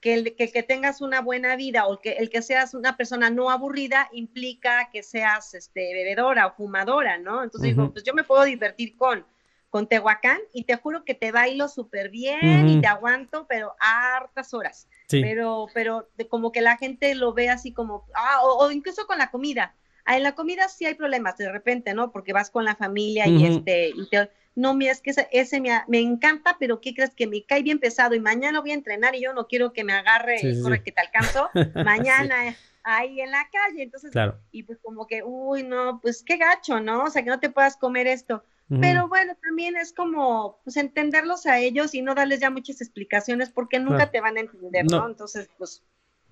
que, 0.05 0.13
el, 0.13 0.37
que, 0.37 0.63
tengas 0.63 1.01
una 1.01 1.23
buena 1.23 1.57
vida 1.57 1.87
o 1.87 1.99
que 1.99 2.13
el 2.13 2.29
que 2.29 2.43
seas 2.43 2.75
una 2.75 2.95
persona 2.95 3.31
no 3.31 3.51
aburrida 3.51 4.11
implica 4.13 4.91
que 4.93 5.03
seas 5.03 5.55
este, 5.55 5.95
bebedora 5.95 6.47
o 6.47 6.53
fumadora, 6.53 7.17
¿no? 7.17 7.43
Entonces 7.43 7.71
digo, 7.71 7.91
pues 7.91 8.05
yo 8.05 8.13
me 8.13 8.23
puedo 8.23 8.45
divertir 8.45 8.99
con, 8.99 9.25
con 9.71 9.87
Tehuacán 9.87 10.41
y 10.53 10.65
te 10.65 10.77
juro 10.77 11.07
que 11.07 11.15
te 11.15 11.33
bailo 11.33 11.69
súper 11.69 12.11
bien 12.11 12.69
y 12.69 12.83
te 12.83 12.87
aguanto, 12.87 13.47
pero 13.49 13.75
hartas 13.81 14.53
horas. 14.53 14.89
Pero, 15.09 15.69
pero 15.73 16.07
de, 16.19 16.29
como 16.29 16.53
que 16.53 16.61
la 16.61 16.77
gente 16.77 17.15
lo 17.15 17.33
ve 17.33 17.49
así 17.49 17.73
como, 17.73 18.05
ah, 18.15 18.41
o, 18.43 18.71
incluso 18.71 19.07
con 19.07 19.17
la 19.17 19.31
comida. 19.31 19.75
Ah, 20.05 20.17
en 20.17 20.23
la 20.23 20.35
comida 20.35 20.69
sí 20.69 20.85
hay 20.85 20.95
problemas 20.95 21.37
de 21.37 21.51
repente, 21.51 21.95
¿no? 21.95 22.13
Porque 22.13 22.33
vas 22.33 22.51
con 22.51 22.65
la 22.65 22.77
familia 22.77 23.27
y 23.27 23.47
este, 23.47 23.89
y 23.89 24.09
te, 24.09 24.31
no, 24.55 24.75
mira, 24.75 24.93
es 24.93 25.01
que 25.01 25.13
ese, 25.33 25.61
me, 25.61 26.01
encanta, 26.01 26.57
pero 26.61 26.81
¿qué 26.81 26.95
crees? 26.95 27.15
Que 27.15 27.27
me 27.27 27.45
cae 27.45 27.63
bien 27.63 27.79
pesado 27.79 28.15
y 28.15 28.21
mañana 28.21 28.61
voy 28.61 28.71
a 28.71 28.75
entrenar 28.75 29.15
y 29.15 29.23
yo 29.23 29.33
no 29.33 29.47
quiero 29.47 29.73
que 29.73 29.83
me 29.83 29.95
agarre, 29.95 30.41
corre 30.63 30.83
que 30.83 30.93
te 30.93 31.01
alcanzo, 31.01 31.51
mañana 31.85 32.55
ahí 32.85 33.21
en 33.21 33.31
la 33.31 33.49
calle, 33.51 33.83
entonces, 33.83 34.13
y 34.53 34.63
pues 34.63 34.79
como 34.83 35.07
que, 35.07 35.23
uy, 35.25 35.63
no, 35.63 36.01
pues 36.01 36.23
qué 36.23 36.37
gacho, 36.37 36.81
¿no? 36.81 37.05
O 37.05 37.11
sea, 37.11 37.25
que 37.25 37.31
no 37.31 37.41
te 37.41 37.51
puedas 37.51 37.77
comer 37.77 38.07
esto. 38.07 38.45
Pero 38.81 39.09
bueno, 39.09 39.37
también 39.43 39.77
es 39.77 39.93
como, 39.93 40.59
pues 40.65 40.79
entenderlos 40.79 41.45
a 41.45 41.59
ellos 41.59 41.95
y 41.95 42.01
no 42.01 42.15
darles 42.15 42.41
ya 42.41 42.49
muchas 42.51 42.81
explicaciones 42.81 43.51
porque 43.51 43.79
nunca 43.79 44.11
te 44.11 44.21
van 44.21 44.39
a 44.39 44.41
entender, 44.41 44.87
¿no? 44.91 45.07
Entonces, 45.07 45.49
pues 45.59 45.83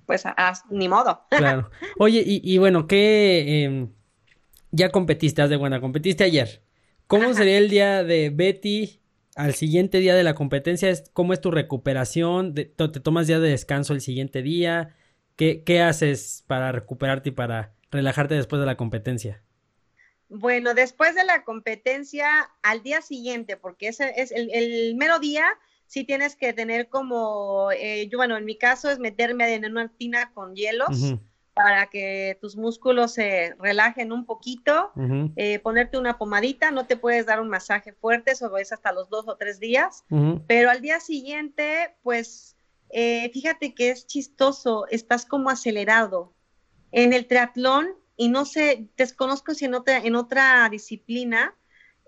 pues 0.07 0.25
ni 0.71 0.89
modo. 0.89 1.27
Claro. 1.31 1.71
Oye, 1.99 2.23
y, 2.25 2.59
bueno, 2.59 2.87
¿qué 2.87 3.65
em, 3.65 3.93
ya 4.71 4.91
competiste, 4.91 5.43
haz 5.43 5.51
de 5.51 5.57
buena, 5.57 5.81
competiste 5.81 6.25
ayer. 6.25 6.63
¿Cómo 7.07 7.35
sería 7.35 7.59
el 7.59 7.69
día 7.69 8.05
de 8.05 8.31
Betty 8.31 9.01
al 9.35 9.55
siguiente 9.55 9.99
día 9.99 10.15
de 10.15 10.25
la 10.25 10.35
competencia? 10.35 10.93
¿Cómo 11.13 11.33
es 11.33 11.41
tu 11.41 11.51
recuperación? 11.51 12.55
¿Te 12.55 12.65
tomas 12.67 13.27
día 13.27 13.41
de 13.41 13.51
descanso 13.51 13.93
el 13.93 14.01
siguiente 14.01 14.43
día? 14.43 14.95
¿Qué, 15.37 15.63
qué 15.65 15.83
haces 15.83 16.45
para 16.47 16.73
recuperarte 16.73 17.31
y 17.31 17.33
para 17.33 17.75
relajarte 17.91 18.35
después 18.35 18.61
de 18.61 18.67
la 18.67 18.77
competencia? 18.77 19.43
Bueno, 20.35 20.73
después 20.73 21.15
de 21.15 21.25
la 21.25 21.45
competencia, 21.45 22.51
al 22.63 22.83
día 22.83 23.03
siguiente, 23.03 23.59
porque 23.59 23.89
ese 23.89 24.15
es 24.17 24.33
el, 24.33 24.95
mero 24.95 25.19
día, 25.19 25.45
sí 25.93 26.05
tienes 26.05 26.37
que 26.37 26.55
tener 26.55 26.89
como, 26.89 27.69
eh, 27.71 28.09
yo, 28.09 28.17
bueno, 28.17 28.39
en 28.39 28.47
mi 28.47 28.57
caso 28.57 28.89
es 28.89 28.99
meterme 28.99 29.55
en 29.55 29.71
una 29.71 29.89
tina 29.89 30.33
con 30.33 30.57
hielos 30.57 31.17
para 31.53 31.91
que 31.91 32.39
tus 32.41 32.57
músculos 32.57 33.13
se 33.13 33.55
relajen 33.59 34.11
un 34.11 34.25
poquito, 34.25 34.91
eh, 35.37 35.59
ponerte 35.59 35.99
una 35.99 36.17
pomadita, 36.17 36.71
no 36.71 36.87
te 36.87 36.97
puedes 36.97 37.27
dar 37.27 37.43
un 37.43 37.51
masaje 37.51 37.93
fuerte, 37.93 38.31
eso 38.31 38.57
es 38.57 38.73
hasta 38.73 38.91
los 38.91 39.11
dos 39.11 39.29
o 39.29 39.37
tres 39.37 39.61
días, 39.61 40.07
pero 40.47 40.71
al 40.71 40.81
día 40.81 40.99
siguiente, 40.99 41.95
pues, 42.03 42.57
eh, 42.89 43.31
fíjate 43.35 43.75
que 43.75 43.91
es 43.91 44.07
chistoso, 44.07 44.87
estás 44.89 45.27
como 45.27 45.51
acelerado. 45.51 46.33
En 46.91 47.13
el 47.13 47.27
triatlón, 47.27 47.89
y 48.17 48.31
no 48.31 48.47
sé, 48.47 48.89
desconozco 48.97 49.53
si 49.53 49.67
en 49.67 49.75
otra, 49.75 49.99
en 49.99 50.17
otra 50.17 50.67
disciplina 50.71 51.55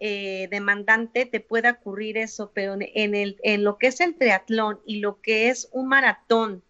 eh, 0.00 0.48
demandante 0.50 1.24
te 1.26 1.40
pueda 1.40 1.70
ocurrir 1.72 2.18
eso, 2.18 2.50
pero 2.52 2.74
en, 2.78 3.14
el, 3.14 3.38
en 3.42 3.64
lo 3.64 3.78
que 3.78 3.86
es 3.86 4.00
el 4.00 4.16
triatlón 4.16 4.80
y 4.84 5.00
lo 5.00 5.20
que 5.20 5.48
es 5.48 5.68
un 5.72 5.88
maratón 5.88 6.62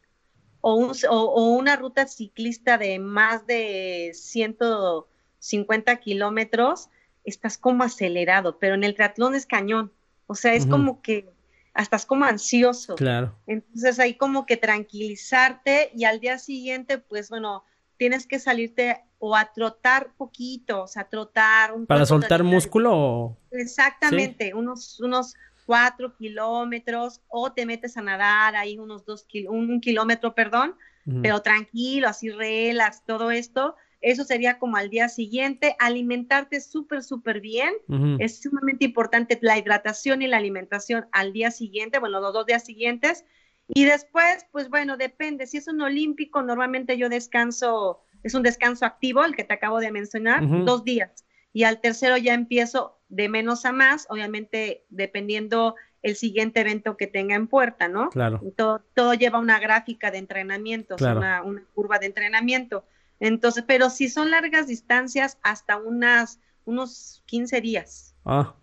o, 0.60 0.74
un, 0.74 0.92
o, 1.10 1.48
una 1.56 1.76
ruta 1.76 2.06
ciclista 2.06 2.78
de 2.78 2.98
más 2.98 3.46
de 3.46 4.12
150 4.14 5.96
kilómetros, 5.96 6.90
estás 7.24 7.58
como 7.58 7.84
acelerado, 7.84 8.58
pero 8.58 8.74
en 8.74 8.84
el 8.84 8.94
triatlón 8.94 9.34
es 9.34 9.46
cañón. 9.46 9.92
O 10.26 10.34
sea, 10.34 10.54
es 10.54 10.66
como 10.66 11.02
que 11.02 11.28
hasta 11.74 11.96
es 11.96 12.06
como 12.06 12.24
ansioso. 12.24 12.94
Claro. 12.94 13.36
Entonces 13.46 13.98
hay 13.98 14.14
como 14.14 14.46
que 14.46 14.56
tranquilizarte 14.56 15.90
y 15.94 16.04
al 16.04 16.20
día 16.20 16.38
siguiente, 16.38 16.98
pues 16.98 17.28
bueno, 17.28 17.64
tienes 17.96 18.26
que 18.26 18.38
salirte 18.38 19.02
o 19.18 19.34
a 19.36 19.52
trotar 19.52 20.12
poquito, 20.16 20.82
o 20.82 20.86
sea, 20.86 21.04
trotar. 21.04 21.72
Un 21.72 21.86
¿Para 21.86 22.06
soltar 22.06 22.42
músculo? 22.42 23.36
Exactamente, 23.50 24.52
unos, 24.54 25.00
unos 25.00 25.34
cuatro 25.64 26.14
kilómetros 26.14 27.20
o 27.28 27.52
te 27.52 27.66
metes 27.66 27.96
a 27.96 28.02
nadar 28.02 28.54
ahí 28.56 28.78
unos 28.78 29.04
dos 29.04 29.26
un, 29.48 29.80
kilómetro, 29.80 30.34
perdón, 30.34 30.76
pero 31.22 31.42
tranquilo, 31.42 32.08
así 32.08 32.30
relax, 32.30 33.04
todo 33.04 33.30
esto. 33.30 33.76
Eso 34.00 34.24
sería 34.24 34.58
como 34.58 34.76
al 34.76 34.90
día 34.90 35.08
siguiente. 35.08 35.76
Alimentarte 35.78 36.60
súper, 36.60 37.02
súper 37.02 37.40
bien. 37.40 37.72
Es 38.18 38.42
sumamente 38.42 38.84
importante 38.84 39.38
la 39.40 39.56
hidratación 39.56 40.20
y 40.20 40.26
la 40.26 40.36
alimentación 40.36 41.06
al 41.12 41.32
día 41.32 41.50
siguiente, 41.50 41.98
bueno, 41.98 42.20
los 42.20 42.34
dos 42.34 42.44
días 42.44 42.64
siguientes. 42.64 43.24
Y 43.68 43.84
después, 43.84 44.46
pues 44.52 44.68
bueno, 44.68 44.96
depende. 44.96 45.46
Si 45.46 45.56
es 45.56 45.68
un 45.68 45.80
olímpico, 45.80 46.42
normalmente 46.42 46.98
yo 46.98 47.08
descanso 47.08 48.04
es 48.24 48.34
un 48.34 48.42
descanso 48.42 48.86
activo, 48.86 49.22
el 49.24 49.36
que 49.36 49.44
te 49.44 49.54
acabo 49.54 49.78
de 49.78 49.92
mencionar, 49.92 50.42
dos 50.64 50.82
días. 50.82 51.24
Y 51.52 51.64
al 51.64 51.80
tercero 51.80 52.16
ya 52.16 52.34
empiezo 52.34 52.98
de 53.08 53.28
menos 53.28 53.64
a 53.66 53.72
más, 53.72 54.06
obviamente 54.08 54.86
dependiendo 54.88 55.76
el 56.02 56.16
siguiente 56.16 56.60
evento 56.60 56.96
que 56.96 57.06
tenga 57.06 57.34
en 57.34 57.46
puerta, 57.46 57.86
¿no? 57.86 58.08
Claro. 58.08 58.40
Todo, 58.56 58.82
todo 58.94 59.14
lleva 59.14 59.38
una 59.38 59.60
gráfica 59.60 60.10
de 60.10 60.18
entrenamiento, 60.18 60.96
una, 60.98 61.42
curva 61.74 61.98
de 61.98 62.06
entrenamiento. 62.06 62.86
Entonces, 63.20 63.62
pero 63.66 63.90
si 63.90 64.08
son 64.08 64.30
largas 64.30 64.66
distancias, 64.66 65.38
hasta 65.42 65.76
unas, 65.76 66.40
unos 66.64 67.22
15 67.26 67.60
días. 67.60 68.16
Ah. 68.24 68.54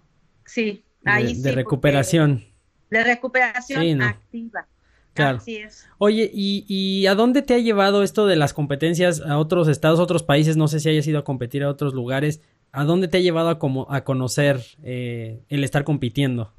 Sí, 0.45 0.84
ahí 1.06 1.36
de, 1.36 1.49
De 1.49 1.56
recuperación. 1.56 2.43
De 2.89 3.04
recuperación 3.04 4.02
activa. 4.02 4.68
Claro. 5.14 5.38
Así 5.38 5.57
es. 5.57 5.88
Oye, 5.97 6.30
¿y, 6.34 6.66
¿y 6.68 7.07
a 7.07 7.16
dónde 7.16 7.41
te 7.41 7.53
ha 7.53 7.59
llevado 7.59 8.01
esto 8.03 8.28
de 8.28 8.36
las 8.36 8.53
competencias 8.53 9.22
a 9.22 9.38
otros 9.38 9.68
estados, 9.68 9.99
otros 9.99 10.24
países? 10.24 10.57
No 10.57 10.68
sé 10.68 10.80
si 10.80 10.89
hayas 10.89 11.05
ido 11.07 11.20
a 11.20 11.24
competir 11.24 11.64
a 11.64 11.70
otros 11.70 11.93
lugares. 11.93 12.41
¿A 12.72 12.86
dónde 12.86 13.09
te 13.09 13.18
ha 13.18 13.22
llevado 13.22 13.49
a, 13.49 13.59
como, 13.59 13.91
a 13.91 14.03
conocer 14.05 14.62
eh, 14.84 15.43
el 15.49 15.64
estar 15.64 15.84
compitiendo? 15.84 16.53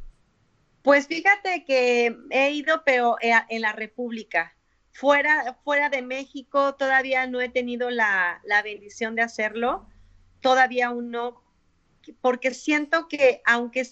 Pues 0.83 1.07
fíjate 1.07 1.65
que 1.65 2.15
he 2.31 2.51
ido, 2.51 2.83
pero 2.85 3.17
eh, 3.23 3.33
en 3.49 3.63
la 3.63 3.73
República. 3.73 4.55
Fuera, 4.91 5.59
fuera 5.65 5.89
de 5.89 6.03
México 6.03 6.75
todavía 6.75 7.27
no 7.27 7.41
he 7.41 7.49
tenido 7.49 7.89
la, 7.89 8.43
la 8.45 8.63
bendición 8.63 9.15
de 9.15 9.23
hacerlo. 9.23 9.87
Todavía 10.41 10.89
aún 10.89 11.11
no, 11.11 11.43
porque 12.21 12.53
siento 12.53 13.09
que 13.09 13.41
aunque 13.47 13.87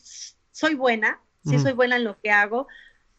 soy 0.50 0.74
buena, 0.74 1.22
sí 1.44 1.58
soy 1.58 1.72
buena 1.72 1.96
en 1.96 2.04
lo 2.04 2.20
que 2.20 2.30
hago, 2.30 2.66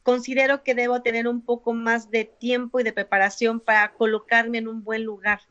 considero 0.03 0.63
que 0.63 0.75
debo 0.75 1.01
tener 1.01 1.27
un 1.27 1.41
poco 1.41 1.73
más 1.73 2.09
de 2.09 2.25
tiempo 2.25 2.79
y 2.79 2.83
de 2.83 2.93
preparación 2.93 3.59
para 3.59 3.93
colocarme 3.93 4.57
en 4.57 4.67
un 4.67 4.83
buen 4.83 5.03
lugar. 5.03 5.41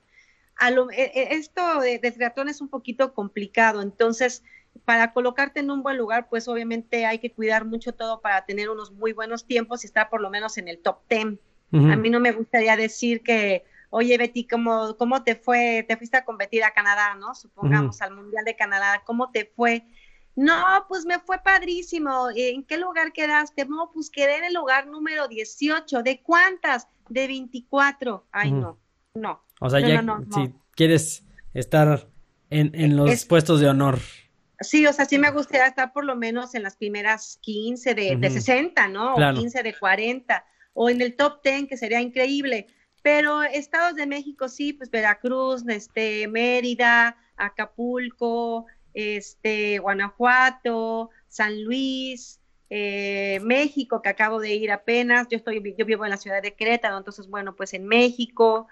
A 0.57 0.71
lo, 0.71 0.91
e, 0.91 1.05
e, 1.15 1.35
esto 1.35 1.81
de, 1.81 1.99
triatlón 1.99 2.49
es 2.49 2.61
un 2.61 2.69
poquito 2.69 3.15
complicado, 3.15 3.83
entonces 3.83 4.43
para 4.85 5.13
colocarte 5.13 5.61
en 5.61 5.71
un 5.71 5.83
buen 5.83 5.97
lugar, 5.97 6.29
pues 6.29 6.47
obviamente 6.49 7.07
hay 7.07 7.19
que 7.19 7.33
cuidar 7.33 7.65
mucho 7.65 7.93
todo 7.93 8.21
para 8.21 8.45
tener 8.45 8.71
unos 8.71 8.93
muy 8.93 9.13
buenos 9.13 9.47
tiempos 9.47 9.83
y 9.83 9.87
estar 9.87 10.09
por 10.09 10.21
lo 10.21 10.31
menos 10.31 10.59
en 10.59 10.69
el 10.69 10.79
top 10.79 10.99
10. 11.09 11.39
A 11.73 11.97
mí 11.97 12.11
no 12.11 12.19
me 12.19 12.33
gustaría 12.33 12.77
decir 12.77 13.23
que, 13.23 13.65
oye 13.91 14.19
Betty, 14.19 14.45
¿cómo, 14.45 14.97
¿cómo 14.97 15.23
te 15.23 15.37
fue? 15.37 15.85
Te 15.87 15.97
fuiste 15.97 16.17
a 16.17 16.25
competir 16.25 16.65
a 16.65 16.73
Canadá, 16.73 17.15
¿no? 17.15 17.35
Supongamos 17.35 18.03
al 18.03 18.15
Mundial 18.15 18.45
de 18.45 18.57
Canadá, 18.57 19.03
¿cómo 19.05 19.31
te 19.31 19.53
fue? 19.55 19.85
No, 20.41 20.87
pues 20.89 21.05
me 21.05 21.19
fue 21.19 21.37
padrísimo. 21.43 22.29
¿En 22.35 22.65
qué 22.65 22.79
lugar 22.79 23.13
quedaste? 23.13 23.67
No, 23.67 23.91
pues 23.93 24.09
quedé 24.09 24.39
en 24.39 24.45
el 24.45 24.55
lugar 24.55 24.87
número 24.87 25.29
18. 25.29 26.03
¿De 26.03 26.23
cuántas? 26.23 26.89
De 27.11 27.27
24. 27.27 28.27
Ay, 28.33 28.51
no, 28.51 28.79
no. 29.13 29.45
O 29.61 29.69
sea, 29.69 29.81
ya 29.81 30.03
si 30.33 30.55
quieres 30.75 31.25
estar 31.53 32.09
en, 32.49 32.97
los 32.97 33.27
puestos 33.27 33.61
de 33.61 33.69
honor. 33.69 33.99
Sí, 34.61 34.87
o 34.87 34.95
sea, 34.95 35.05
sí 35.05 35.19
me 35.19 35.31
gustaría 35.31 35.67
estar 35.67 35.93
por 35.93 36.07
lo 36.07 36.17
menos 36.17 36.55
en 36.55 36.63
las 36.63 36.77
primeras 36.77 37.39
15 37.43 37.95
de, 37.95 38.17
de 38.17 38.31
60, 38.31 38.89
¿no? 38.89 39.17
O 39.17 39.35
15 39.35 39.63
de 39.63 39.75
40. 39.79 40.43
O 40.73 40.89
en 40.89 41.03
el 41.03 41.17
top 41.17 41.43
10, 41.45 41.69
que 41.69 41.77
sería 41.77 42.01
increíble. 42.01 42.67
Pero 43.03 43.43
estados 43.43 43.95
de 43.95 44.07
México 44.07 44.49
sí, 44.49 44.73
pues 44.73 44.91
Veracruz, 44.91 45.65
este, 45.69 46.27
Mérida, 46.29 47.19
Acapulco, 47.37 48.65
este, 48.95 49.79
Guanajuato, 49.79 51.11
San 51.29 51.65
Luis, 51.65 52.41
eh, 52.71 53.41
México, 53.43 54.01
que 54.03 54.09
acabo 54.09 54.41
de 54.41 54.55
ir 54.55 54.71
apenas. 54.71 55.29
Yo 55.29 55.37
estoy, 55.37 55.75
yo 55.77 55.85
vivo 55.85 56.05
en 56.05 56.11
la 56.11 56.17
ciudad 56.17 56.43
de 56.43 56.55
Querétaro, 56.55 56.97
entonces, 56.97 57.29
bueno, 57.29 57.57
pues 57.57 57.75
en 57.75 57.87
México, 57.87 58.69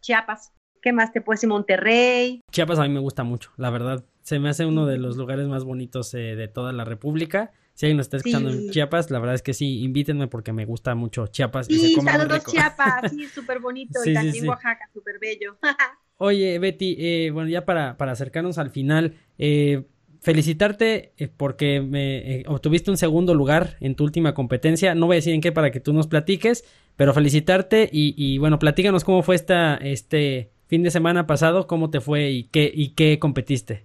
Chiapas. 0.00 0.52
¿Qué 0.82 0.92
más 0.92 1.12
te 1.12 1.20
puedes 1.20 1.40
decir? 1.40 1.48
Monterrey. 1.48 2.42
Chiapas 2.52 2.78
a 2.78 2.82
mí 2.82 2.90
me 2.90 3.00
gusta 3.00 3.24
mucho, 3.24 3.50
la 3.56 3.70
verdad. 3.70 4.04
Se 4.22 4.38
me 4.38 4.48
hace 4.48 4.66
uno 4.66 4.86
de 4.86 4.98
los 4.98 5.16
lugares 5.16 5.48
más 5.48 5.64
bonitos 5.64 6.14
eh, 6.14 6.36
de 6.36 6.48
toda 6.48 6.72
la 6.72 6.84
República. 6.84 7.52
Si 7.74 7.86
alguien 7.86 7.98
nos 7.98 8.06
está 8.06 8.18
escuchando 8.18 8.50
en 8.50 8.70
Chiapas, 8.70 9.10
la 9.10 9.18
verdad 9.18 9.34
es 9.34 9.42
que 9.42 9.52
sí, 9.52 9.82
invítenme 9.82 10.28
porque 10.28 10.52
me 10.52 10.64
gusta 10.64 10.94
mucho 10.94 11.26
Chiapas. 11.26 11.66
Sí, 11.66 11.94
saludos 11.94 12.44
Chiapas, 12.46 13.10
sí, 13.10 13.26
súper 13.34 13.60
bonito. 13.60 14.00
y 14.04 14.14
también 14.14 14.48
Oaxaca, 14.48 14.88
súper 14.92 15.18
bello. 15.18 15.58
Oye, 16.18 16.58
Betty, 16.58 16.96
eh, 16.98 17.30
bueno, 17.30 17.50
ya 17.50 17.66
para, 17.66 17.96
para 17.98 18.12
acercarnos 18.12 18.56
al 18.56 18.70
final, 18.70 19.14
eh, 19.36 19.84
felicitarte 20.22 21.12
eh, 21.18 21.28
porque 21.28 21.82
me 21.82 22.42
obtuviste 22.46 22.90
un 22.90 22.96
segundo 22.96 23.34
lugar 23.34 23.76
en 23.80 23.94
tu 23.96 24.04
última 24.04 24.32
competencia. 24.32 24.94
No 24.94 25.06
voy 25.06 25.16
a 25.16 25.18
decir 25.18 25.34
en 25.34 25.42
qué 25.42 25.52
para 25.52 25.70
que 25.70 25.80
tú 25.80 25.92
nos 25.92 26.06
platiques, 26.06 26.64
pero 26.96 27.12
felicitarte 27.12 27.90
y, 27.92 28.14
y 28.16 28.38
bueno, 28.38 28.58
platícanos 28.58 29.04
cómo 29.04 29.22
fue 29.22 29.34
esta, 29.34 29.76
este 29.76 30.50
fin 30.68 30.82
de 30.82 30.90
semana 30.90 31.26
pasado, 31.26 31.66
cómo 31.66 31.90
te 31.90 32.00
fue 32.00 32.30
y 32.30 32.44
qué, 32.44 32.70
y 32.74 32.94
qué 32.94 33.18
competiste. 33.18 33.84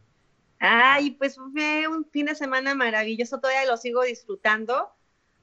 Ay, 0.59 1.11
pues 1.11 1.36
fue 1.36 1.88
un 1.89 2.05
fin 2.11 2.27
de 2.27 2.36
semana 2.36 2.75
maravilloso, 2.75 3.39
todavía 3.39 3.65
lo 3.65 3.75
sigo 3.75 4.03
disfrutando. 4.03 4.89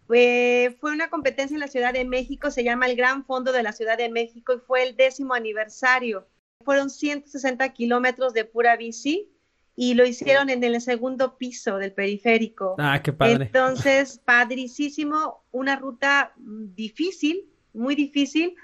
fue 0.07 0.75
una 0.81 1.11
competencia 1.11 1.55
en 1.55 1.61
la 1.61 1.69
Ciudad 1.69 1.93
de 1.93 2.07
México, 2.07 2.51
se 2.51 2.65
llama 2.65 2.87
el 2.87 2.97
Gran 2.97 3.27
Fondo 3.27 3.53
de 3.53 3.63
la 3.63 3.73
Ciudad 3.73 3.99
de 3.99 4.09
México 4.09 4.55
y 4.55 4.61
fue 4.61 4.85
el 4.85 4.97
décimo 4.97 5.35
aniversario 5.35 6.27
fueron 6.69 6.91
160 6.91 7.67
kilómetros 7.73 8.35
de 8.35 8.45
pura 8.45 8.77
bici 8.77 9.31
y 9.75 9.95
lo 9.95 10.05
hicieron 10.05 10.51
en 10.51 10.63
el 10.63 10.79
segundo 10.83 11.39
piso 11.39 11.79
del 11.79 11.95
periférico. 11.95 12.75
Ah, 12.77 13.01
qué 13.03 13.11
padre. 13.11 13.47
Entonces, 13.47 14.21
padricísimo, 14.23 15.45
una 15.51 15.77
ruta 15.77 16.35
difícil, 16.37 17.49
muy 17.73 17.95
difícil. 17.95 18.55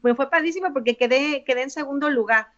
Pues 0.00 0.16
fue 0.16 0.28
padrísimo 0.28 0.72
porque 0.72 0.96
quedé, 0.96 1.44
quedé 1.44 1.62
en 1.62 1.70
segundo 1.70 2.10
lugar. 2.10 2.48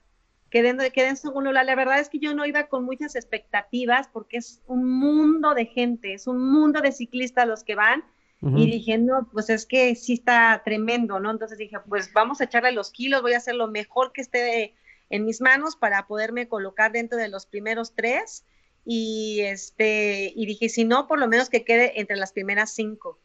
Quedé, 0.48 0.90
quedé 0.92 1.08
en 1.08 1.18
segundo 1.18 1.50
lugar. 1.50 1.66
La 1.66 1.74
verdad 1.74 2.00
es 2.00 2.08
que 2.08 2.20
yo 2.20 2.34
no 2.34 2.46
iba 2.46 2.68
con 2.68 2.86
muchas 2.86 3.16
expectativas 3.16 4.08
porque 4.08 4.38
es 4.38 4.62
un 4.66 4.88
mundo 4.98 5.52
de 5.52 5.66
gente, 5.66 6.14
es 6.14 6.26
un 6.26 6.40
mundo 6.40 6.80
de 6.80 6.92
ciclistas 6.92 7.46
los 7.46 7.64
que 7.64 7.74
van 7.74 8.02
Y 8.40 8.64
dije, 8.64 8.96
no, 8.96 9.28
pues 9.30 9.50
es 9.50 9.66
que 9.66 9.94
sí 9.94 10.14
está 10.14 10.62
tremendo, 10.64 11.20
¿no? 11.20 11.30
Entonces 11.30 11.58
dije, 11.58 11.76
pues 11.86 12.10
vamos 12.14 12.40
a 12.40 12.44
echarle 12.44 12.72
los 12.72 12.90
kilos, 12.92 13.20
voy 13.20 13.34
a 13.34 13.38
hacer 13.38 13.56
lo 13.56 13.68
mejor 13.68 14.12
que 14.12 14.22
esté 14.22 14.74
en 15.10 15.24
mis 15.24 15.40
manos 15.40 15.76
para 15.76 16.06
poderme 16.06 16.48
colocar 16.48 16.92
dentro 16.92 17.18
de 17.18 17.28
los 17.28 17.46
primeros 17.46 17.94
tres. 17.94 18.44
Y, 18.84 19.40
este, 19.40 20.32
y 20.34 20.46
dije, 20.46 20.68
si 20.68 20.84
no, 20.84 21.08
por 21.08 21.18
lo 21.18 21.26
menos 21.28 21.50
que 21.50 21.64
quede 21.64 22.00
entre 22.00 22.16
las 22.16 22.32
primeras 22.32 22.72
cinco. 22.72 23.18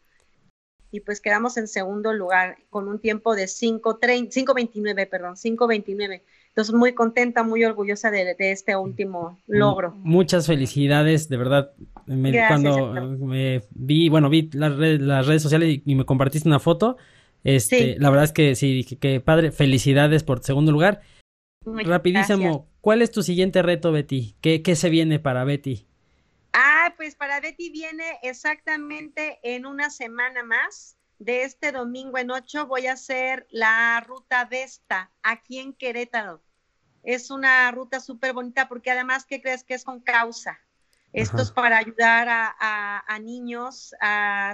Y 0.92 1.00
pues 1.02 1.22
quedamos 1.22 1.56
en 1.58 1.68
segundo 1.68 2.14
lugar 2.14 2.58
con 2.70 2.88
un 2.90 3.00
tiempo 3.00 3.36
de 3.36 3.46
5.29, 3.46 5.10
perdón, 5.10 5.36
5.29. 5.36 6.22
Entonces, 6.50 6.76
muy 6.76 6.92
contenta, 6.94 7.44
muy 7.44 7.64
orgullosa 7.64 8.12
de, 8.12 8.36
este 8.38 8.76
último 8.76 9.40
logro. 9.48 9.94
Muchas 10.00 10.48
felicidades, 10.48 11.30
de 11.30 11.38
verdad. 11.38 11.72
cuando 12.06 13.18
me 13.20 13.64
vi, 13.70 14.10
bueno, 14.10 14.30
vi 14.30 14.50
las, 14.52 14.76
redes, 14.76 15.42
sociales 15.42 15.80
y, 15.86 15.96
me 15.96 16.04
compartiste 16.04 16.50
una 16.50 16.60
foto. 16.60 16.98
Este, 17.46 17.96
La 18.00 18.10
verdad 18.10 18.26
es 18.26 18.34
que 18.34 18.56
sí, 18.56 18.84
que, 19.00 19.22
padre, 19.22 19.54
felicidades 19.54 20.24
por 20.24 20.44
segundo 20.44 20.74
lugar. 20.74 21.02
Rapidísimo, 21.64 22.68
¿cuál 22.82 23.02
es 23.02 23.12
tu 23.12 23.22
siguiente 23.22 23.62
reto, 23.62 23.92
Betty? 23.92 24.36
¿Qué, 24.42 24.64
¿Qué 24.64 24.76
se 24.76 24.90
viene 24.90 25.20
para 25.20 25.44
Betty? 25.44 25.88
Ah, 26.54 26.94
pues 26.98 27.16
para 27.16 27.40
Betty 27.40 27.70
viene 27.70 28.20
exactamente 28.24 29.40
en 29.44 29.66
una 29.66 29.90
semana 29.90 30.44
más 30.44 30.98
de 31.20 31.44
este 31.44 31.72
domingo 31.72 32.18
en 32.18 32.32
8 32.32 32.66
voy 32.66 32.88
a 32.88 32.94
hacer 32.94 33.46
la 33.52 34.04
ruta 34.08 34.46
Vesta 34.46 35.12
aquí 35.22 35.60
en 35.60 35.74
Querétaro. 35.74 36.42
Es 37.04 37.30
una 37.30 37.70
ruta 37.72 38.00
súper 38.00 38.34
bonita 38.34 38.68
porque 38.68 38.90
además, 38.90 39.26
¿qué 39.26 39.40
crees 39.40 39.64
que 39.64 39.76
es 39.76 39.84
con 39.84 40.00
causa? 40.00 40.60
Esto 41.14 41.42
es 41.44 41.52
para 41.52 41.78
ayudar 41.78 42.28
a, 42.30 43.20
niños, 43.22 43.94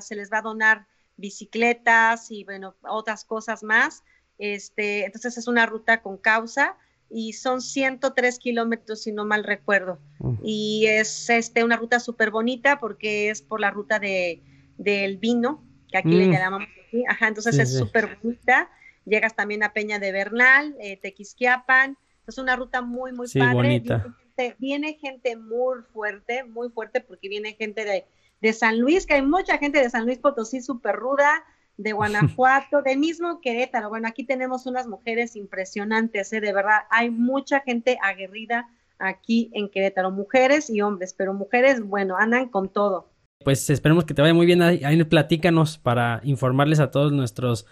se 0.02 0.16
les 0.16 0.32
va 0.32 0.40
a 0.40 0.42
donar 0.42 0.88
bicicletas 1.16 2.32
y 2.32 2.44
bueno, 2.44 2.76
otras 2.82 3.24
cosas 3.24 3.64
más. 3.64 4.04
Este, 4.38 5.06
entonces 5.06 5.38
es 5.38 5.48
una 5.48 5.66
ruta 5.66 6.02
con 6.02 6.18
causa 6.18 6.78
y 7.10 7.34
son 7.34 7.62
103 7.62 8.40
kilómetros, 8.40 9.04
si 9.04 9.12
no 9.12 9.26
mal 9.26 9.44
recuerdo. 9.44 10.00
Y 10.44 10.86
es 10.88 11.30
este, 11.30 11.64
una 11.64 11.78
ruta 11.78 12.00
súper 12.00 12.32
bonita 12.32 12.80
porque 12.80 13.30
es 13.30 13.42
por 13.42 13.60
la 13.62 13.72
ruta 13.72 14.00
de, 14.00 14.42
del 14.78 15.18
vino, 15.18 15.64
que 15.90 15.98
aquí 15.98 16.12
le 16.12 16.28
mm. 16.28 16.32
llamamos 16.32 16.68
así. 16.88 17.04
Ajá, 17.08 17.28
entonces 17.28 17.58
es 17.60 17.78
súper 17.78 18.18
bonita. 18.22 18.70
Llegas 19.06 19.36
también 19.36 19.64
a 19.64 19.74
Peña 19.74 20.00
de 20.00 20.12
Bernal, 20.12 20.76
eh, 20.82 20.98
Tequisquiapan. 20.98 21.98
Es 22.28 22.38
una 22.38 22.56
ruta 22.56 22.82
muy, 22.82 23.14
muy 23.14 23.28
padre. 23.30 23.54
Bonita. 23.54 24.16
Viene 24.60 24.94
gente, 24.96 25.36
muy 25.36 25.80
fuerte, 25.94 26.44
muy 26.44 26.70
fuerte, 26.70 27.02
porque 27.02 27.30
viene 27.30 27.54
gente 27.54 27.86
de, 27.86 28.06
de 28.42 28.54
San 28.54 28.80
Luis, 28.80 29.06
que 29.06 29.16
hay 29.16 29.22
mucha 29.22 29.58
gente 29.58 29.82
de 29.82 29.90
San 29.90 30.06
Luis 30.06 30.20
Potosí 30.20 30.62
súper 30.62 30.96
ruda, 30.96 31.44
de 31.78 31.92
Guanajuato, 31.94 32.82
de 32.82 32.98
mismo 32.98 33.40
Querétaro. 33.42 33.90
Bueno, 33.90 34.08
aquí 34.08 34.24
tenemos 34.24 34.66
unas 34.66 34.88
mujeres 34.88 35.36
impresionantes, 35.36 36.34
¿eh? 36.34 36.42
de 36.42 36.54
verdad. 36.54 36.82
Hay 36.90 37.10
mucha 37.10 37.62
gente 37.62 37.98
aguerrida 38.02 38.68
aquí 39.00 39.50
en 39.54 39.70
Querétaro, 39.70 40.12
mujeres 40.12 40.70
y 40.70 40.82
hombres, 40.82 41.14
pero 41.16 41.34
mujeres, 41.34 41.82
bueno, 41.82 42.18
andan 42.18 42.50
con 42.50 42.70
todo 42.70 43.12
pues 43.44 43.70
esperemos 43.70 44.04
que 44.04 44.14
te 44.14 44.22
vaya 44.22 44.34
muy 44.34 44.46
bien. 44.46 44.62
Ahí, 44.62 45.04
platícanos 45.06 45.78
para 45.78 46.20
informarles 46.24 46.82
a 46.82 46.92
todos 46.92 47.14
nuestros 47.14 47.66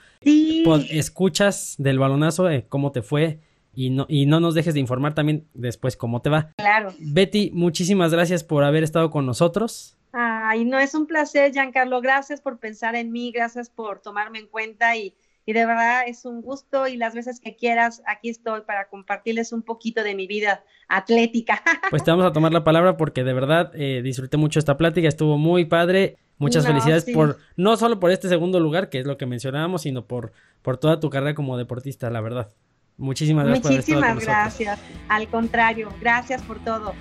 escuchas 0.90 1.76
del 1.78 2.00
balonazo 2.00 2.46
de 2.46 2.66
cómo 2.66 2.94
te 2.94 3.02
fue 3.02 3.40
y 3.74 3.90
no, 3.90 4.06
y 4.08 4.26
no 4.26 4.40
nos 4.40 4.54
dejes 4.54 4.74
de 4.74 4.80
informar 4.80 5.16
también 5.16 5.48
después 5.54 5.98
cómo 5.98 6.22
te 6.22 6.30
va. 6.30 6.52
Claro. 6.56 6.94
Betty, 7.00 7.52
muchísimas 7.54 8.14
gracias 8.14 8.44
por 8.44 8.64
haber 8.64 8.84
estado 8.84 9.10
con 9.10 9.26
nosotros. 9.26 9.98
Ay, 10.18 10.64
no, 10.64 10.80
es 10.80 10.96
un 10.96 11.08
placer, 11.08 11.52
Giancarlo. 11.52 12.00
Gracias 12.02 12.40
por 12.40 12.58
pensar 12.58 12.96
en 12.96 13.12
mí, 13.12 13.32
gracias 13.32 13.70
por 13.70 14.02
tomarme 14.02 14.40
en 14.40 14.48
cuenta 14.48 14.96
y 14.96 15.16
y 15.46 15.54
de 15.54 15.66
verdad 15.66 16.04
es 16.08 16.26
un 16.26 16.42
gusto 16.42 16.88
y 16.88 16.98
las 16.98 17.14
veces 17.14 17.40
que 17.40 17.56
quieras, 17.56 18.02
aquí 18.08 18.30
estoy 18.30 18.62
para 18.62 18.88
compartirles 18.88 19.54
un 19.54 19.62
poquito 19.62 20.04
de 20.04 20.16
mi 20.16 20.28
vida 20.28 20.64
atlética. 20.88 21.62
Pues 21.92 22.04
te 22.04 22.12
vamos 22.12 22.26
a 22.26 22.34
tomar 22.34 22.52
la 22.52 22.64
palabra 22.64 22.98
porque 22.98 23.24
de 23.24 23.34
verdad 23.34 23.72
eh, 23.76 24.02
disfruté 24.04 24.38
mucho 24.38 24.58
esta 24.60 24.76
plática, 24.76 25.08
estuvo 25.08 25.38
muy 25.38 25.66
padre. 25.66 26.18
Muchas 26.38 26.66
felicidades 26.66 27.06
por, 27.06 27.38
no 27.56 27.78
solo 27.78 27.98
por 27.98 28.12
este 28.12 28.28
segundo 28.28 28.60
lugar, 28.60 28.90
que 28.90 29.00
es 29.00 29.06
lo 29.06 29.18
que 29.18 29.26
mencionábamos, 29.26 29.84
sino 29.84 30.06
por, 30.06 30.34
por 30.62 30.76
toda 30.76 31.00
tu 31.00 31.10
carrera 31.10 31.34
como 31.34 31.58
deportista, 31.58 32.10
la 32.10 32.20
verdad. 32.20 32.50
Muchísimas 32.98 33.46
gracias. 33.46 33.72
Muchísimas 33.72 34.20
gracias. 34.20 34.80
Al 35.08 35.30
contrario, 35.30 35.94
gracias 36.02 36.42
por 36.42 36.60
todo. 36.60 36.94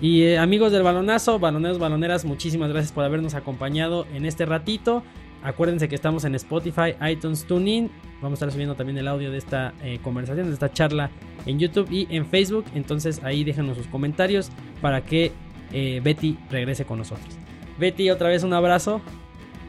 Y 0.00 0.22
eh, 0.22 0.38
amigos 0.38 0.70
del 0.70 0.82
balonazo, 0.82 1.38
baloneros, 1.38 1.78
baloneras, 1.78 2.24
muchísimas 2.24 2.70
gracias 2.70 2.92
por 2.92 3.04
habernos 3.04 3.34
acompañado 3.34 4.06
en 4.14 4.26
este 4.26 4.46
ratito. 4.46 5.02
Acuérdense 5.42 5.88
que 5.88 5.94
estamos 5.94 6.24
en 6.24 6.34
Spotify, 6.34 6.94
iTunes, 7.08 7.44
TuneIn. 7.44 7.90
Vamos 8.20 8.32
a 8.32 8.46
estar 8.46 8.52
subiendo 8.52 8.74
también 8.74 8.98
el 8.98 9.08
audio 9.08 9.30
de 9.30 9.38
esta 9.38 9.72
eh, 9.82 9.98
conversación, 10.02 10.48
de 10.48 10.52
esta 10.52 10.72
charla 10.72 11.10
en 11.46 11.58
YouTube 11.58 11.90
y 11.90 12.06
en 12.10 12.26
Facebook. 12.26 12.64
Entonces 12.74 13.22
ahí 13.24 13.44
déjenos 13.44 13.76
sus 13.76 13.86
comentarios 13.86 14.50
para 14.80 15.02
que 15.02 15.32
eh, 15.72 16.00
Betty 16.02 16.38
regrese 16.50 16.84
con 16.84 16.98
nosotros. 16.98 17.36
Betty, 17.78 18.10
otra 18.10 18.28
vez 18.28 18.42
un 18.42 18.52
abrazo. 18.52 19.00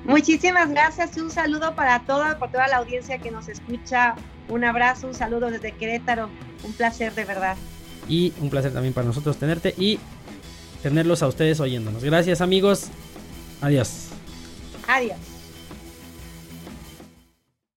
Muchísimas 0.06 0.70
gracias 0.70 1.16
y 1.18 1.22
un 1.22 1.30
saludo 1.30 1.76
para 1.76 2.00
toda, 2.02 2.40
para 2.40 2.52
toda 2.52 2.68
la 2.68 2.78
audiencia 2.78 3.20
que 3.20 3.32
nos 3.32 3.48
escucha. 3.48 4.16
Un 4.48 4.64
abrazo, 4.64 5.08
un 5.08 5.14
saludo 5.14 5.52
desde 5.52 5.72
Querétaro. 5.72 6.30
Un 6.64 6.74
placer 6.74 7.14
de 7.14 7.26
verdad. 7.26 7.58
Y 8.08 8.34
un 8.42 8.50
placer 8.50 8.74
también 8.74 8.94
para 8.94 9.06
nosotros 9.06 9.38
tenerte 9.38 9.76
y 9.78 10.00
tenerlos 10.82 11.24
a 11.24 11.28
ustedes 11.28 11.60
oyéndonos. 11.60 12.04
Gracias 12.04 12.42
amigos. 12.42 12.88
Adiós. 13.62 14.10
Adiós. 14.88 15.39